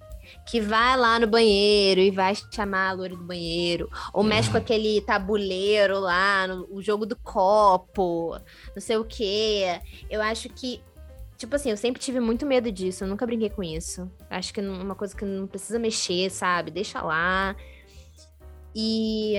Que 0.46 0.60
vai 0.60 0.96
lá 0.96 1.18
no 1.18 1.26
banheiro 1.26 2.00
e 2.00 2.10
vai 2.10 2.32
chamar 2.52 2.90
a 2.90 2.92
loura 2.92 3.16
do 3.16 3.24
banheiro, 3.24 3.90
ou 4.12 4.22
mexe 4.22 4.48
com 4.48 4.56
aquele 4.56 5.00
tabuleiro 5.00 5.98
lá, 5.98 6.46
no, 6.46 6.68
o 6.70 6.80
jogo 6.80 7.04
do 7.04 7.16
copo, 7.16 8.38
não 8.74 8.80
sei 8.80 8.96
o 8.96 9.04
quê. 9.04 9.80
Eu 10.08 10.22
acho 10.22 10.48
que, 10.48 10.80
tipo 11.36 11.56
assim, 11.56 11.70
eu 11.70 11.76
sempre 11.76 12.00
tive 12.00 12.20
muito 12.20 12.46
medo 12.46 12.70
disso, 12.70 13.02
eu 13.02 13.08
nunca 13.08 13.26
brinquei 13.26 13.50
com 13.50 13.62
isso. 13.62 14.08
Acho 14.30 14.54
que 14.54 14.60
é 14.60 14.62
uma 14.62 14.94
coisa 14.94 15.16
que 15.16 15.24
não 15.24 15.48
precisa 15.48 15.80
mexer, 15.80 16.30
sabe? 16.30 16.70
Deixa 16.70 17.02
lá. 17.02 17.56
E. 18.72 19.34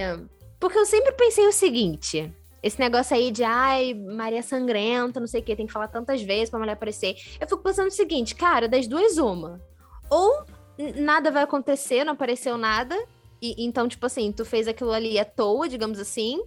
Porque 0.60 0.78
eu 0.78 0.86
sempre 0.86 1.14
pensei 1.14 1.48
o 1.48 1.54
seguinte. 1.54 2.34
Esse 2.62 2.80
negócio 2.80 3.16
aí 3.16 3.32
de, 3.32 3.44
ai, 3.44 3.94
Maria 3.94 4.44
Sangrenta, 4.44 5.20
não 5.22 5.28
sei 5.28 5.40
o 5.40 5.44
que, 5.44 5.56
tem 5.56 5.68
que 5.68 5.72
falar 5.72 5.88
tantas 5.88 6.22
vezes 6.22 6.50
pra 6.50 6.60
mulher 6.60 6.74
aparecer. 6.74 7.16
Eu 7.40 7.48
fico 7.48 7.62
pensando 7.62 7.88
o 7.88 7.92
seguinte, 7.92 8.36
cara, 8.36 8.68
das 8.68 8.88
duas, 8.88 9.18
uma. 9.18 9.62
Ou 10.10 10.44
nada 10.78 11.32
vai 11.32 11.44
acontecer, 11.44 12.04
não 12.04 12.14
apareceu 12.14 12.58
nada. 12.58 12.98
E, 13.42 13.66
então, 13.66 13.88
tipo 13.88 14.06
assim, 14.06 14.32
tu 14.32 14.46
fez 14.46 14.68
aquilo 14.68 14.92
ali 14.92 15.20
à 15.20 15.26
toa, 15.26 15.68
digamos 15.68 16.00
assim. 16.00 16.44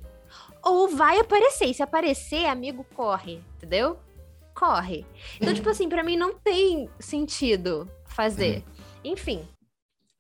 Ou 0.63 0.89
vai 0.89 1.19
aparecer. 1.19 1.67
E 1.67 1.75
se 1.75 1.83
aparecer, 1.83 2.47
amigo, 2.47 2.85
corre, 2.95 3.43
entendeu? 3.57 3.99
Corre. 4.55 5.07
Então, 5.41 5.55
tipo 5.55 5.69
assim, 5.69 5.89
para 5.89 6.03
mim 6.03 6.17
não 6.17 6.35
tem 6.35 6.89
sentido 6.99 7.89
fazer. 8.07 8.57
Uhum. 8.57 9.13
Enfim, 9.13 9.49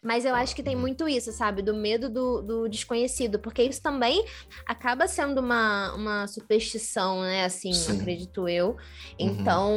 mas 0.02 0.24
eu 0.24 0.34
acho 0.34 0.56
que 0.56 0.62
tem 0.62 0.74
muito 0.74 1.06
isso, 1.06 1.30
sabe? 1.30 1.60
Do 1.60 1.74
medo 1.74 2.08
do, 2.08 2.40
do 2.40 2.68
desconhecido, 2.68 3.38
porque 3.38 3.62
isso 3.62 3.82
também 3.82 4.24
acaba 4.66 5.06
sendo 5.06 5.40
uma, 5.40 5.92
uma 5.94 6.26
superstição, 6.26 7.20
né? 7.20 7.44
Assim, 7.44 7.72
Sim. 7.72 8.00
acredito 8.00 8.48
eu. 8.48 8.70
Uhum. 8.70 8.76
Então, 9.18 9.72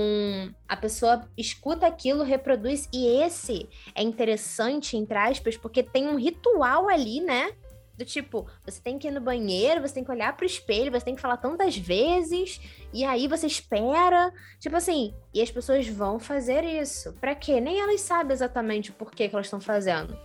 a 0.67 0.77
pessoa 0.77 1.27
escuta 1.37 1.85
aquilo, 1.85 2.23
reproduz, 2.23 2.87
e 2.93 3.05
esse 3.21 3.67
é 3.93 4.01
interessante, 4.01 4.95
entre 4.95 5.17
aspas, 5.17 5.57
porque 5.57 5.83
tem 5.83 6.07
um 6.07 6.15
ritual 6.15 6.87
ali, 6.87 7.19
né? 7.19 7.51
Do 7.97 8.03
tipo, 8.03 8.47
você 8.65 8.81
tem 8.81 8.97
que 8.97 9.07
ir 9.07 9.11
no 9.11 9.21
banheiro, 9.21 9.81
você 9.81 9.93
tem 9.93 10.03
que 10.03 10.09
olhar 10.09 10.35
pro 10.35 10.45
espelho, 10.45 10.91
você 10.91 11.05
tem 11.05 11.15
que 11.15 11.21
falar 11.21 11.37
tantas 11.37 11.77
vezes, 11.77 12.59
e 12.91 13.05
aí 13.05 13.27
você 13.27 13.45
espera. 13.45 14.31
Tipo 14.59 14.75
assim, 14.75 15.13
e 15.33 15.41
as 15.41 15.51
pessoas 15.51 15.87
vão 15.87 16.19
fazer 16.19 16.63
isso. 16.63 17.13
Pra 17.13 17.35
quê? 17.35 17.61
Nem 17.61 17.79
elas 17.79 18.01
sabem 18.01 18.33
exatamente 18.33 18.89
o 18.89 18.93
porquê 18.93 19.29
que 19.29 19.35
elas 19.35 19.45
estão 19.45 19.61
fazendo. 19.61 20.17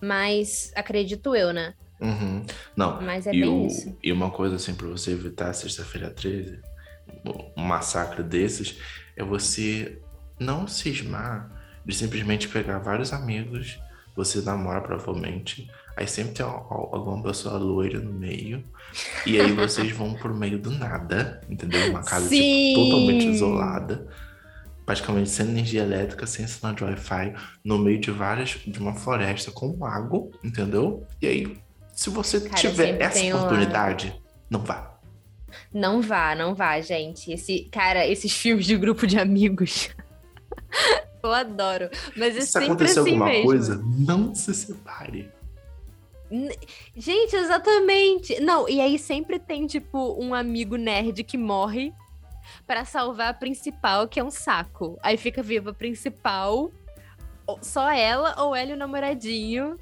Mas 0.00 0.72
acredito 0.74 1.36
eu, 1.36 1.52
né? 1.52 1.74
Uhum. 2.00 2.44
Não. 2.76 3.00
Mas 3.00 3.28
é 3.28 3.30
e 3.32 3.40
bem 3.42 3.48
o. 3.48 3.68
E 4.02 4.12
uma 4.12 4.30
coisa 4.30 4.56
assim, 4.56 4.74
pra 4.74 4.88
você 4.88 5.12
evitar 5.12 5.52
sexta-feira 5.52 6.10
13, 6.10 6.60
um 7.56 7.62
massacre 7.62 8.24
desses, 8.24 8.76
é 9.16 9.22
você 9.22 10.02
não 10.38 10.66
cismar 10.66 11.80
de 11.86 11.94
simplesmente 11.94 12.48
pegar 12.48 12.80
vários 12.80 13.12
amigos, 13.12 13.78
você 14.16 14.40
namora 14.40 14.80
provavelmente 14.80 15.70
Aí 15.96 16.06
sempre 16.06 16.32
tem 16.34 16.46
alguma 16.46 17.22
pessoa 17.22 17.58
loira 17.58 18.00
no 18.00 18.12
meio. 18.12 18.64
E 19.26 19.40
aí 19.40 19.52
vocês 19.52 19.90
vão 19.92 20.14
pro 20.14 20.34
meio 20.34 20.58
do 20.58 20.70
nada, 20.70 21.40
entendeu? 21.48 21.90
Uma 21.90 22.02
casa 22.02 22.28
tipo, 22.28 22.84
totalmente 22.84 23.26
isolada. 23.26 24.08
Praticamente 24.84 25.30
sem 25.30 25.48
energia 25.48 25.82
elétrica, 25.82 26.26
sem 26.26 26.46
sinal 26.46 26.74
de 26.74 26.82
Wi-Fi, 26.82 27.34
no 27.64 27.78
meio 27.78 28.00
de 28.00 28.10
várias. 28.10 28.50
de 28.66 28.78
uma 28.78 28.94
floresta 28.94 29.50
com 29.50 29.68
um 29.68 29.78
lago, 29.78 30.30
entendeu? 30.42 31.06
E 31.20 31.26
aí, 31.26 31.58
se 31.94 32.10
você 32.10 32.40
Cara, 32.40 32.54
tiver 32.56 33.00
essa 33.00 33.36
oportunidade, 33.36 34.20
não 34.50 34.60
vá. 34.60 34.98
Não 35.72 36.00
vá, 36.02 36.34
não 36.34 36.54
vá, 36.54 36.80
gente. 36.80 37.30
Esse, 37.30 37.68
cara, 37.70 38.06
esses 38.06 38.32
filmes 38.32 38.66
de 38.66 38.76
grupo 38.76 39.06
de 39.06 39.18
amigos. 39.18 39.90
Eu 41.22 41.32
adoro. 41.32 41.88
Mas 42.16 42.36
é 42.36 42.40
se 42.40 42.58
acontecer 42.58 43.00
assim 43.00 43.10
alguma 43.10 43.26
mesmo. 43.26 43.44
coisa, 43.44 43.80
não 43.96 44.34
se 44.34 44.52
separe. 44.52 45.30
Gente, 46.96 47.36
exatamente. 47.36 48.40
Não, 48.40 48.68
e 48.68 48.80
aí 48.80 48.98
sempre 48.98 49.38
tem, 49.38 49.66
tipo, 49.66 50.16
um 50.18 50.34
amigo 50.34 50.76
nerd 50.76 51.22
que 51.24 51.36
morre 51.36 51.92
para 52.66 52.84
salvar 52.84 53.28
a 53.30 53.34
principal, 53.34 54.08
que 54.08 54.18
é 54.18 54.24
um 54.24 54.30
saco. 54.30 54.98
Aí 55.02 55.16
fica 55.16 55.42
viva 55.42 55.70
a 55.70 55.74
principal, 55.74 56.70
só 57.60 57.90
ela 57.90 58.34
ou 58.42 58.54
ela 58.54 58.70
e 58.70 58.74
o 58.74 58.76
namoradinho. 58.76 59.78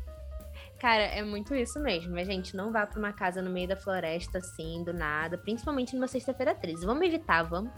Cara, 0.81 1.03
é 1.03 1.23
muito 1.23 1.55
isso 1.55 1.79
mesmo. 1.79 2.13
Mas, 2.13 2.27
gente, 2.27 2.57
não 2.57 2.73
vá 2.73 2.87
pra 2.87 2.99
uma 2.99 3.13
casa 3.13 3.43
no 3.43 3.51
meio 3.51 3.69
da 3.69 3.77
floresta, 3.77 4.39
assim, 4.39 4.83
do 4.83 4.95
nada. 4.95 5.37
Principalmente 5.37 5.95
numa 5.95 6.09
sexta-feira 6.09 6.55
13. 6.55 6.87
Vamos 6.87 7.07
evitar, 7.07 7.43
vamos. 7.43 7.71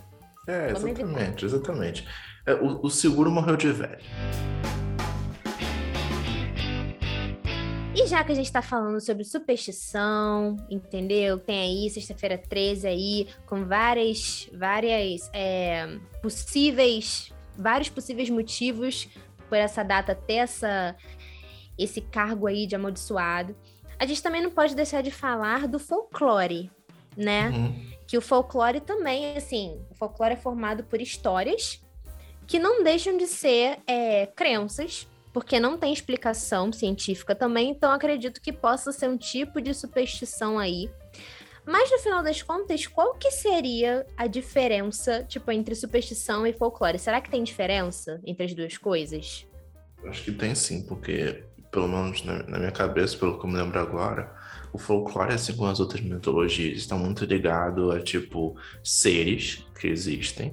É, 0.47 0.73
vamos 0.73 0.89
exatamente, 0.89 1.45
evitar. 1.45 1.45
exatamente. 1.45 2.09
É, 2.47 2.55
o, 2.55 2.87
o 2.87 2.91
seguro 2.91 3.31
morreu 3.31 3.57
de 3.57 3.73
velho. 3.73 3.99
E 7.95 8.07
já 8.07 8.25
que 8.25 8.33
a 8.33 8.35
gente 8.35 8.47
está 8.47 8.63
falando 8.63 8.99
sobre 9.03 9.23
superstição, 9.23 10.57
entendeu? 10.71 11.39
Tem 11.39 11.61
aí 11.61 11.91
sexta-feira 11.91 12.39
13 12.39 12.87
aí, 12.87 13.29
com 13.45 13.67
várias, 13.67 14.49
várias 14.55 15.29
é, 15.35 15.99
possíveis, 16.23 17.31
vários 17.55 17.91
possíveis 17.91 18.31
motivos 18.31 19.09
por 19.47 19.59
essa 19.59 19.83
data 19.83 20.15
ter 20.15 20.37
essa, 20.37 20.97
esse 21.79 22.01
cargo 22.01 22.47
aí 22.47 22.67
de 22.67 22.75
amaldiçoado. 22.75 23.55
A 23.99 24.07
gente 24.07 24.23
também 24.23 24.43
não 24.43 24.51
pode 24.51 24.75
deixar 24.75 25.03
de 25.03 25.11
falar 25.11 25.69
do 25.69 25.79
folclore, 25.79 26.71
né? 27.15 27.51
Uhum. 27.51 27.93
Que 28.07 28.17
o 28.17 28.23
folclore 28.23 28.81
também, 28.81 29.37
assim, 29.37 29.79
o 29.91 29.95
folclore 29.95 30.33
é 30.33 30.37
formado 30.37 30.83
por 30.85 30.99
histórias 30.99 31.83
que 32.47 32.59
não 32.59 32.83
deixam 32.83 33.19
de 33.19 33.27
ser 33.27 33.81
é, 33.87 34.27
crenças 34.27 35.07
porque 35.33 35.59
não 35.59 35.79
tem 35.79 35.93
explicação 35.93 36.73
científica 36.73 37.35
também, 37.35 37.71
então 37.71 37.91
acredito 37.91 38.41
que 38.41 38.53
possa 38.53 38.93
ser 38.93 39.09
um 39.09 39.17
tipo 39.17 39.61
de 39.61 39.73
superstição 39.73 40.59
aí. 40.59 40.91
Mas 41.65 41.91
no 41.91 41.99
final 41.99 42.23
das 42.23 42.43
contas, 42.43 42.87
qual 42.87 43.15
que 43.15 43.31
seria 43.31 44.05
a 44.17 44.27
diferença, 44.27 45.23
tipo, 45.25 45.51
entre 45.53 45.75
superstição 45.75 46.47
e 46.47 46.53
folclore? 46.53 46.99
Será 46.99 47.21
que 47.21 47.31
tem 47.31 47.43
diferença 47.43 48.21
entre 48.27 48.45
as 48.45 48.55
duas 48.55 48.77
coisas? 48.77 49.47
Acho 50.05 50.25
que 50.25 50.33
tem 50.33 50.55
sim, 50.55 50.83
porque, 50.83 51.45
pelo 51.71 51.87
menos 51.87 52.25
na, 52.25 52.59
minha 52.59 52.73
cabeça, 52.73 53.17
pelo 53.17 53.39
que 53.39 53.47
eu 53.47 53.51
me 53.51 53.57
lembro 53.57 53.79
agora, 53.79 54.35
o 54.73 54.79
folclore, 54.79 55.35
assim 55.35 55.55
como 55.55 55.69
as 55.69 55.79
outras 55.79 56.01
mitologias, 56.01 56.79
está 56.79 56.97
muito 56.97 57.25
ligado 57.25 57.93
a, 57.93 58.01
tipo, 58.01 58.57
seres 58.83 59.65
que 59.79 59.87
existem, 59.87 60.53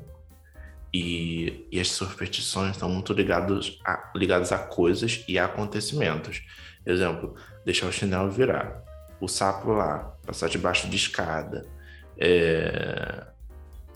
e, 0.93 1.67
e 1.71 1.79
as 1.79 1.89
superstições 1.89 2.71
estão 2.71 2.89
muito 2.89 3.13
ligadas 3.13 3.79
a, 3.85 4.11
ligadas 4.15 4.51
a 4.51 4.57
coisas 4.57 5.23
e 5.27 5.37
a 5.37 5.45
acontecimentos. 5.45 6.41
Exemplo, 6.85 7.35
deixar 7.65 7.87
o 7.87 7.91
chinelo 7.91 8.31
virar, 8.31 8.83
o 9.19 9.27
sapo 9.27 9.71
lá, 9.71 10.15
passar 10.25 10.49
debaixo 10.49 10.87
de 10.87 10.95
escada. 10.95 11.65
É... 12.17 13.23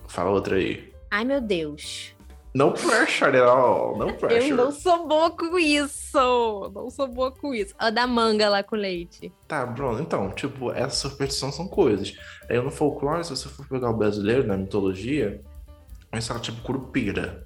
Fala 0.08 0.30
outra 0.30 0.58
aí. 0.58 0.94
Ai, 1.10 1.26
meu 1.26 1.42
Deus. 1.42 2.14
No 2.54 2.72
pressure 2.72 3.36
at 3.36 3.48
all. 3.48 3.98
No 3.98 4.14
pressure. 4.14 4.52
Eu 4.52 4.58
não 4.58 4.72
sou 4.72 5.08
boa 5.08 5.32
com 5.32 5.58
isso. 5.58 6.72
Não 6.74 6.90
sou 6.92 7.08
boa 7.08 7.32
com 7.32 7.54
isso. 7.54 7.74
A 7.80 7.90
da 7.90 8.06
manga 8.06 8.48
lá 8.48 8.62
com 8.62 8.76
leite. 8.76 9.34
Tá, 9.48 9.66
Bruno. 9.66 10.00
Então, 10.00 10.30
tipo, 10.30 10.72
essas 10.72 11.00
superstições 11.00 11.56
são 11.56 11.68
coisas. 11.68 12.16
Aí 12.48 12.62
no 12.62 12.70
folclore, 12.70 13.24
se 13.24 13.32
você 13.32 13.50
for 13.50 13.68
pegar 13.68 13.90
o 13.90 13.98
brasileiro, 13.98 14.46
na 14.46 14.56
mitologia, 14.56 15.42
é 16.14 16.22
só 16.22 16.38
tipo 16.40 16.62
curupira. 16.62 17.46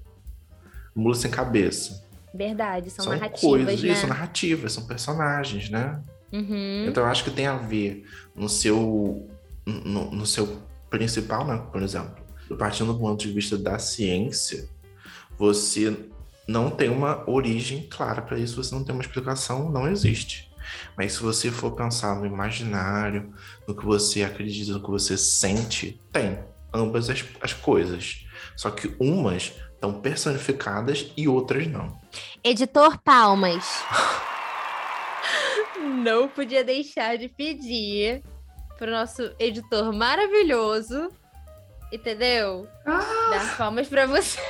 Mula 0.94 1.14
sem 1.14 1.30
cabeça. 1.30 2.06
Verdade, 2.32 2.90
são, 2.90 3.04
São 3.04 3.14
narrativas, 3.14 3.40
coisas, 3.40 3.82
né? 3.82 3.92
isso, 3.92 4.06
narrativas, 4.06 4.72
são 4.72 4.86
personagens, 4.86 5.70
né? 5.70 6.00
Uhum. 6.30 6.86
Então 6.86 7.02
eu 7.02 7.08
acho 7.08 7.24
que 7.24 7.30
tem 7.30 7.46
a 7.46 7.56
ver 7.56 8.04
no 8.34 8.48
seu, 8.48 9.28
no, 9.64 10.10
no 10.10 10.26
seu 10.26 10.60
principal, 10.90 11.46
né? 11.46 11.56
Por 11.72 11.82
exemplo, 11.82 12.14
partindo 12.58 12.92
do 12.92 12.98
ponto 12.98 13.18
de 13.18 13.32
vista 13.32 13.56
da 13.56 13.78
ciência, 13.78 14.68
você 15.38 15.96
não 16.46 16.70
tem 16.70 16.90
uma 16.90 17.28
origem 17.28 17.86
clara 17.90 18.20
para 18.20 18.38
isso, 18.38 18.62
você 18.62 18.74
não 18.74 18.84
tem 18.84 18.94
uma 18.94 19.02
explicação, 19.02 19.70
não 19.70 19.88
existe. 19.88 20.50
Mas 20.96 21.14
se 21.14 21.22
você 21.22 21.50
for 21.50 21.72
pensar 21.72 22.16
no 22.16 22.26
imaginário, 22.26 23.32
no 23.66 23.74
que 23.74 23.84
você 23.84 24.22
acredita, 24.22 24.72
no 24.72 24.82
que 24.82 24.90
você 24.90 25.16
sente, 25.16 25.98
tem 26.12 26.38
ambas 26.72 27.08
as, 27.08 27.24
as 27.40 27.52
coisas. 27.52 28.26
Só 28.58 28.72
que 28.72 28.92
umas 28.98 29.54
estão 29.72 30.00
personificadas 30.00 31.12
e 31.16 31.28
outras 31.28 31.68
não. 31.68 31.96
Editor 32.42 32.98
Palmas. 32.98 33.64
Não 36.02 36.28
podia 36.28 36.64
deixar 36.64 37.16
de 37.16 37.28
pedir 37.28 38.20
pro 38.76 38.90
nosso 38.90 39.32
editor 39.38 39.92
maravilhoso, 39.92 41.08
entendeu? 41.92 42.68
Dar 42.84 43.56
palmas 43.56 43.86
pra 43.86 44.06
você. 44.06 44.40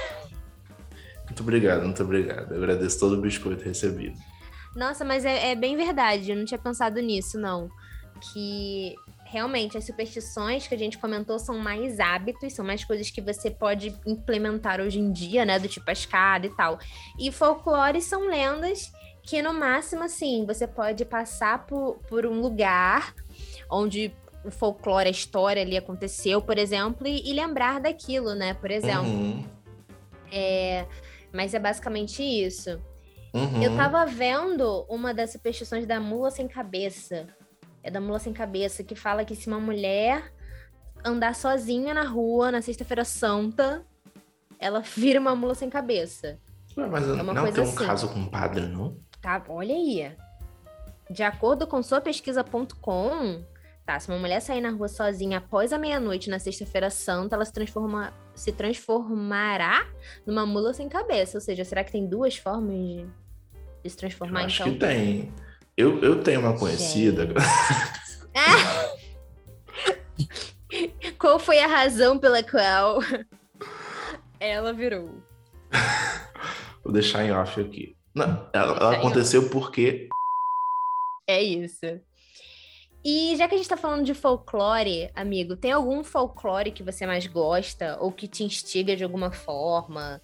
Muito 1.27 1.43
obrigado, 1.43 1.85
muito 1.85 2.03
obrigado. 2.03 2.55
Eu 2.55 2.63
agradeço 2.63 2.99
todo 2.99 3.19
o 3.19 3.21
biscoito 3.21 3.63
recebido. 3.63 4.19
Nossa, 4.75 5.05
mas 5.05 5.27
é, 5.27 5.51
é 5.51 5.55
bem 5.55 5.77
verdade, 5.77 6.31
eu 6.31 6.37
não 6.37 6.47
tinha 6.47 6.59
pensado 6.59 6.99
nisso, 7.01 7.39
não. 7.39 7.69
Que 8.33 8.95
realmente 9.31 9.77
as 9.77 9.85
superstições 9.85 10.67
que 10.67 10.75
a 10.75 10.79
gente 10.79 10.99
comentou 10.99 11.39
são 11.39 11.59
mais 11.59 12.01
hábitos, 12.01 12.55
são 12.55 12.65
mais 12.65 12.85
coisas 12.85 13.11
que 13.11 13.21
você 13.21 13.51
pode 13.51 13.95
implementar 14.07 14.81
hoje 14.81 14.99
em 14.99 15.13
dia, 15.13 15.45
né? 15.45 15.59
Do 15.59 15.69
tipo 15.69 15.89
a 15.89 15.93
escada 15.93 16.47
e 16.47 16.51
tal. 16.57 16.79
E 17.19 17.31
folclore 17.31 18.01
são 18.01 18.27
lendas 18.27 18.91
que, 19.23 19.43
no 19.43 19.53
máximo, 19.53 20.03
assim, 20.05 20.47
você 20.47 20.67
pode 20.67 21.05
passar 21.05 21.67
por, 21.67 21.99
por 22.09 22.25
um 22.25 22.41
lugar 22.41 23.15
onde 23.71 24.11
o 24.45 24.51
folclore, 24.51 25.09
a 25.09 25.11
história 25.11 25.61
ali 25.61 25.77
aconteceu, 25.77 26.41
por 26.41 26.57
exemplo, 26.57 27.07
e, 27.07 27.29
e 27.29 27.35
lembrar 27.35 27.81
daquilo, 27.81 28.35
né? 28.35 28.55
Por 28.55 28.71
exemplo. 28.71 29.05
Uhum, 29.09 29.45
É, 30.33 30.87
mas 31.33 31.53
é 31.53 31.59
basicamente 31.59 32.23
isso. 32.23 32.81
uhum. 33.35 33.63
Eu 33.63 33.77
tava 33.77 34.07
vendo 34.07 34.87
uma 34.89 35.13
das 35.13 35.33
superstições 35.33 35.87
da 35.87 36.01
mula 36.01 36.31
sem 36.31 36.49
cabeça. 36.49 37.27
É 37.83 37.91
da 37.91 38.01
mula 38.01 38.19
sem 38.19 38.33
cabeça, 38.33 38.83
que 38.85 38.95
fala 38.95 39.25
que 39.25 39.35
se 39.37 39.47
uma 39.49 39.61
mulher 39.61 40.33
andar 41.05 41.35
sozinha 41.35 41.95
na 41.95 42.03
rua 42.05 42.51
na 42.51 42.61
sexta-feira 42.61 43.05
santa, 43.05 43.85
ela 44.59 44.81
vira 44.81 45.21
uma 45.21 45.35
mula 45.37 45.55
sem 45.55 45.71
cabeça. 45.71 46.39
Ué, 46.77 46.87
Mas 46.87 47.07
uma 47.07 47.33
não 47.33 47.51
tem 47.53 47.63
um 47.65 47.67
assim. 47.69 47.87
caso 47.87 48.09
com 48.09 48.27
padre, 48.27 48.67
não? 48.67 48.97
Tá, 49.21 49.43
olha 49.49 49.75
aí. 49.75 50.13
De 51.11 51.23
acordo 51.23 51.67
com 51.67 51.83
sua 51.83 52.01
pesquisa.com, 52.01 53.43
tá, 53.87 53.99
se 53.99 54.09
uma 54.09 54.19
mulher 54.19 54.41
sair 54.41 54.61
na 54.61 54.71
rua 54.71 54.89
sozinha 54.89 55.39
após 55.39 55.73
a 55.73 55.79
meia-noite 55.79 56.29
na 56.29 56.39
sexta-feira 56.39 56.91
santa, 56.91 57.35
ela 57.37 57.45
se 57.45 57.53
transforma 57.53 58.13
se 58.35 58.53
transformará 58.53 59.89
numa 60.27 60.47
mula 60.47 60.73
sem 60.75 60.89
cabeça. 60.89 61.37
Ou 61.39 61.41
seja, 61.41 61.65
será 61.65 61.83
que 61.83 61.91
tem 61.93 62.07
duas 62.07 62.37
formas 62.37 62.75
de, 62.77 63.07
de 63.83 63.91
se 63.91 63.97
Eu 63.97 63.99
transformar, 63.99 64.45
acho 64.45 64.63
então? 64.63 64.73
que 64.75 64.79
tem. 64.79 65.33
Eu, 65.79 66.03
eu 66.03 66.23
tenho 66.25 66.41
uma 66.41 66.59
conhecida. 66.59 67.29
Qual 71.17 71.39
foi 71.39 71.61
a 71.61 71.69
razão 71.69 72.19
pela 72.19 72.43
qual 72.43 72.99
ela 74.41 74.73
virou? 74.73 75.23
Vou 76.83 76.93
deixar 76.93 77.25
em 77.25 77.31
off 77.31 77.61
aqui. 77.61 77.95
Não, 78.13 78.51
ela, 78.53 78.77
ela 78.77 78.97
aconteceu 78.97 79.49
porque. 79.51 80.09
É 81.29 81.41
isso. 81.41 82.01
E 83.05 83.37
já 83.37 83.47
que 83.47 83.55
a 83.55 83.59
gente 83.59 83.69
tá 83.69 83.77
falando 83.77 84.05
de 84.05 84.15
folclore, 84.15 85.13
amigo, 85.15 85.55
tem 85.55 85.71
algum 85.71 86.03
folclore 86.03 86.73
que 86.73 86.83
você 86.83 87.07
mais 87.07 87.29
gosta 87.29 87.97
ou 88.01 88.11
que 88.11 88.27
te 88.27 88.43
instiga 88.43 88.97
de 88.97 89.05
alguma 89.05 89.31
forma? 89.31 90.21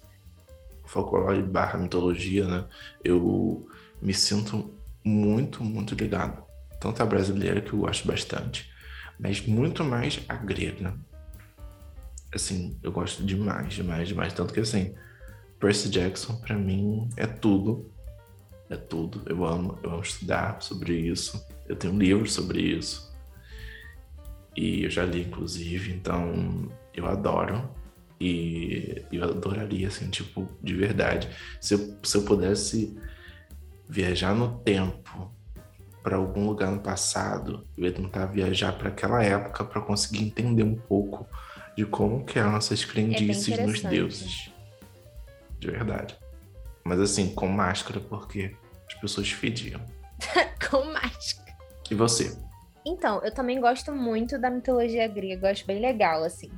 folclore 0.83 1.41
barra 1.41 1.79
mitologia, 1.79 2.45
né? 2.45 2.65
Eu 3.03 3.65
me 4.01 4.13
sinto 4.13 4.74
muito, 5.05 5.63
muito 5.63 5.93
ligado. 5.93 6.43
Tanto 6.79 7.01
a 7.01 7.05
brasileira, 7.05 7.61
que 7.61 7.71
eu 7.71 7.79
gosto 7.79 8.07
bastante, 8.07 8.69
mas 9.19 9.45
muito 9.45 9.83
mais 9.83 10.19
a 10.27 10.35
grega. 10.35 10.97
Assim, 12.33 12.77
eu 12.83 12.91
gosto 12.91 13.23
demais, 13.23 13.73
demais, 13.73 14.07
demais. 14.07 14.33
Tanto 14.33 14.53
que, 14.53 14.59
assim, 14.59 14.93
Percy 15.59 15.89
Jackson, 15.89 16.35
pra 16.37 16.57
mim, 16.57 17.07
é 17.15 17.25
tudo. 17.25 17.91
É 18.69 18.75
tudo. 18.75 19.21
Eu 19.27 19.45
amo, 19.45 19.79
eu 19.83 19.91
amo 19.91 20.01
estudar 20.01 20.61
sobre 20.61 20.93
isso. 20.97 21.41
Eu 21.67 21.75
tenho 21.75 21.97
livros 21.97 22.33
sobre 22.33 22.61
isso. 22.61 23.13
E 24.55 24.83
eu 24.83 24.89
já 24.89 25.05
li, 25.05 25.21
inclusive, 25.21 25.93
então 25.93 26.69
eu 26.93 27.05
adoro. 27.05 27.69
E 28.19 29.03
eu 29.11 29.23
adoraria, 29.23 29.87
assim, 29.87 30.09
tipo, 30.09 30.49
de 30.61 30.73
verdade. 30.73 31.29
Se 31.61 31.75
eu, 31.75 31.97
se 32.03 32.17
eu 32.17 32.23
pudesse 32.23 32.97
viajar 33.87 34.33
no 34.33 34.59
tempo 34.59 35.33
para 36.03 36.17
algum 36.17 36.45
lugar 36.45 36.71
no 36.71 36.79
passado, 36.79 37.67
eu 37.75 37.85
ia 37.85 37.91
tentar 37.91 38.27
viajar 38.27 38.77
para 38.77 38.89
aquela 38.89 39.23
época 39.23 39.63
para 39.63 39.81
conseguir 39.81 40.23
entender 40.23 40.63
um 40.63 40.75
pouco 40.75 41.27
de 41.75 41.83
como 41.85 42.23
que 42.23 42.37
eram 42.37 42.55
essas 42.55 42.85
crendices 42.85 43.47
nos 43.47 43.57
interessante. 43.57 43.87
deuses. 43.87 44.51
De 45.59 45.71
verdade. 45.71 46.15
Mas 46.83 46.99
assim, 46.99 47.33
com 47.33 47.47
máscara, 47.47 47.99
porque 47.99 48.55
as 48.87 48.93
pessoas 48.95 49.31
fediam. 49.31 49.81
Com 50.69 50.85
mágica. 50.93 51.43
E 51.89 51.95
você? 51.95 52.37
Então, 52.85 53.19
eu 53.23 53.33
também 53.33 53.59
gosto 53.59 53.91
muito 53.91 54.37
da 54.37 54.49
mitologia 54.49 55.07
grega, 55.07 55.47
eu 55.47 55.51
acho 55.51 55.65
bem 55.65 55.79
legal, 55.79 56.23
assim. 56.23 56.51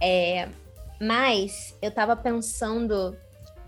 É, 0.00 0.48
mas 0.98 1.76
eu 1.82 1.90
tava 1.90 2.16
pensando 2.16 3.14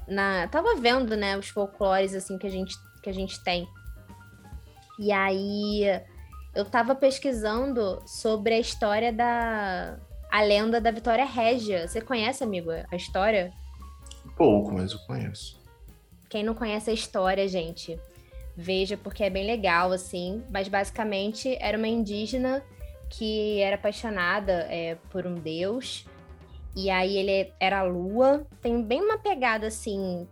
na. 0.07 0.49
Tava 0.49 0.77
vendo, 0.77 1.17
né, 1.17 1.37
os 1.37 1.49
folclores 1.49 2.15
assim 2.15 2.39
que 2.39 2.47
a 2.47 2.51
gente, 2.51 2.75
que 3.03 3.11
a 3.11 3.15
gente 3.15 3.43
tem. 3.43 3.67
E 4.99 5.11
aí 5.11 6.01
eu 6.55 6.65
tava 6.65 6.95
pesquisando 6.95 8.03
sobre 8.07 8.55
a 8.55 8.59
história 8.59 9.13
da. 9.13 9.99
A 10.31 10.43
lenda 10.43 10.81
da 10.81 10.91
Vitória 10.91 11.25
Régia. 11.25 11.87
Você 11.87 12.01
conhece, 12.01 12.43
amigo, 12.43 12.71
a 12.71 12.97
história? 12.97 13.53
Pouco, 14.37 14.73
mas 14.73 14.93
eu 14.93 14.99
conheço. 15.01 15.61
Quem 16.29 16.43
não 16.43 16.55
conhece 16.55 16.91
a 16.91 16.93
história, 16.93 17.47
gente, 17.47 18.01
veja 18.57 18.97
porque 18.97 19.23
é 19.23 19.31
bem 19.31 19.47
legal, 19.47 19.93
assim. 19.93 20.43
Mas 20.51 20.67
basicamente 20.67 21.57
era 21.61 21.79
uma 21.79 21.87
indígena 21.87 22.63
que 23.09 23.61
era 23.61 23.77
apaixonada 23.77 24.67
é, 24.69 24.97
por 25.11 25.27
um 25.27 25.35
deus. 25.35 26.05
E 26.77 26.91
aí 26.91 27.17
ele 27.17 27.53
era 27.61 27.81
a 27.81 27.83
lua. 27.83 28.47
Tem 28.61 28.83
bem 28.83 29.03
uma 29.03 29.19
pegada 29.19 29.67
assim. 29.67 30.27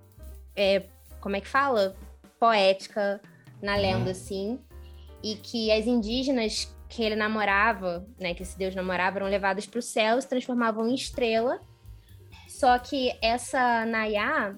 é, 0.57 0.85
como 1.21 1.37
é 1.37 1.41
que 1.41 1.49
fala? 1.49 1.95
Poética 2.39 3.21
na 3.63 3.77
lenda, 3.77 4.11
assim. 4.11 4.59
E 5.23 5.37
que 5.37 5.71
as 5.71 5.87
indígenas 5.87 6.75
que 6.89 7.03
ele 7.03 7.17
namorava, 7.17 8.05
né? 8.21 8.35
Que 8.35 8.43
esse 8.43 8.59
deus 8.59 8.75
namorava, 8.75 9.19
eram 9.19 9.29
levadas 9.29 9.67
para 9.67 9.79
o 9.79 9.83
céu, 9.83 10.21
se 10.21 10.29
transformavam 10.29 10.89
em 10.89 10.95
estrela. 10.95 11.61
Só 12.49 12.79
que 12.79 13.17
essa 13.23 13.87
Nayá 13.87 14.55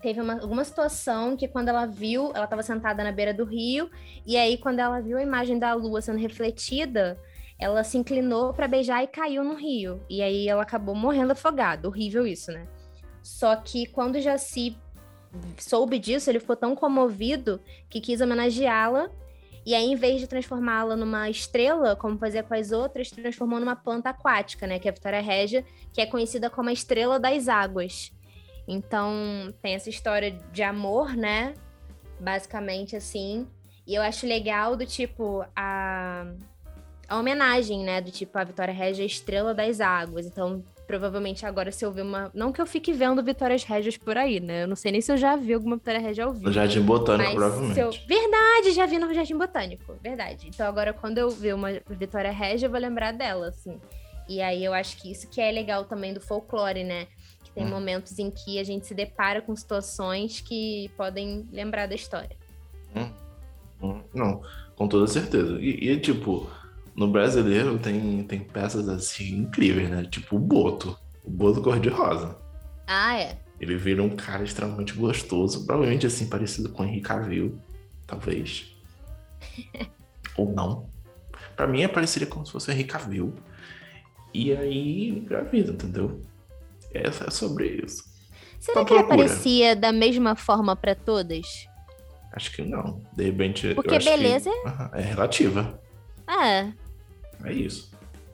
teve 0.00 0.20
uma, 0.20 0.40
alguma 0.40 0.64
situação 0.64 1.36
que 1.36 1.48
quando 1.48 1.68
ela 1.68 1.84
viu, 1.84 2.30
ela 2.34 2.44
estava 2.44 2.62
sentada 2.62 3.02
na 3.02 3.12
beira 3.12 3.34
do 3.34 3.44
rio, 3.44 3.90
e 4.24 4.36
aí 4.36 4.56
quando 4.56 4.78
ela 4.78 5.00
viu 5.00 5.18
a 5.18 5.22
imagem 5.22 5.58
da 5.58 5.74
lua 5.74 6.00
sendo 6.00 6.18
refletida, 6.18 7.18
ela 7.58 7.82
se 7.82 7.96
inclinou 7.96 8.52
para 8.52 8.68
beijar 8.68 9.02
e 9.02 9.06
caiu 9.06 9.42
no 9.42 9.54
rio. 9.54 10.00
E 10.08 10.22
aí 10.22 10.48
ela 10.48 10.62
acabou 10.62 10.94
morrendo 10.94 11.32
afogada. 11.32 11.88
Horrível 11.88 12.26
isso, 12.26 12.52
né? 12.52 12.66
Só 13.22 13.56
que 13.56 13.86
quando 13.86 14.20
Jaci 14.20 14.76
soube 15.58 15.98
disso, 15.98 16.30
ele 16.30 16.40
ficou 16.40 16.56
tão 16.56 16.74
comovido 16.74 17.60
que 17.88 18.00
quis 18.00 18.20
homenageá-la. 18.20 19.10
E 19.64 19.74
aí, 19.74 19.84
em 19.84 19.96
vez 19.96 20.20
de 20.20 20.28
transformá-la 20.28 20.94
numa 20.94 21.28
estrela, 21.28 21.96
como 21.96 22.18
fazia 22.18 22.42
com 22.42 22.54
as 22.54 22.70
outras, 22.70 23.10
transformou 23.10 23.58
numa 23.58 23.74
planta 23.74 24.10
aquática, 24.10 24.64
né? 24.64 24.78
Que 24.78 24.86
é 24.86 24.90
a 24.92 24.94
Vitória 24.94 25.20
Régia, 25.20 25.64
que 25.92 26.00
é 26.00 26.06
conhecida 26.06 26.48
como 26.48 26.68
a 26.68 26.72
estrela 26.72 27.18
das 27.18 27.48
águas. 27.48 28.12
Então, 28.68 29.52
tem 29.60 29.74
essa 29.74 29.90
história 29.90 30.38
de 30.52 30.62
amor, 30.62 31.16
né? 31.16 31.54
Basicamente 32.20 32.94
assim. 32.94 33.48
E 33.86 33.94
eu 33.94 34.02
acho 34.02 34.26
legal 34.26 34.76
do 34.76 34.86
tipo 34.86 35.44
a, 35.54 36.32
a 37.08 37.18
homenagem, 37.18 37.84
né? 37.84 38.00
Do 38.00 38.10
tipo 38.10 38.36
a 38.38 38.44
Vitória 38.44 38.74
Régia 38.74 39.02
é 39.02 39.06
estrela 39.06 39.54
das 39.54 39.80
águas. 39.80 40.26
Então, 40.26 40.62
provavelmente 40.86 41.44
agora 41.44 41.70
se 41.72 41.84
eu 41.84 41.92
ver 41.92 42.02
uma. 42.02 42.30
Não 42.34 42.52
que 42.52 42.60
eu 42.60 42.66
fique 42.66 42.92
vendo 42.92 43.22
Vitórias 43.22 43.64
Régias 43.64 43.96
por 43.96 44.16
aí, 44.16 44.40
né? 44.40 44.64
Eu 44.64 44.68
não 44.68 44.76
sei 44.76 44.92
nem 44.92 45.00
se 45.00 45.12
eu 45.12 45.16
já 45.16 45.36
vi 45.36 45.54
alguma 45.54 45.76
Vitória 45.76 46.00
Régia 46.00 46.24
ao 46.24 46.32
vivo. 46.32 46.46
No 46.46 46.52
Jardim 46.52 46.82
Botânico, 46.82 47.32
provavelmente. 47.32 47.80
Eu... 47.80 47.90
Verdade, 47.90 48.72
já 48.72 48.86
vi 48.86 48.98
no 48.98 49.12
Jardim 49.12 49.36
Botânico. 49.36 49.94
Verdade. 50.02 50.48
Então 50.48 50.66
agora, 50.66 50.92
quando 50.92 51.18
eu 51.18 51.30
ver 51.30 51.54
uma 51.54 51.68
Vitória 51.90 52.30
Régia, 52.30 52.66
eu 52.66 52.70
vou 52.70 52.80
lembrar 52.80 53.12
dela, 53.12 53.48
assim. 53.48 53.80
E 54.28 54.40
aí 54.40 54.64
eu 54.64 54.74
acho 54.74 54.96
que 55.00 55.10
isso 55.10 55.28
que 55.28 55.40
é 55.40 55.50
legal 55.50 55.84
também 55.84 56.12
do 56.12 56.20
folclore, 56.20 56.82
né? 56.82 57.06
Que 57.44 57.50
tem 57.52 57.64
hum. 57.64 57.70
momentos 57.70 58.18
em 58.18 58.30
que 58.30 58.58
a 58.58 58.64
gente 58.64 58.86
se 58.86 58.94
depara 58.94 59.40
com 59.40 59.54
situações 59.54 60.40
que 60.40 60.90
podem 60.96 61.46
lembrar 61.52 61.86
da 61.86 61.94
história. 61.94 62.36
Hum. 62.94 63.10
Hum. 63.82 64.00
Não, 64.14 64.42
com 64.74 64.88
toda 64.88 65.06
certeza. 65.06 65.58
E, 65.60 65.90
e 65.90 66.00
tipo 66.00 66.50
no 66.96 67.06
brasileiro 67.08 67.78
tem, 67.78 68.24
tem 68.24 68.40
peças 68.40 68.88
assim 68.88 69.40
incríveis, 69.40 69.90
né? 69.90 70.04
Tipo 70.10 70.36
o 70.36 70.38
Boto. 70.38 70.98
O 71.22 71.30
Boto 71.30 71.60
cor-de-rosa. 71.60 72.38
Ah, 72.86 73.18
é. 73.20 73.36
Ele 73.60 73.76
vira 73.76 74.02
um 74.02 74.16
cara 74.16 74.42
extremamente 74.42 74.94
gostoso. 74.94 75.66
Provavelmente 75.66 76.06
assim, 76.06 76.26
parecido 76.26 76.70
com 76.70 76.82
o 76.82 76.86
Henrique 76.86 77.02
Cavill. 77.02 77.58
Talvez. 78.06 78.74
Ou 80.36 80.52
não. 80.52 80.88
Pra 81.54 81.66
mim 81.66 81.82
é 81.82 81.88
parecido 81.88 82.26
como 82.26 82.46
se 82.46 82.52
fosse 82.52 82.70
o 82.70 82.72
Henrique 82.72 82.90
Cavill. 82.90 83.34
E 84.32 84.52
aí, 84.52 85.10
engravida, 85.10 85.72
entendeu? 85.72 86.22
É, 86.94 87.08
é 87.08 87.30
sobre 87.30 87.82
isso. 87.84 88.04
Será 88.58 88.84
que 88.84 88.94
ele 88.94 89.02
aparecia 89.02 89.76
da 89.76 89.92
mesma 89.92 90.34
forma 90.34 90.74
para 90.74 90.94
todas? 90.94 91.46
Acho 92.32 92.52
que 92.52 92.62
não. 92.62 93.02
De 93.14 93.24
repente. 93.24 93.74
Porque 93.74 93.98
beleza 93.98 94.50
que... 94.50 94.98
é 94.98 95.02
relativa. 95.02 95.80
É. 96.28 96.72
É 97.44 97.52
isso. 97.52 97.90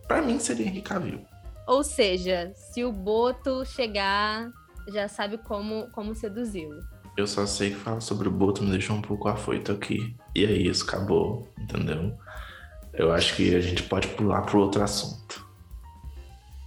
Para 0.07 0.23
mim 0.23 0.39
seria 0.39 0.67
Henrique 0.67 0.89
Cavill. 0.89 1.25
Ou 1.67 1.85
seja, 1.85 2.53
se 2.55 2.85
o 2.85 2.93
Boto 2.93 3.65
chegar, 3.65 4.51
já 4.89 5.09
sabe 5.09 5.39
como, 5.39 5.89
como 5.93 6.15
seduzi-lo. 6.15 6.81
Eu 7.17 7.27
só 7.27 7.47
sei 7.47 7.71
que 7.71 7.77
falar 7.77 8.01
sobre 8.01 8.27
o 8.29 8.31
Boto 8.31 8.63
me 8.63 8.71
deixou 8.71 8.97
um 8.97 9.03
pouco 9.03 9.29
afoito 9.29 9.71
aqui. 9.71 10.17
E 10.35 10.45
é 10.45 10.53
isso, 10.53 10.85
acabou, 10.85 11.47
entendeu? 11.59 12.17
Eu 12.93 13.13
acho 13.13 13.37
que 13.37 13.55
a 13.55 13.61
gente 13.61 13.83
pode 13.85 14.09
pular 14.09 14.43
pro 14.43 14.61
outro 14.61 14.83
assunto. 14.83 15.47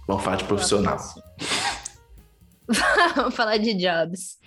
Vamos 0.06 0.24
falar 0.24 0.36
de 0.36 0.44
profissional. 0.44 0.98
Vamos 3.16 3.34
falar 3.34 3.58
de 3.58 3.74
jobs. 3.74 4.38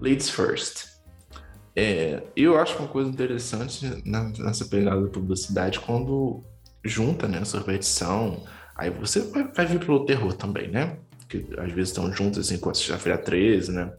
Ladies 0.00 0.30
first. 0.30 0.89
É, 1.82 2.22
eu 2.36 2.58
acho 2.58 2.76
uma 2.78 2.88
coisa 2.88 3.08
interessante 3.08 4.02
nessa 4.04 4.66
pegada 4.66 5.00
da 5.00 5.08
publicidade 5.08 5.80
quando 5.80 6.44
junta, 6.84 7.26
né, 7.26 7.42
sorvetição, 7.42 8.44
aí 8.76 8.90
você 8.90 9.20
vai, 9.22 9.50
vai 9.50 9.64
vir 9.64 9.80
pelo 9.80 10.04
terror 10.04 10.34
também, 10.34 10.68
né? 10.68 10.98
Que 11.26 11.46
às 11.56 11.72
vezes 11.72 11.88
estão 11.88 12.12
juntos, 12.12 12.38
assim, 12.38 12.58
com 12.58 12.68
a 12.68 12.74
Sexta-feira 12.74 13.16
13, 13.16 13.72
né? 13.72 13.94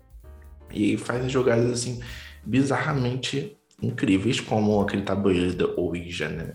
E 0.69 0.95
fazem 0.95 1.27
jogadas, 1.27 1.71
assim, 1.71 1.99
bizarramente 2.45 3.57
incríveis, 3.81 4.39
como 4.39 4.79
aquele 4.79 5.01
tabuleiro 5.01 5.55
da 5.55 5.65
Ouija, 5.75 6.29
né? 6.29 6.53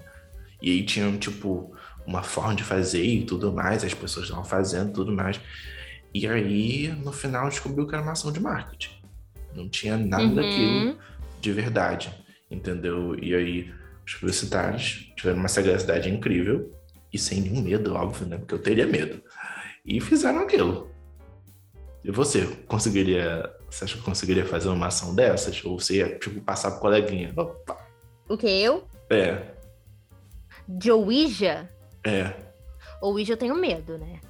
E 0.63 0.71
aí 0.71 0.85
tinham, 0.85 1.19
tipo, 1.19 1.75
uma 2.07 2.23
forma 2.23 2.55
de 2.55 2.63
fazer 2.63 3.03
e 3.03 3.25
tudo 3.25 3.53
mais, 3.53 3.83
as 3.83 3.95
pessoas 3.95 4.27
estavam 4.27 4.45
fazendo 4.45 4.93
tudo 4.93 5.11
mais. 5.11 5.41
E 6.15 6.29
aí, 6.29 6.87
no 7.03 7.11
final, 7.11 7.49
descobriu 7.49 7.85
que 7.85 7.97
era 7.97 8.03
uma 8.05 8.13
ação 8.13 8.31
de 8.31 8.39
marketing. 8.39 8.95
Não 9.57 9.69
tinha 9.69 9.97
nada 9.97 10.23
uhum. 10.23 10.35
daquilo 10.37 10.97
de 11.47 11.53
verdade, 11.53 12.13
entendeu? 12.51 13.17
E 13.23 13.33
aí 13.33 13.73
os 14.05 14.15
publicitários 14.15 15.13
tiveram 15.15 15.39
uma 15.39 15.49
sagacidade 15.49 16.11
incrível 16.11 16.73
e 17.13 17.19
sem 17.19 17.41
nenhum 17.41 17.63
medo, 17.63 17.95
óbvio, 17.95 18.27
né? 18.27 18.37
Porque 18.37 18.55
eu 18.55 18.59
teria 18.59 18.85
medo. 18.85 19.23
E 19.85 20.01
fizeram 20.01 20.41
aquilo. 20.41 20.91
E 22.03 22.11
você, 22.11 22.45
conseguiria. 22.67 23.49
Você 23.71 23.85
acha 23.85 23.97
que 23.97 24.03
conseguiria 24.03 24.45
fazer 24.45 24.69
uma 24.69 24.89
ação 24.89 25.15
dessas? 25.15 25.65
Ou 25.65 25.79
você 25.79 25.99
ia, 25.99 26.19
tipo, 26.19 26.41
passar 26.41 26.73
pro 26.73 26.81
coleguinha? 26.81 27.33
Opa. 27.37 27.79
O 28.29 28.37
que? 28.37 28.49
Eu? 28.49 28.85
É. 29.09 29.43
De 30.67 30.91
Ouija? 30.91 31.71
É. 32.05 32.35
Ouija 33.01 33.35
eu 33.35 33.37
tenho 33.37 33.55
medo, 33.55 33.99
né? 33.99 34.21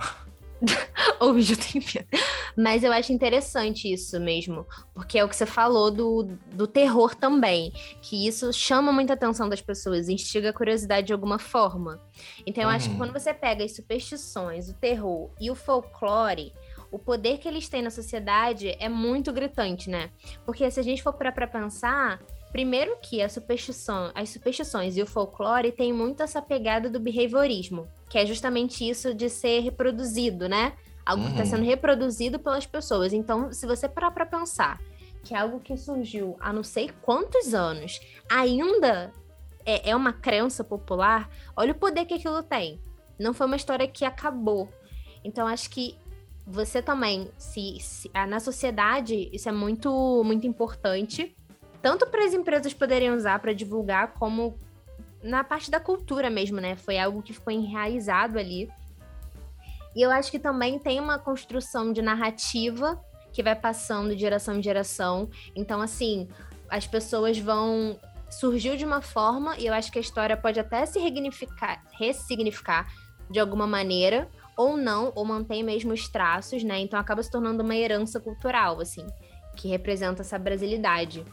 Ouija 1.21 1.55
eu 1.55 1.59
tenho 1.59 1.85
medo. 1.85 2.09
Mas 2.57 2.83
eu 2.83 2.93
acho 2.93 3.13
interessante 3.13 3.93
isso 3.93 4.19
mesmo, 4.21 4.67
porque 4.95 5.19
é 5.19 5.25
o 5.25 5.29
que 5.29 5.37
você 5.37 5.47
falou 5.47 5.91
do, 5.91 6.25
do 6.53 6.67
terror 6.67 7.15
também, 7.15 7.73
que 8.01 8.27
isso 8.27 8.53
chama 8.53 8.93
muita 8.93 9.13
atenção 9.13 9.49
das 9.49 9.61
pessoas, 9.61 10.09
instiga 10.09 10.51
a 10.51 10.53
curiosidade 10.53 11.09
de 11.09 11.13
alguma 11.13 11.39
forma. 11.39 12.01
Então 12.47 12.65
eu 12.65 12.71
acho 12.71 12.87
que 12.87 12.93
uhum. 12.93 12.99
quando 12.99 13.13
você 13.13 13.35
pega 13.35 13.65
as 13.65 13.75
superstições, 13.75 14.69
o 14.69 14.75
terror 14.75 15.31
e 15.41 15.51
o 15.51 15.55
folclore, 15.55 16.53
o 16.91 16.99
poder 16.99 17.39
que 17.39 17.49
eles 17.49 17.69
têm 17.69 17.83
na 17.83 17.91
sociedade 17.91 18.77
é 18.79 18.89
muito 18.89 19.33
gritante, 19.33 19.91
né? 19.91 20.11
Porque 20.45 20.71
se 20.71 20.81
a 20.81 20.83
gente 20.83 21.03
for 21.03 21.13
para 21.13 21.47
pensar, 21.47 22.21
primeiro 22.53 22.97
que 23.03 23.21
a 23.21 23.29
superstição, 23.29 24.11
as 24.15 24.31
superstições 24.31 24.97
e 24.97 25.03
o 25.03 25.07
folclore 25.07 25.73
têm 25.73 25.93
muito 25.93 26.23
essa 26.23 26.41
pegada 26.41 26.89
do 26.89 27.01
behaviorismo, 27.01 27.87
que 28.09 28.19
é 28.19 28.25
justamente 28.25 28.89
isso 28.89 29.13
de 29.13 29.29
ser 29.29 29.61
reproduzido, 29.61 30.49
né? 30.49 30.73
Algo 31.07 31.23
uhum. 31.23 31.29
que 31.29 31.41
está 31.41 31.57
sendo 31.57 31.65
reproduzido 31.65 32.39
pelas 32.39 32.67
pessoas. 32.67 33.13
Então, 33.13 33.53
se 33.53 33.65
você 33.67 33.89
parar 33.89 34.11
para 34.11 34.27
pensar 34.27 34.81
que 35.23 35.35
é 35.35 35.39
algo 35.39 35.61
que 35.61 35.77
surgiu 35.77 36.37
há 36.39 36.53
não 36.53 36.63
sei 36.63 36.91
quantos 37.03 37.55
anos 37.55 38.01
ainda 38.31 39.13
é, 39.65 39.91
é 39.91 39.97
uma 39.97 40.13
crença 40.13 40.63
popular, 40.63 41.31
olha 41.57 41.73
o 41.73 41.77
poder 41.77 42.05
que 42.05 42.15
aquilo 42.15 42.43
tem. 42.43 42.81
Não 43.19 43.33
foi 43.33 43.47
uma 43.47 43.57
história 43.57 43.89
que 43.89 44.05
acabou. 44.05 44.69
Então, 45.25 45.47
acho 45.47 45.71
que 45.71 45.97
você 46.47 46.81
também, 46.81 47.29
se, 47.37 47.79
se 47.81 48.11
na 48.29 48.39
sociedade, 48.39 49.29
isso 49.33 49.49
é 49.49 49.53
muito, 49.53 50.23
muito 50.25 50.47
importante, 50.47 51.37
tanto 51.83 52.07
para 52.07 52.25
as 52.25 52.33
empresas 52.33 52.73
poderem 52.73 53.11
usar 53.11 53.41
para 53.41 53.53
divulgar, 53.53 54.15
como 54.15 54.57
na 55.23 55.43
parte 55.43 55.71
da 55.71 55.81
cultura 55.81 56.31
mesmo, 56.31 56.61
né? 56.61 56.77
Foi 56.77 56.99
algo 56.99 57.23
que 57.23 57.33
ficou 57.33 57.53
enraizado 57.53 58.39
ali. 58.39 58.71
E 59.97 60.03
eu 60.03 60.11
acho 60.11 60.31
que 60.31 60.39
também 60.39 60.79
tem 60.79 61.01
uma 61.01 61.19
construção 61.19 61.91
de 61.91 62.03
narrativa 62.03 63.01
que 63.33 63.43
vai 63.43 63.57
passando 63.57 64.15
de 64.15 64.21
geração 64.21 64.57
em 64.57 64.63
geração. 64.63 65.31
Então, 65.55 65.81
assim, 65.81 66.29
as 66.69 66.87
pessoas 66.87 67.39
vão. 67.39 67.99
Surgiu 68.29 68.77
de 68.77 68.85
uma 68.85 69.01
forma, 69.01 69.57
e 69.57 69.67
eu 69.67 69.73
acho 69.73 69.91
que 69.91 69.99
a 69.99 70.01
história 70.01 70.37
pode 70.37 70.59
até 70.59 70.85
se 70.85 70.99
ressignificar, 70.99 71.81
ressignificar 71.97 72.93
de 73.31 73.39
alguma 73.39 73.69
maneira, 73.69 74.29
ou 74.57 74.77
não, 74.77 75.13
ou 75.15 75.25
mantém 75.25 75.63
mesmo 75.63 75.93
os 75.93 76.09
traços, 76.09 76.65
né? 76.65 76.81
Então 76.81 76.99
acaba 76.99 77.23
se 77.23 77.31
tornando 77.31 77.63
uma 77.63 77.77
herança 77.77 78.19
cultural, 78.19 78.81
assim, 78.81 79.07
que 79.57 79.69
representa 79.69 80.23
essa 80.23 80.37
brasilidade. 80.39 81.25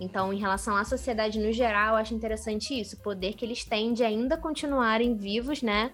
Então, 0.00 0.32
em 0.32 0.38
relação 0.38 0.76
à 0.76 0.84
sociedade 0.84 1.40
no 1.40 1.52
geral, 1.52 1.94
eu 1.94 1.96
acho 1.96 2.14
interessante 2.14 2.78
isso, 2.78 2.94
o 2.94 3.00
poder 3.00 3.34
que 3.34 3.44
eles 3.44 3.64
têm 3.64 3.92
de 3.92 4.04
ainda 4.04 4.36
continuarem 4.36 5.16
vivos, 5.16 5.60
né? 5.60 5.92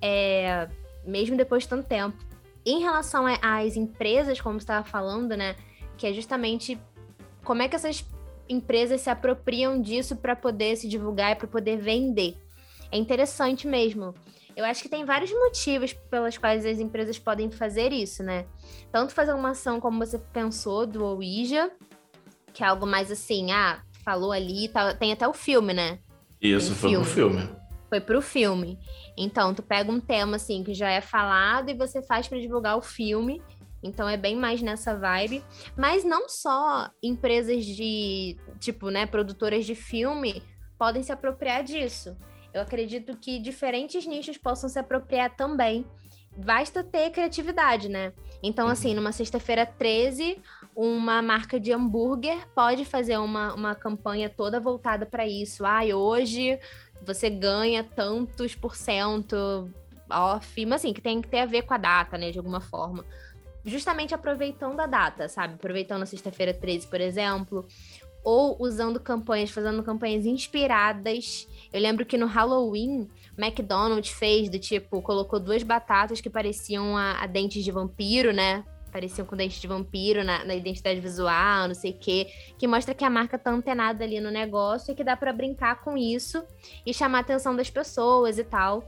É, 0.00 0.68
mesmo 1.06 1.36
depois 1.36 1.62
de 1.62 1.68
tanto 1.68 1.86
tempo. 1.88 2.16
Em 2.64 2.80
relação 2.80 3.24
às 3.40 3.76
empresas, 3.76 4.40
como 4.40 4.58
você 4.58 4.64
estava 4.64 4.84
falando, 4.84 5.36
né, 5.36 5.54
que 5.96 6.06
é 6.06 6.12
justamente 6.12 6.78
como 7.44 7.62
é 7.62 7.68
que 7.68 7.76
essas 7.76 8.04
empresas 8.48 9.00
se 9.00 9.10
apropriam 9.10 9.80
disso 9.80 10.16
para 10.16 10.34
poder 10.34 10.76
se 10.76 10.88
divulgar 10.88 11.32
e 11.32 11.36
para 11.36 11.46
poder 11.46 11.76
vender. 11.76 12.36
É 12.90 12.98
interessante 12.98 13.66
mesmo. 13.66 14.14
Eu 14.56 14.64
acho 14.64 14.82
que 14.82 14.88
tem 14.88 15.04
vários 15.04 15.30
motivos 15.30 15.92
pelos 15.92 16.38
quais 16.38 16.64
as 16.64 16.78
empresas 16.78 17.18
podem 17.18 17.50
fazer 17.50 17.92
isso, 17.92 18.22
né? 18.22 18.46
Tanto 18.90 19.12
fazer 19.12 19.34
uma 19.34 19.50
ação 19.50 19.78
como 19.78 19.98
você 19.98 20.18
pensou 20.18 20.86
do 20.86 21.04
Ouija, 21.04 21.70
que 22.54 22.64
é 22.64 22.66
algo 22.66 22.86
mais 22.86 23.10
assim, 23.10 23.52
ah, 23.52 23.82
falou 24.02 24.32
ali, 24.32 24.70
tem 24.98 25.12
até 25.12 25.28
o 25.28 25.34
filme, 25.34 25.74
né? 25.74 25.98
Isso, 26.40 26.74
foi 26.74 26.90
filme. 26.90 27.04
pro 27.04 27.14
filme. 27.14 27.65
Foi 27.88 28.00
pro 28.00 28.20
filme. 28.20 28.78
Então, 29.16 29.54
tu 29.54 29.62
pega 29.62 29.90
um 29.90 30.00
tema 30.00 30.36
assim 30.36 30.64
que 30.64 30.74
já 30.74 30.90
é 30.90 31.00
falado 31.00 31.70
e 31.70 31.74
você 31.74 32.02
faz 32.02 32.26
para 32.26 32.40
divulgar 32.40 32.76
o 32.76 32.82
filme. 32.82 33.42
Então 33.82 34.08
é 34.08 34.16
bem 34.16 34.34
mais 34.34 34.60
nessa 34.60 34.96
vibe, 34.96 35.44
mas 35.76 36.04
não 36.04 36.28
só 36.28 36.90
empresas 37.02 37.64
de, 37.64 38.36
tipo, 38.58 38.90
né, 38.90 39.06
produtoras 39.06 39.64
de 39.64 39.74
filme 39.74 40.42
podem 40.78 41.02
se 41.02 41.12
apropriar 41.12 41.62
disso. 41.62 42.16
Eu 42.52 42.62
acredito 42.62 43.16
que 43.16 43.38
diferentes 43.38 44.06
nichos 44.06 44.38
possam 44.38 44.68
se 44.68 44.78
apropriar 44.78 45.36
também. 45.36 45.84
Basta 46.36 46.82
ter 46.84 47.10
criatividade, 47.10 47.88
né? 47.88 48.12
Então, 48.42 48.68
assim, 48.68 48.90
uhum. 48.90 48.96
numa 48.96 49.12
sexta-feira 49.12 49.64
13, 49.64 50.38
uma 50.74 51.22
marca 51.22 51.58
de 51.58 51.72
hambúrguer 51.72 52.46
pode 52.54 52.84
fazer 52.84 53.16
uma, 53.18 53.54
uma 53.54 53.74
campanha 53.74 54.28
toda 54.28 54.60
voltada 54.60 55.06
para 55.06 55.26
isso. 55.26 55.64
Ai, 55.64 55.90
ah, 55.90 55.96
hoje 55.96 56.58
você 57.04 57.30
ganha 57.30 57.84
tantos 57.84 58.54
por 58.54 58.76
cento 58.76 59.70
off, 60.10 60.66
mas 60.66 60.80
assim, 60.80 60.92
que 60.92 61.00
tem 61.00 61.20
que 61.20 61.28
ter 61.28 61.40
a 61.40 61.46
ver 61.46 61.62
com 61.62 61.74
a 61.74 61.78
data, 61.78 62.16
né, 62.16 62.30
de 62.30 62.38
alguma 62.38 62.60
forma. 62.60 63.04
Justamente 63.64 64.14
aproveitando 64.14 64.78
a 64.78 64.86
data, 64.86 65.28
sabe? 65.28 65.54
Aproveitando 65.54 66.02
a 66.02 66.06
sexta-feira 66.06 66.54
13, 66.54 66.86
por 66.86 67.00
exemplo, 67.00 67.66
ou 68.22 68.56
usando 68.60 69.00
campanhas, 69.00 69.50
fazendo 69.50 69.82
campanhas 69.82 70.24
inspiradas. 70.24 71.48
Eu 71.72 71.80
lembro 71.80 72.06
que 72.06 72.16
no 72.16 72.26
Halloween 72.26 73.08
McDonald's 73.36 74.10
fez, 74.10 74.48
do 74.48 74.58
tipo, 74.58 75.02
colocou 75.02 75.40
duas 75.40 75.62
batatas 75.62 76.20
que 76.20 76.30
pareciam 76.30 76.96
a, 76.96 77.22
a 77.22 77.26
dentes 77.26 77.64
de 77.64 77.70
vampiro, 77.72 78.32
né? 78.32 78.64
Pareciam 78.92 79.26
com 79.26 79.36
dentes 79.36 79.60
de 79.60 79.66
vampiro 79.66 80.24
na, 80.24 80.44
na 80.44 80.54
identidade 80.54 81.00
visual, 81.00 81.68
não 81.68 81.74
sei 81.74 81.90
o 81.90 81.98
quê. 81.98 82.28
Que 82.58 82.66
mostra 82.66 82.94
que 82.94 83.04
a 83.04 83.10
marca 83.10 83.38
tá 83.38 83.50
antenada 83.50 84.04
ali 84.04 84.20
no 84.20 84.30
negócio 84.30 84.92
e 84.92 84.94
que 84.94 85.04
dá 85.04 85.16
para 85.16 85.32
brincar 85.32 85.82
com 85.82 85.96
isso 85.96 86.44
e 86.84 86.94
chamar 86.94 87.18
a 87.18 87.20
atenção 87.20 87.54
das 87.54 87.68
pessoas 87.68 88.38
e 88.38 88.44
tal. 88.44 88.84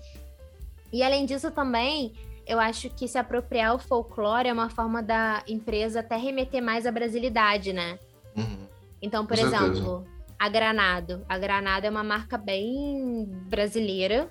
E 0.93 1.03
além 1.03 1.27
disso 1.27 1.51
também, 1.51 2.15
eu 2.47 2.59
acho 2.59 2.89
que 2.89 3.07
se 3.07 3.19
apropriar 3.19 3.75
o 3.75 3.79
folclore 3.79 4.49
é 4.49 4.53
uma 4.53 4.71
forma 4.71 5.03
da 5.03 5.43
empresa 5.47 6.01
até 6.01 6.17
remeter 6.17 6.63
mais 6.63 6.87
à 6.87 6.91
brasilidade, 6.91 7.75
né? 7.75 7.99
Uhum. 8.35 8.67
Então, 9.03 9.27
por 9.27 9.37
Com 9.37 9.43
certeza. 9.51 9.71
exemplo, 9.71 10.07
a 10.39 10.49
Granado. 10.49 11.25
A 11.29 11.37
Granado 11.37 11.87
é 11.87 11.91
uma 11.91 12.03
marca 12.03 12.39
bem 12.39 13.27
brasileira, 13.49 14.31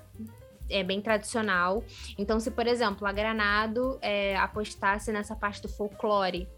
é 0.68 0.82
bem 0.82 1.00
tradicional. 1.00 1.82
Então, 2.16 2.38
se, 2.40 2.50
por 2.50 2.66
exemplo, 2.66 3.06
a 3.06 3.12
Granado 3.12 3.98
é, 4.00 4.36
apostasse 4.36 5.12
nessa 5.12 5.34
parte 5.34 5.62
do 5.62 5.68
folclore, 5.68 6.48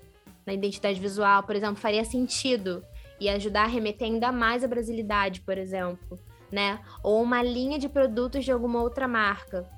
na 0.46 0.52
identidade 0.52 1.00
visual, 1.00 1.42
por 1.42 1.54
exemplo, 1.54 1.76
faria 1.76 2.04
sentido 2.04 2.84
e 3.20 3.28
ajudar 3.28 3.64
a 3.64 3.66
remeter 3.66 4.08
ainda 4.08 4.32
mais 4.32 4.64
à 4.64 4.68
brasilidade, 4.68 5.40
por 5.42 5.58
exemplo, 5.58 6.18
né? 6.50 6.80
Ou 7.02 7.22
uma 7.22 7.42
linha 7.42 7.78
de 7.78 7.88
produtos 7.88 8.44
de 8.44 8.50
alguma 8.50 8.80
outra 8.80 9.06
marca. 9.06 9.68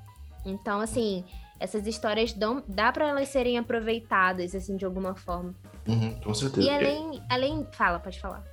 Então, 0.45 0.79
assim, 0.79 1.23
essas 1.59 1.85
histórias 1.85 2.33
dão, 2.33 2.63
dá 2.67 2.91
para 2.91 3.07
elas 3.07 3.29
serem 3.29 3.57
aproveitadas, 3.57 4.55
assim, 4.55 4.75
de 4.75 4.85
alguma 4.85 5.15
forma. 5.15 5.53
Uhum, 5.87 6.19
com 6.21 6.33
certeza. 6.33 6.67
E 6.67 6.69
além, 6.69 7.21
além, 7.29 7.67
fala, 7.73 7.99
pode 7.99 8.19
falar. 8.19 8.43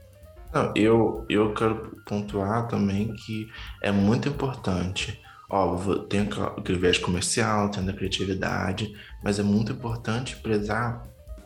Não, 0.53 0.73
eu, 0.75 1.25
eu 1.29 1.55
quero 1.55 2.03
pontuar 2.07 2.67
também 2.67 3.15
que 3.15 3.49
é 3.83 3.93
muito 3.93 4.29
importante. 4.29 5.21
Óbvio, 5.51 6.05
tem 6.05 6.21
aquele 6.57 6.79
viés 6.79 6.97
comercial, 6.99 7.69
tem 7.71 7.89
a 7.89 7.93
criatividade, 7.93 8.95
mas 9.23 9.39
é 9.39 9.43
muito 9.43 9.73
importante 9.73 10.37
prezar 10.37 11.03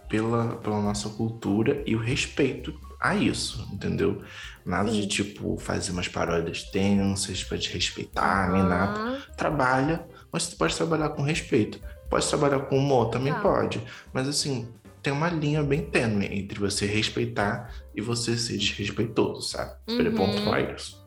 pela, 0.09 0.57
pela 0.57 0.80
nossa 0.82 1.09
cultura 1.09 1.82
e 1.86 1.96
o 1.96 1.98
respeito 1.98 2.78
a 3.00 3.14
isso, 3.14 3.66
entendeu? 3.72 4.22
Nada 4.64 4.90
Sim. 4.90 5.00
de 5.00 5.07
tipo 5.09 5.57
fazer 5.59 5.92
umas 5.92 6.09
paródias 6.09 6.64
tensas 6.64 7.42
pra 7.42 7.57
desrespeitar, 7.57 8.50
nem 8.52 8.62
nada. 8.62 9.22
Trabalha, 9.36 10.07
mas 10.32 10.44
você 10.44 10.57
pode 10.57 10.76
trabalhar 10.76 11.11
com 11.11 11.22
respeito. 11.22 11.80
Pode 12.11 12.26
trabalhar 12.28 12.61
com 12.61 12.78
humor, 12.78 13.09
também 13.11 13.32
Tá. 13.32 13.40
pode. 13.40 13.82
Mas 14.12 14.28
assim, 14.28 14.68
tem 15.02 15.12
uma 15.12 15.28
linha 15.28 15.62
bem 15.62 15.82
tênue 15.90 16.26
entre 16.26 16.59
você 16.59 16.86
respeitar 16.86 17.74
e 17.94 18.00
você 18.00 18.36
ser 18.38 18.57
desrespeitoso, 18.57 19.42
sabe? 19.48 19.72
Ele 19.88 20.09
Uhum. 20.11 20.14
pontuar 20.14 20.74
isso. 20.74 21.03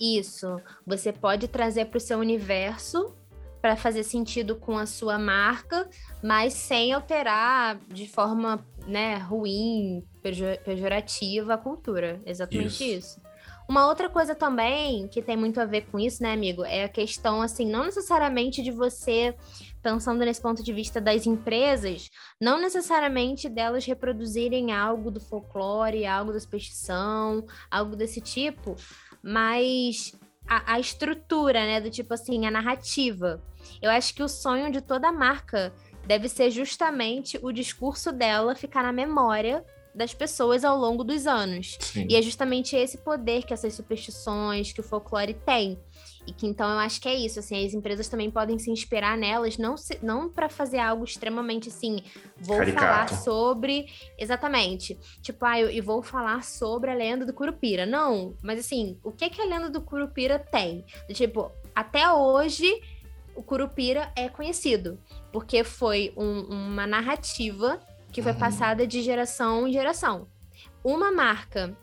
Isso. 0.00 0.60
Você 0.86 1.12
pode 1.12 1.48
trazer 1.48 1.86
para 1.86 1.98
o 1.98 2.00
seu 2.00 2.18
universo 2.18 3.14
para 3.60 3.74
fazer 3.76 4.04
sentido 4.04 4.54
com 4.54 4.78
a 4.78 4.86
sua 4.86 5.18
marca, 5.18 5.88
mas 6.22 6.52
sem 6.52 6.92
alterar 6.92 7.76
de 7.88 8.06
forma 8.08 8.64
né, 8.86 9.16
ruim, 9.16 10.04
pejo- 10.22 10.58
pejorativa 10.64 11.54
a 11.54 11.58
cultura. 11.58 12.20
Exatamente 12.24 12.84
Isso. 12.84 13.18
isso. 13.18 13.28
Uma 13.68 13.86
outra 13.86 14.08
coisa 14.08 14.34
também 14.34 15.06
que 15.08 15.20
tem 15.20 15.36
muito 15.36 15.60
a 15.60 15.66
ver 15.66 15.82
com 15.90 16.00
isso, 16.00 16.22
né, 16.22 16.32
amigo, 16.32 16.64
é 16.64 16.84
a 16.84 16.88
questão, 16.88 17.42
assim, 17.42 17.66
não 17.66 17.84
necessariamente 17.84 18.62
de 18.62 18.70
você, 18.70 19.34
pensando 19.82 20.24
nesse 20.24 20.40
ponto 20.40 20.62
de 20.62 20.72
vista 20.72 21.02
das 21.02 21.26
empresas, 21.26 22.08
não 22.40 22.58
necessariamente 22.58 23.46
delas 23.46 23.84
reproduzirem 23.84 24.72
algo 24.72 25.10
do 25.10 25.20
folclore, 25.20 26.06
algo 26.06 26.32
da 26.32 26.40
superstição, 26.40 27.44
algo 27.70 27.94
desse 27.94 28.22
tipo, 28.22 28.74
mas 29.22 30.14
a, 30.46 30.74
a 30.74 30.80
estrutura, 30.80 31.66
né, 31.66 31.80
do 31.80 31.90
tipo 31.90 32.14
assim, 32.14 32.46
a 32.46 32.50
narrativa. 32.50 33.42
Eu 33.82 33.90
acho 33.90 34.14
que 34.14 34.22
o 34.22 34.28
sonho 34.28 34.72
de 34.72 34.80
toda 34.80 35.12
marca 35.12 35.72
deve 36.06 36.28
ser 36.28 36.50
justamente 36.50 37.38
o 37.42 37.52
discurso 37.52 38.10
dela 38.10 38.54
ficar 38.54 38.82
na 38.82 38.92
memória 38.92 39.64
das 39.94 40.14
pessoas 40.14 40.64
ao 40.64 40.78
longo 40.78 41.02
dos 41.02 41.26
anos. 41.26 41.76
Sim. 41.80 42.06
E 42.08 42.16
é 42.16 42.22
justamente 42.22 42.76
esse 42.76 42.98
poder 42.98 43.44
que 43.44 43.52
essas 43.52 43.74
superstições, 43.74 44.72
que 44.72 44.80
o 44.80 44.84
folclore 44.84 45.34
tem. 45.34 45.78
E 46.28 46.32
que 46.32 46.46
então 46.46 46.70
eu 46.70 46.78
acho 46.78 47.00
que 47.00 47.08
é 47.08 47.14
isso, 47.14 47.38
assim, 47.38 47.64
as 47.66 47.72
empresas 47.72 48.06
também 48.06 48.30
podem 48.30 48.58
se 48.58 48.70
inspirar 48.70 49.16
nelas, 49.16 49.56
não, 49.56 49.78
se- 49.78 49.98
não 50.02 50.28
para 50.28 50.50
fazer 50.50 50.78
algo 50.78 51.02
extremamente 51.02 51.70
assim, 51.70 52.02
vou 52.36 52.58
Caricato. 52.58 52.84
falar 52.84 53.08
sobre. 53.22 53.86
Exatamente. 54.18 54.98
Tipo, 55.22 55.46
ah, 55.46 55.58
eu, 55.58 55.70
eu 55.70 55.82
vou 55.82 56.02
falar 56.02 56.44
sobre 56.44 56.90
a 56.90 56.94
lenda 56.94 57.24
do 57.24 57.32
Curupira. 57.32 57.86
Não, 57.86 58.36
mas 58.42 58.60
assim, 58.60 58.98
o 59.02 59.10
que, 59.10 59.30
que 59.30 59.40
a 59.40 59.46
lenda 59.46 59.70
do 59.70 59.80
Curupira 59.80 60.38
tem? 60.38 60.84
Tipo, 61.14 61.50
até 61.74 62.12
hoje 62.12 62.70
o 63.34 63.42
Curupira 63.42 64.12
é 64.14 64.28
conhecido, 64.28 64.98
porque 65.32 65.64
foi 65.64 66.12
um- 66.14 66.42
uma 66.42 66.86
narrativa 66.86 67.80
que 68.12 68.20
foi 68.20 68.32
Uhum. 68.32 68.38
passada 68.38 68.86
de 68.86 69.00
geração 69.00 69.66
em 69.66 69.72
geração. 69.72 70.28
Uma 70.84 71.10
marca 71.10 71.74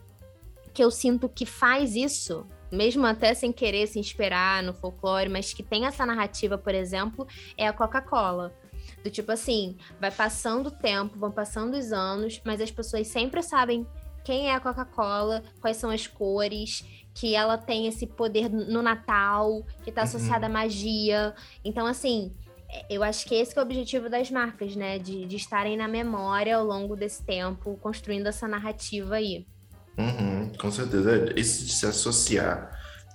que 0.73 0.83
eu 0.83 0.91
sinto 0.91 1.27
que 1.29 1.45
faz 1.45 1.95
isso, 1.95 2.45
mesmo 2.72 3.05
até 3.05 3.34
sem 3.34 3.51
querer 3.51 3.88
se 3.88 3.99
inspirar 3.99 4.63
no 4.63 4.74
folclore, 4.74 5.30
mas 5.30 5.53
que 5.53 5.63
tem 5.63 5.86
essa 5.86 6.05
narrativa, 6.05 6.57
por 6.57 6.74
exemplo, 6.74 7.28
é 7.57 7.68
a 7.68 7.74
Coca-Cola. 7.74 8.53
Do 9.03 9.09
tipo 9.09 9.32
assim, 9.32 9.78
vai 9.99 10.11
passando 10.11 10.68
o 10.68 10.72
tempo, 10.72 11.18
vão 11.18 11.32
passando 11.32 11.76
os 11.76 11.91
anos, 11.91 12.41
mas 12.45 12.61
as 12.61 12.72
pessoas 12.72 13.07
sempre 13.07 13.41
sabem 13.41 13.86
quem 14.24 14.49
é 14.49 14.55
a 14.55 14.59
Coca-Cola, 14.59 15.43
quais 15.61 15.78
são 15.78 15.89
as 15.89 16.07
cores, 16.07 16.84
que 17.13 17.36
ela 17.36 17.57
tem 17.57 17.88
esse 17.88 18.05
poder 18.07 18.49
no 18.49 18.82
Natal, 18.82 19.63
que 19.84 19.91
tá 19.91 20.01
Uhum. 20.01 20.07
associada 20.07 20.47
à 20.47 20.49
magia. 20.49 21.34
Então, 21.63 21.86
assim, 21.86 22.32
é, 22.68 22.86
eu 22.89 23.03
acho 23.03 23.26
que 23.26 23.36
esse 23.36 23.57
é 23.57 23.61
o 23.61 23.63
objetivo 23.63 24.09
das 24.09 24.30
marcas, 24.30 24.76
né? 24.76 24.99
De, 24.99 25.26
de 25.26 25.36
estarem 25.36 25.78
na 25.78 25.88
memória 25.88 26.57
ao 26.57 26.66
longo 26.66 26.95
desse 26.95 27.24
tempo, 27.24 27.78
construindo 27.82 28.28
essa 28.28 28.47
narrativa 28.47 29.16
aí. 29.16 29.45
Uhum, 29.97 30.51
com 30.57 30.71
certeza. 30.71 31.33
Isso 31.35 31.65
de 31.65 31.71
se 31.71 31.85
associar 31.85 32.71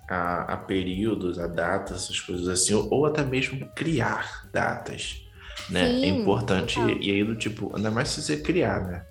a, 0.09 0.55
a 0.55 0.57
períodos, 0.57 1.39
a 1.39 1.47
datas, 1.47 2.05
essas 2.05 2.21
coisas 2.21 2.49
assim, 2.49 2.75
ou, 2.75 2.89
ou 2.91 3.07
até 3.07 3.23
mesmo 3.23 3.69
criar 3.75 4.49
datas, 4.53 5.23
né? 5.69 5.95
Sim, 5.95 6.05
é 6.05 6.09
importante. 6.09 6.81
E 6.81 7.11
aí, 7.11 7.25
do 7.25 7.37
tipo, 7.37 7.75
ainda 7.77 7.91
mais 7.91 8.09
se 8.09 8.23
você 8.23 8.37
criar, 8.39 8.81
né? 8.85 9.05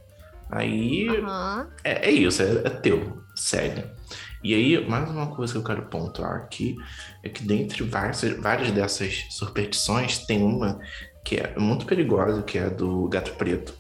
Aí 0.50 1.08
Aham. 1.08 1.68
é, 1.84 2.10
é 2.10 2.12
isso, 2.12 2.42
é, 2.42 2.52
é 2.66 2.70
teu, 2.70 3.24
segue. 3.36 3.84
E 4.44 4.54
aí, 4.54 4.88
mais 4.88 5.10
uma 5.10 5.36
coisa 5.36 5.54
que 5.54 5.60
eu 5.60 5.64
quero 5.64 5.86
pontuar 5.88 6.36
aqui 6.38 6.78
é 7.24 7.30
que 7.30 7.44
dentre 7.44 7.84
várias, 7.84 8.22
várias 8.40 8.72
dessas 8.72 9.28
superstições, 9.30 10.26
tem 10.26 10.42
uma 10.42 10.80
que 11.24 11.36
é 11.36 11.60
muito 11.60 11.86
perigosa, 11.86 12.42
que 12.42 12.58
é 12.58 12.66
a 12.66 12.70
do 12.70 13.08
gato 13.10 13.34
preto, 13.34 13.74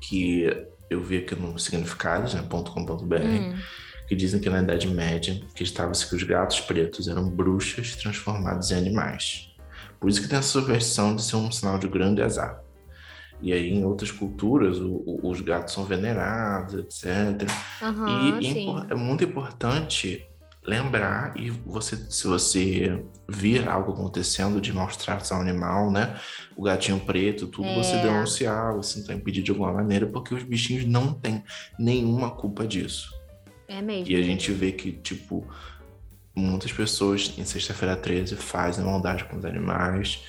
que 0.00 0.46
eu 0.90 1.02
vi 1.02 1.18
aqui 1.18 1.34
no 1.34 1.58
significados, 1.58 2.34
né, 2.34 2.42
.com.br, 2.48 3.16
Hum. 3.22 3.54
que 4.08 4.14
dizem 4.14 4.40
que 4.40 4.48
na 4.48 4.62
Idade 4.62 4.86
Média 4.88 5.40
acreditava-se 5.50 6.08
que 6.08 6.14
os 6.14 6.22
gatos 6.22 6.60
pretos 6.60 7.08
eram 7.08 7.28
bruxas 7.28 7.96
transformadas 7.96 8.70
em 8.70 8.76
animais. 8.76 9.50
Por 9.98 10.08
isso 10.10 10.20
que 10.22 10.28
tem 10.28 10.38
essa 10.38 10.48
superstição 10.48 11.16
de 11.16 11.22
ser 11.22 11.36
um 11.36 11.50
sinal 11.50 11.78
de 11.78 11.88
grande 11.88 12.22
azar. 12.22 12.60
E 13.42 13.52
aí, 13.52 13.70
em 13.70 13.84
outras 13.84 14.10
culturas, 14.10 14.78
o- 14.78 15.02
o- 15.06 15.28
os 15.30 15.40
gatos 15.40 15.74
são 15.74 15.84
venerados, 15.84 16.74
etc. 16.74 17.48
Aham, 17.82 18.08
e 18.40 18.46
é 18.46 18.52
sim. 18.52 18.62
impor- 18.70 18.86
é 18.90 18.94
muito 18.94 19.24
importante 19.24 20.26
lembrar 20.66 21.32
e 21.36 21.50
você, 21.50 21.96
se 22.10 22.26
você 22.26 23.04
vir 23.28 23.68
algo 23.68 23.92
acontecendo 23.92 24.60
de 24.60 24.72
maus 24.72 24.96
tratos 24.96 25.30
ao 25.30 25.40
animal, 25.40 25.90
né? 25.90 26.18
O 26.56 26.62
gatinho 26.62 26.98
preto, 26.98 27.46
tudo, 27.46 27.72
você 27.74 27.96
É. 27.96 27.98
denunciar, 28.02 28.74
você 28.74 29.00
tentar 29.00 29.14
impedir 29.14 29.42
de 29.42 29.50
alguma 29.52 29.72
maneira, 29.72 30.06
porque 30.06 30.34
os 30.34 30.42
bichinhos 30.42 30.84
não 30.84 31.14
têm 31.14 31.44
nenhuma 31.78 32.30
culpa 32.30 32.66
disso. 32.66 33.14
É 33.68 33.80
mesmo. 33.80 34.10
E 34.10 34.16
a 34.16 34.22
gente 34.22 34.50
vê 34.52 34.72
que, 34.72 34.92
tipo, 34.92 35.46
muitas 36.34 36.72
pessoas 36.72 37.32
em 37.38 37.44
Sexta-feira 37.44 37.96
13 37.96 38.36
fazem 38.36 38.84
maldade 38.84 39.24
com 39.24 39.36
os 39.38 39.44
animais 39.44 40.24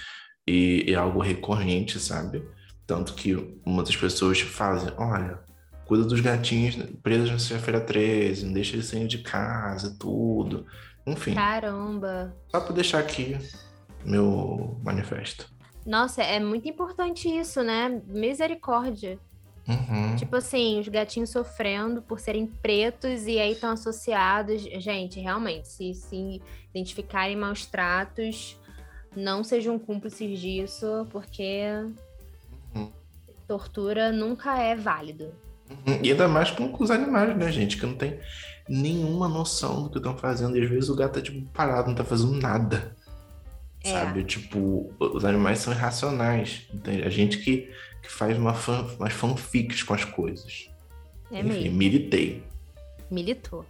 e 0.48 0.86
é 0.88 0.96
algo 0.96 1.20
recorrente, 1.20 2.00
sabe? 2.00 2.44
Tanto 2.86 3.14
que 3.16 3.36
muitas 3.66 3.96
pessoas 3.96 4.40
fazem, 4.40 4.94
olha, 4.98 5.40
cuida 5.88 6.04
dos 6.04 6.20
gatinhos 6.20 6.76
presos 7.02 7.32
na 7.32 7.40
Sexta-feira 7.40 7.80
13, 7.82 8.46
não 8.46 8.54
deixa 8.54 8.76
eles 8.76 8.86
saírem 8.88 9.08
de 9.08 9.20
casa, 9.20 9.96
tudo. 9.98 10.66
Enfim, 11.06 11.34
Caramba. 11.34 12.36
só 12.52 12.60
pra 12.60 12.74
deixar 12.74 13.00
aqui 13.00 13.38
meu 14.06 14.78
manifesto. 14.84 15.50
Nossa, 15.86 16.22
é 16.22 16.40
muito 16.40 16.68
importante 16.68 17.30
isso, 17.30 17.64
né? 17.64 18.02
Misericórdia. 18.08 19.18
Uhum. 19.68 20.16
Tipo 20.18 20.36
assim, 20.38 20.80
os 20.80 20.88
gatinhos 20.88 21.30
sofrendo 21.30 22.02
por 22.02 22.20
serem 22.20 22.46
pretos 22.46 23.26
e 23.26 23.40
aí 23.40 23.54
estão 23.54 23.70
associados. 23.72 24.62
Gente, 24.64 25.20
realmente, 25.20 25.68
se 25.68 25.94
se 25.94 26.42
identificarem 26.70 27.36
maus 27.38 27.66
tratos, 27.66 28.58
não 29.16 29.44
sejam 29.44 29.80
cúmplices 29.80 30.40
disso, 30.40 31.08
porque 31.10 31.64
Uhum. 32.76 32.92
tortura 33.48 34.12
nunca 34.12 34.58
é 34.60 34.76
válido. 34.76 35.34
Uhum. 35.70 36.00
E 36.04 36.12
ainda 36.12 36.28
mais 36.28 36.52
com, 36.52 36.70
com 36.70 36.84
os 36.84 36.92
animais, 36.92 37.36
né, 37.36 37.52
gente? 37.52 37.78
Que 37.78 37.86
não 37.86 37.96
tem 37.96 38.20
nenhuma 38.68 39.28
noção 39.28 39.84
do 39.84 39.90
que 39.90 39.98
estão 39.98 40.18
fazendo. 40.18 40.58
E 40.58 40.64
às 40.64 40.70
vezes 40.70 40.90
o 40.90 40.96
gato 40.96 41.16
tá, 41.16 41.22
tipo, 41.22 41.48
parado, 41.50 41.88
não 41.90 41.96
tá 41.96 42.04
fazendo 42.04 42.34
nada. 42.34 42.96
É. 43.84 43.92
Sabe? 43.92 44.24
Tipo, 44.24 44.94
os 45.00 45.24
animais 45.26 45.60
são 45.60 45.74
irracionais. 45.74 46.68
Entende? 46.74 47.04
A 47.04 47.10
gente 47.10 47.38
que, 47.40 47.72
que 48.02 48.12
faz 48.12 48.38
uma 48.38 48.54
fan, 48.54 48.86
umas 49.00 49.14
fanfics 49.14 49.84
com 49.84 49.94
as 49.94 50.04
coisas. 50.04 50.70
É 51.32 51.40
Enfim, 51.40 51.64
mesmo. 51.64 51.78
militei. 51.78 52.44
Militou. 53.10 53.66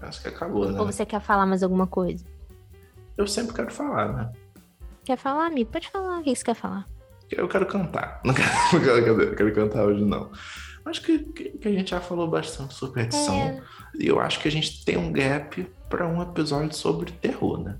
Acho 0.00 0.22
que 0.22 0.28
acabou, 0.28 0.70
né? 0.70 0.78
Ou 0.78 0.86
você 0.86 1.04
quer 1.06 1.20
falar 1.20 1.46
mais 1.46 1.62
alguma 1.62 1.86
coisa? 1.86 2.24
Eu 3.16 3.26
sempre 3.26 3.54
quero 3.54 3.72
falar, 3.72 4.12
né? 4.12 4.32
Quer 5.04 5.16
falar, 5.16 5.46
amigo? 5.46 5.70
Pode 5.70 5.88
falar. 5.88 6.20
O 6.20 6.22
que 6.22 6.34
você 6.34 6.44
quer 6.44 6.54
falar? 6.54 6.86
Eu 7.30 7.48
quero 7.48 7.66
cantar. 7.66 8.20
Não 8.24 8.32
quero, 8.34 8.48
não 8.72 8.80
quero, 8.80 9.26
não 9.28 9.34
quero 9.34 9.54
cantar 9.54 9.84
hoje, 9.84 10.04
não. 10.04 10.30
Acho 10.84 11.00
que, 11.02 11.18
que, 11.18 11.68
a 11.68 11.70
gente 11.70 11.90
já 11.90 12.00
falou 12.00 12.28
bastante 12.28 12.74
sobre 12.74 13.02
edição. 13.02 13.34
É. 13.34 13.62
E 13.98 14.06
eu 14.06 14.20
acho 14.20 14.38
que 14.40 14.48
a 14.48 14.50
gente 14.50 14.84
tem 14.84 14.96
um 14.96 15.10
gap 15.10 15.66
para 15.88 16.06
um 16.06 16.22
episódio 16.22 16.74
sobre 16.74 17.10
terror, 17.12 17.58
né? 17.58 17.76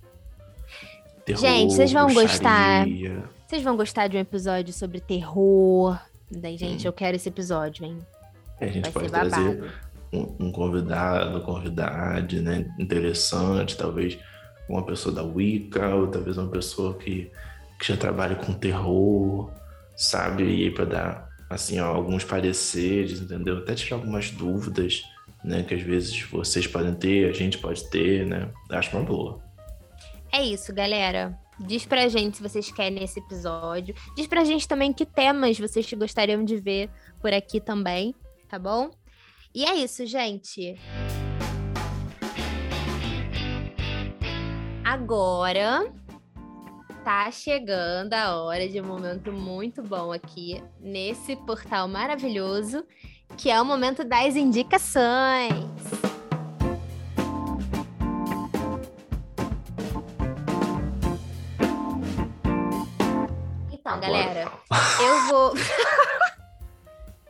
Terror, 1.24 1.40
Gente, 1.40 1.74
vocês 1.74 1.92
vão 1.92 2.12
gostar. 2.12 2.86
Vocês 3.46 3.62
vão 3.62 3.76
gostar 3.76 4.08
de 4.08 4.16
um 4.16 4.20
episódio 4.20 4.72
sobre 4.72 5.00
terror? 5.00 5.98
Daí, 6.30 6.54
Hum. 6.54 6.58
gente, 6.58 6.86
eu 6.86 6.92
quero 6.92 7.16
esse 7.16 7.28
episódio, 7.28 7.84
hein? 7.84 7.98
É, 8.60 8.66
A 8.66 8.68
gente 8.68 8.84
Vai 8.84 8.92
pode 8.92 9.10
trazer 9.10 9.72
um, 10.12 10.46
um 10.46 10.52
convidado, 10.52 11.40
convidade, 11.42 12.40
né? 12.40 12.66
Interessante, 12.78 13.76
talvez 13.76 14.18
uma 14.68 14.84
pessoa 14.84 15.14
da 15.14 15.22
Wicca, 15.22 15.94
ou 15.94 16.06
talvez 16.06 16.38
uma 16.38 16.48
pessoa 16.48 16.94
que, 16.94 17.30
que 17.78 17.86
já 17.86 17.96
trabalha 17.96 18.34
com 18.36 18.52
terror, 18.52 19.50
sabe? 19.96 20.44
E 20.44 20.64
aí 20.64 20.70
para 20.70 20.84
dar, 20.84 21.28
assim, 21.54 21.78
ó, 21.80 21.86
alguns 21.86 22.24
pareceres, 22.24 23.20
entendeu? 23.20 23.58
Até 23.58 23.74
tirar 23.74 23.96
algumas 23.96 24.30
dúvidas, 24.30 25.04
né? 25.42 25.62
Que 25.62 25.74
às 25.74 25.82
vezes 25.82 26.20
vocês 26.22 26.66
podem 26.66 26.94
ter, 26.94 27.28
a 27.28 27.32
gente 27.32 27.58
pode 27.58 27.88
ter, 27.90 28.26
né? 28.26 28.50
Acho 28.70 28.96
uma 28.96 29.04
boa. 29.04 29.40
É 30.32 30.42
isso, 30.42 30.74
galera. 30.74 31.38
Diz 31.60 31.86
pra 31.86 32.08
gente 32.08 32.36
se 32.36 32.42
vocês 32.42 32.70
querem 32.72 33.02
esse 33.02 33.20
episódio. 33.20 33.94
Diz 34.16 34.26
pra 34.26 34.44
gente 34.44 34.66
também 34.66 34.92
que 34.92 35.06
temas 35.06 35.58
vocês 35.58 35.90
gostariam 35.92 36.44
de 36.44 36.56
ver 36.56 36.90
por 37.20 37.32
aqui 37.32 37.60
também, 37.60 38.12
tá 38.48 38.58
bom? 38.58 38.90
E 39.54 39.64
é 39.64 39.76
isso, 39.76 40.04
gente. 40.04 40.76
Agora 44.84 45.92
tá 47.04 47.30
chegando 47.30 48.14
a 48.14 48.34
hora 48.40 48.66
de 48.66 48.80
um 48.80 48.86
momento 48.86 49.30
muito 49.30 49.82
bom 49.82 50.10
aqui 50.10 50.64
nesse 50.80 51.36
portal 51.36 51.86
maravilhoso, 51.86 52.82
que 53.36 53.50
é 53.50 53.60
o 53.60 53.64
momento 53.64 54.02
das 54.02 54.34
indicações. 54.34 55.52
Então, 63.70 63.92
Agora 63.92 64.00
galera, 64.00 64.52
eu 64.98 65.28
vou. 65.28 65.54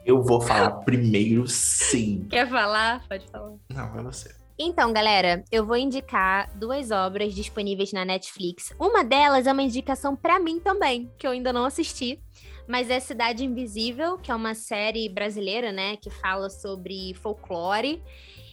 Eu 0.07 0.23
vou 0.23 0.39
falar 0.39 0.71
primeiro, 0.83 1.49
sim. 1.49 2.27
Quer 2.29 2.47
falar? 2.47 3.03
Pode 3.09 3.27
falar. 3.29 3.55
Não, 3.71 3.99
é 3.99 4.03
você. 4.03 4.35
Então, 4.57 4.93
galera, 4.93 5.43
eu 5.51 5.67
vou 5.67 5.77
indicar 5.77 6.49
duas 6.57 6.93
obras 6.93 7.35
disponíveis 7.35 7.93
na 7.93 8.05
Netflix. 8.05 8.73
Uma 8.79 9.03
delas 9.03 9.49
é 9.49 9.53
uma 9.53 9.65
indicação 9.65 10.15
pra 10.15 10.39
mim 10.39 10.61
também, 10.61 11.11
que 11.19 11.27
eu 11.27 11.33
ainda 11.33 11.53
não 11.53 11.65
assisti, 11.65 12.23
mas 12.69 12.89
é 12.89 13.01
Cidade 13.01 13.45
Invisível, 13.45 14.17
que 14.17 14.31
é 14.31 14.35
uma 14.35 14.55
série 14.55 15.09
brasileira, 15.09 15.73
né, 15.73 15.97
que 15.97 16.09
fala 16.09 16.49
sobre 16.49 17.15
folclore. 17.15 18.01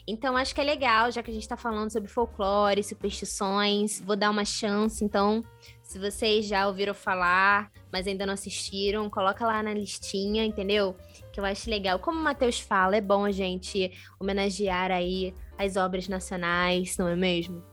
Então, 0.07 0.35
acho 0.35 0.55
que 0.55 0.59
é 0.59 0.63
legal, 0.63 1.11
já 1.11 1.21
que 1.21 1.29
a 1.29 1.33
gente 1.33 1.47
tá 1.47 1.55
falando 1.55 1.91
sobre 1.91 2.09
folclore, 2.09 2.83
superstições, 2.83 4.01
vou 4.01 4.15
dar 4.15 4.31
uma 4.31 4.43
chance. 4.43 5.05
Então, 5.05 5.43
se 5.83 5.99
vocês 5.99 6.47
já 6.47 6.67
ouviram 6.67 6.95
falar, 6.95 7.71
mas 7.93 8.07
ainda 8.07 8.25
não 8.25 8.33
assistiram, 8.33 9.07
coloca 9.07 9.45
lá 9.45 9.61
na 9.61 9.73
listinha, 9.73 10.43
entendeu? 10.43 10.95
Que 11.31 11.39
eu 11.39 11.45
acho 11.45 11.69
legal. 11.69 11.99
Como 11.99 12.19
o 12.19 12.23
Matheus 12.23 12.59
fala, 12.59 12.97
é 12.97 13.01
bom 13.01 13.23
a 13.23 13.31
gente 13.31 13.91
homenagear 14.19 14.89
aí 14.89 15.33
as 15.63 15.75
obras 15.75 16.07
nacionais, 16.07 16.97
não 16.97 17.07
é 17.07 17.15
mesmo? 17.15 17.63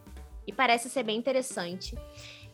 E 0.47 0.53
parece 0.53 0.89
ser 0.89 1.03
bem 1.03 1.19
interessante. 1.19 1.97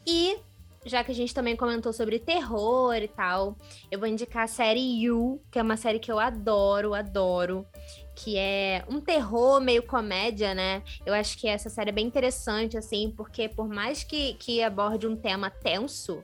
E 0.06 0.36
já 0.84 1.02
que 1.02 1.10
a 1.10 1.14
gente 1.14 1.32
também 1.32 1.56
comentou 1.56 1.92
sobre 1.92 2.18
terror 2.18 2.94
e 2.94 3.08
tal, 3.08 3.56
eu 3.90 3.98
vou 3.98 4.06
indicar 4.06 4.44
a 4.44 4.48
série 4.48 5.02
You, 5.02 5.40
que 5.50 5.58
é 5.58 5.62
uma 5.62 5.76
série 5.76 5.98
que 5.98 6.12
eu 6.12 6.18
adoro, 6.18 6.94
adoro, 6.94 7.66
que 8.14 8.36
é 8.36 8.84
um 8.88 9.00
terror 9.00 9.60
meio 9.60 9.82
comédia, 9.82 10.54
né? 10.54 10.82
Eu 11.06 11.14
acho 11.14 11.38
que 11.38 11.48
essa 11.48 11.70
série 11.70 11.88
é 11.90 11.92
bem 11.92 12.06
interessante, 12.06 12.76
assim, 12.76 13.12
porque 13.16 13.48
por 13.48 13.68
mais 13.68 14.04
que, 14.04 14.34
que 14.34 14.62
aborde 14.62 15.06
um 15.06 15.16
tema 15.16 15.48
tenso, 15.48 16.22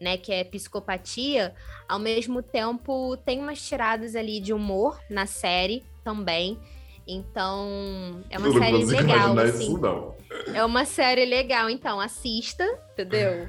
né, 0.00 0.16
que 0.16 0.32
é 0.32 0.44
psicopatia, 0.44 1.54
ao 1.88 1.98
mesmo 1.98 2.42
tempo 2.42 3.16
tem 3.18 3.38
umas 3.38 3.62
tiradas 3.62 4.16
ali 4.16 4.40
de 4.40 4.52
humor 4.52 5.00
na 5.08 5.26
série 5.26 5.84
também. 6.02 6.58
Então, 7.06 8.22
é 8.30 8.38
uma 8.38 8.46
Eu 8.48 8.52
série 8.58 8.84
legal, 8.84 9.38
assim. 9.38 9.62
isso, 9.64 9.78
não. 9.78 10.14
É 10.54 10.64
uma 10.64 10.84
série 10.84 11.24
legal, 11.24 11.68
então 11.68 12.00
assista, 12.00 12.64
entendeu? 12.92 13.48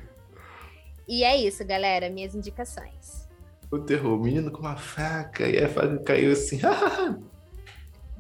E 1.08 1.24
é 1.24 1.38
isso, 1.38 1.64
galera, 1.66 2.10
minhas 2.10 2.34
indicações. 2.36 3.28
O 3.72 3.80
terror, 3.80 4.18
o 4.20 4.24
menino 4.24 4.52
com 4.52 4.60
uma 4.62 4.76
faca, 4.76 5.48
e 5.48 5.64
a 5.64 5.68
faca 5.70 5.98
caiu 6.00 6.32
assim. 6.32 6.60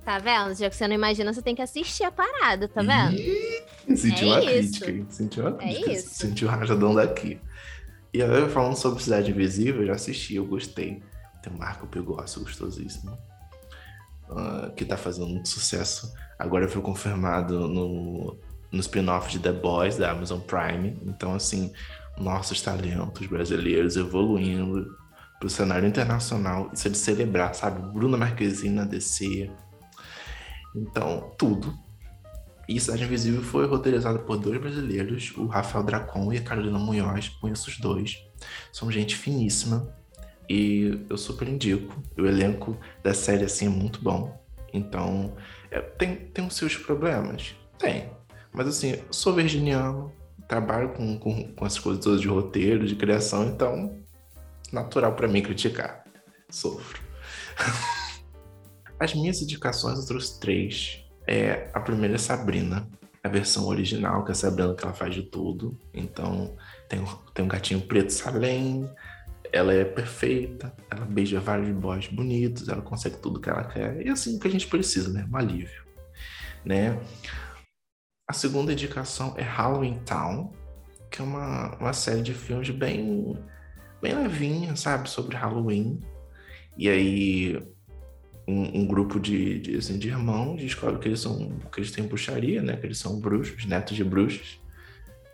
Tá 0.04 0.20
vendo? 0.20 0.54
Já 0.54 0.70
que 0.70 0.76
você 0.76 0.86
não 0.86 0.96
imagina, 0.96 1.32
você 1.32 1.42
tem 1.42 1.56
que 1.56 1.62
assistir 1.62 2.04
a 2.04 2.12
parada, 2.12 2.68
tá 2.68 2.82
vendo? 2.82 3.16
Ih, 3.18 3.96
Sentiu 3.96 4.28
É 4.28 4.32
uma 4.42 4.44
isso. 4.52 4.82
crítica, 4.82 4.92
hein? 4.92 5.06
Sentiu 5.10 5.44
uma 5.48 5.52
É 5.64 5.66
crítica. 5.66 5.92
isso. 5.94 6.10
Sentiu 6.10 6.48
o 6.50 6.52
rajadão 6.52 6.94
daqui. 6.94 7.40
E 8.14 8.22
agora 8.22 8.50
falando 8.50 8.76
sobre 8.76 9.02
Cidade 9.02 9.32
Invisível, 9.32 9.80
eu 9.84 9.88
já 9.88 9.94
assisti, 9.94 10.36
eu 10.36 10.46
gostei. 10.46 11.02
Tem 11.42 11.54
um 11.54 11.58
Marco 11.58 11.88
Pegossi 11.88 12.38
gostosíssimo. 12.40 13.18
Ah, 14.30 14.72
que 14.76 14.86
tá 14.86 14.98
fazendo 14.98 15.28
muito 15.28 15.50
sucesso. 15.50 16.14
Agora 16.38 16.68
foi 16.68 16.82
confirmado 16.82 17.68
no, 17.68 18.38
no 18.72 18.80
spin-off 18.80 19.32
de 19.32 19.40
The 19.40 19.52
Boys 19.52 19.98
da 19.98 20.12
Amazon 20.12 20.40
Prime. 20.40 20.98
Então, 21.06 21.34
assim, 21.34 21.72
nossos 22.18 22.62
talentos 22.62 23.28
brasileiros 23.28 23.96
evoluindo 23.96 24.86
pro 25.40 25.50
cenário 25.50 25.88
internacional. 25.88 26.70
Isso 26.74 26.88
é 26.88 26.92
de 26.92 26.98
celebrar, 26.98 27.54
sabe? 27.54 27.82
Bruna 27.92 28.18
Marquezine 28.18 28.86
DC. 28.86 29.52
Então, 30.76 31.32
tudo. 31.38 31.74
E 32.68 32.80
Cidade 32.80 33.04
Invisível 33.04 33.44
foi 33.44 33.68
roteirizado 33.68 34.20
por 34.20 34.38
dois 34.38 34.60
brasileiros, 34.60 35.34
o 35.36 35.48
Rafael 35.48 35.84
Dracon 35.84 36.32
e 36.32 36.38
a 36.38 36.42
Carolina 36.42 36.80
Munhoz. 36.80 37.28
Conheço 37.28 37.70
os 37.70 37.78
dois. 37.78 38.18
São 38.72 38.90
gente 38.90 39.16
finíssima. 39.16 39.94
E 40.50 41.06
eu 41.10 41.18
super 41.18 41.48
indico. 41.48 42.02
O 42.18 42.26
elenco 42.26 42.78
da 43.02 43.14
série 43.14 43.46
assim 43.46 43.68
é 43.68 43.70
muito 43.70 44.02
bom. 44.02 44.42
Então, 44.74 45.36
é, 45.70 45.80
tem, 45.80 46.16
tem 46.16 46.46
os 46.46 46.56
seus 46.56 46.76
problemas? 46.76 47.56
Tem. 47.78 48.10
Mas 48.52 48.68
assim, 48.68 48.92
eu 48.92 49.14
sou 49.14 49.34
virginiano, 49.34 50.12
trabalho 50.48 50.90
com, 50.90 51.18
com, 51.18 51.54
com 51.54 51.66
as 51.66 51.78
coisas 51.80 52.04
todas 52.04 52.22
de 52.22 52.28
roteiro, 52.28 52.86
de 52.86 52.96
criação, 52.96 53.48
então, 53.48 53.98
natural 54.72 55.16
pra 55.16 55.28
mim 55.28 55.42
criticar. 55.42 56.04
Sofro. 56.50 57.02
As 59.00 59.14
minhas 59.14 59.42
indicações 59.42 60.00
eu 60.00 60.06
trouxe 60.06 60.40
três. 60.40 61.04
É, 61.28 61.70
a 61.74 61.80
primeira 61.80 62.16
é 62.16 62.18
Sabrina, 62.18 62.88
a 63.24 63.30
versão 63.30 63.68
original, 63.68 64.24
que 64.24 64.32
é 64.32 64.34
a 64.34 64.36
Sabrina 64.36 64.76
que 64.76 64.84
ela 64.84 64.94
faz 64.94 65.16
de 65.16 65.24
tudo. 65.24 65.78
Então, 65.94 66.56
tem, 66.88 67.04
tem 67.34 67.46
um 67.46 67.48
gatinho 67.48 67.82
preto 67.82 68.12
Salem, 68.12 68.90
ela 69.54 69.72
é 69.72 69.86
perfeita, 69.86 70.76
ela 70.90 71.06
beija 71.06 71.40
vários 71.40 71.70
boys 71.70 72.08
bonitos, 72.08 72.68
ela 72.68 72.82
consegue 72.82 73.18
tudo 73.18 73.40
que 73.40 73.50
ela 73.50 73.64
quer. 73.64 74.04
E 74.04 74.10
assim 74.10 74.40
que 74.40 74.48
a 74.48 74.52
gente 74.52 74.66
precisa, 74.66 75.14
né? 75.14 75.30
Um 75.32 75.38
alívio. 75.38 75.84
Né? 76.66 77.00
A 78.28 78.34
segunda 78.34 78.74
indicação 78.74 79.36
é 79.38 79.44
Halloween 79.44 80.00
Town, 80.06 80.52
que 81.12 81.22
é 81.22 81.24
uma, 81.24 81.76
uma 81.78 81.94
série 81.94 82.24
de 82.24 82.34
filmes 82.34 82.72
bem, 82.72 83.38
bem 84.02 84.16
levinha, 84.16 84.76
sabe? 84.76 85.08
Sobre 85.08 85.36
Halloween. 85.36 86.00
E 86.76 86.90
aí 86.90 87.62
um, 88.48 88.80
um 88.80 88.88
grupo 88.88 89.20
de, 89.20 89.60
de, 89.60 89.78
assim, 89.78 90.00
de 90.00 90.08
irmãos 90.08 90.60
descobre 90.60 91.00
que 91.00 91.08
eles 91.08 91.20
são 91.20 91.60
que 91.72 91.80
eles 91.80 91.92
têm 91.92 92.08
bruxaria, 92.08 92.64
né? 92.64 92.76
Que 92.76 92.88
eles 92.88 92.98
são 92.98 93.20
bruxos, 93.20 93.66
netos 93.66 93.96
de 93.96 94.04
bruxos. 94.04 94.60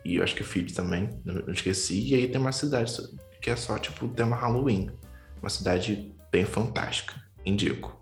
E 0.03 0.15
eu 0.17 0.23
acho 0.23 0.35
que 0.35 0.43
filhos 0.43 0.73
também, 0.73 1.09
não 1.23 1.35
não 1.35 1.53
esqueci. 1.53 2.09
E 2.09 2.15
aí 2.15 2.27
tem 2.27 2.41
uma 2.41 2.51
cidade 2.51 2.91
que 3.41 3.49
é 3.49 3.55
só 3.55 3.77
tipo 3.77 4.05
o 4.05 4.09
tema 4.09 4.35
Halloween. 4.35 4.91
Uma 5.41 5.49
cidade 5.49 6.13
bem 6.31 6.45
fantástica, 6.45 7.15
indico. 7.45 7.97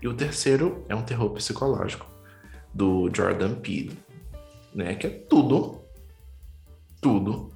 E 0.00 0.08
o 0.08 0.14
terceiro 0.14 0.84
é 0.88 0.94
um 0.94 1.02
terror 1.02 1.30
psicológico 1.30 2.06
do 2.72 3.10
Jordan 3.14 3.56
Peele, 3.56 3.98
né? 4.74 4.94
Que 4.94 5.06
é 5.06 5.10
tudo, 5.10 5.82
tudo 7.00 7.52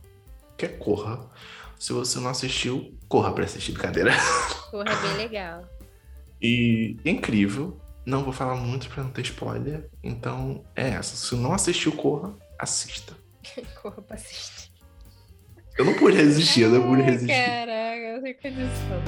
que 0.56 0.66
é 0.66 0.68
corra. 0.68 1.30
Se 1.78 1.92
você 1.92 2.20
não 2.20 2.30
assistiu, 2.30 2.96
corra 3.08 3.32
para 3.32 3.44
assistir, 3.44 3.72
brincadeira. 3.72 4.12
Porra, 4.70 4.92
é 4.92 5.02
bem 5.02 5.16
legal. 5.16 5.64
E 6.40 6.96
incrível. 7.04 7.78
Não 8.04 8.24
vou 8.24 8.32
falar 8.32 8.56
muito 8.56 8.88
pra 8.88 9.02
não 9.02 9.10
ter 9.10 9.22
spoiler. 9.22 9.88
Então 10.02 10.64
é 10.74 10.90
essa. 10.90 11.16
Se 11.16 11.34
não 11.36 11.52
assistiu, 11.52 11.92
corra, 11.92 12.34
assista. 12.58 13.16
Corra 13.82 14.00
pra 14.02 14.16
assistir. 14.16 14.71
Eu 15.82 15.86
não 15.86 15.94
pude 15.94 16.16
resistir, 16.16 16.60
eu 16.60 16.70
não 16.70 16.86
pude 16.86 17.02
resistir. 17.02 17.34
Caraca, 17.34 17.98
eu 17.98 18.20
sei 18.20 18.34
condição. 18.34 19.02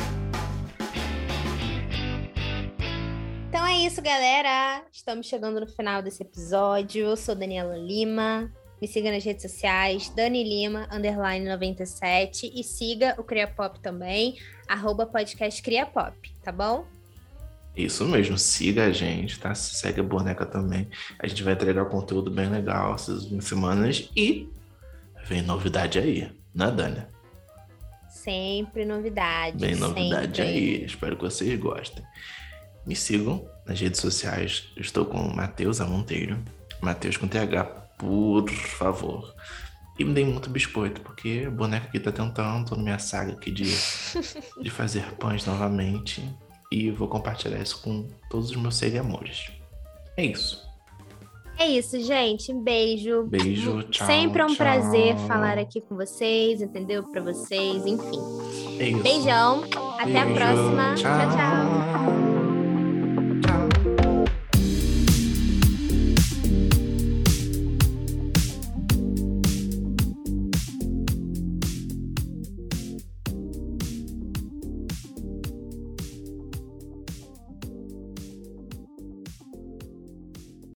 Então 3.49 3.65
é 3.65 3.87
isso, 3.87 4.03
galera. 4.03 4.83
Estamos 4.93 5.29
chegando 5.29 5.61
no 5.61 5.69
final 5.69 6.03
desse 6.03 6.25
episódio. 6.25 7.05
Eu 7.07 7.17
sou 7.17 7.37
Daniela 7.37 7.77
Lima. 7.77 8.53
Me 8.83 8.89
siga 8.89 9.13
nas 9.13 9.25
redes 9.25 9.43
sociais, 9.43 10.09
Dani 10.17 10.43
Lima, 10.43 10.89
underline 10.91 11.49
97. 11.49 12.51
E 12.53 12.65
siga 12.65 13.15
o 13.19 13.23
Cria 13.23 13.47
Pop 13.47 13.79
também, 13.79 14.37
arroba 14.67 15.07
podcast 15.07 15.63
Cria 15.63 15.87
Pop, 15.87 16.17
tá 16.43 16.51
bom? 16.51 16.85
Isso 17.77 18.05
mesmo, 18.05 18.37
siga 18.37 18.87
a 18.87 18.91
gente, 18.91 19.39
tá? 19.39 19.55
Segue 19.55 20.01
a 20.01 20.03
boneca 20.03 20.45
também. 20.45 20.89
A 21.21 21.29
gente 21.29 21.45
vai 21.45 21.53
entregar 21.53 21.85
conteúdo 21.85 22.33
bem 22.33 22.49
legal 22.51 22.97
essas 22.97 23.27
20 23.27 23.45
semanas 23.45 24.11
e 24.17 24.49
vem 25.25 25.41
novidade 25.41 26.01
aí, 26.01 26.33
né, 26.55 26.71
Dani? 26.71 27.03
Sempre 28.09 28.85
novidade. 28.85 29.59
Bem 29.59 29.75
novidade 29.75 30.37
sempre. 30.37 30.43
aí. 30.43 30.85
Espero 30.85 31.17
que 31.17 31.25
vocês 31.25 31.59
gostem. 31.59 32.05
Me 32.87 32.95
sigam 32.95 33.47
nas 33.67 33.81
redes 33.81 34.01
sociais. 34.01 34.71
Eu 34.77 34.83
estou 34.83 35.05
com 35.05 35.19
o 35.19 35.35
Matheus 35.35 35.81
A. 35.81 35.87
Monteiro. 35.87 36.39
Matheus 36.81 37.17
com 37.17 37.27
TH, 37.27 37.65
por 37.99 38.49
favor. 38.51 39.35
E 39.99 40.05
me 40.05 40.13
deem 40.13 40.27
muito 40.27 40.51
biscoito, 40.51 41.01
porque 41.01 41.45
a 41.47 41.51
boneca 41.51 41.87
aqui 41.87 42.01
tá 42.01 42.11
tentando, 42.11 42.69
tô 42.69 42.77
na 42.77 42.83
minha 42.83 42.99
saga 42.99 43.33
aqui 43.33 43.51
de, 43.51 43.65
de 44.61 44.71
fazer 44.71 45.05
pães 45.15 45.45
novamente. 45.47 46.23
E 46.71 46.91
vou 46.91 47.09
compartilhar 47.09 47.61
isso 47.61 47.81
com 47.83 48.09
todos 48.31 48.51
os 48.51 48.57
meus 48.57 48.77
seguidores. 48.77 49.51
É 50.17 50.25
isso. 50.25 50.64
É 51.59 51.67
isso, 51.67 52.01
gente. 52.01 52.53
Um 52.53 52.61
beijo. 52.61 53.25
Beijo, 53.25 53.83
tchau. 53.85 54.07
Sempre 54.07 54.43
é 54.43 54.45
um 54.45 54.49
tchau. 54.49 54.57
prazer 54.57 55.17
falar 55.27 55.59
aqui 55.59 55.81
com 55.81 55.97
vocês, 55.97 56.61
entendeu? 56.61 57.03
Pra 57.05 57.23
vocês, 57.23 57.87
enfim. 57.87 58.21
É. 58.79 58.91
Beijão. 59.03 59.65
Até 59.99 60.21
a 60.21 60.27
próxima. 60.27 60.95
tchau. 60.95 61.31
tchau. 61.31 62.24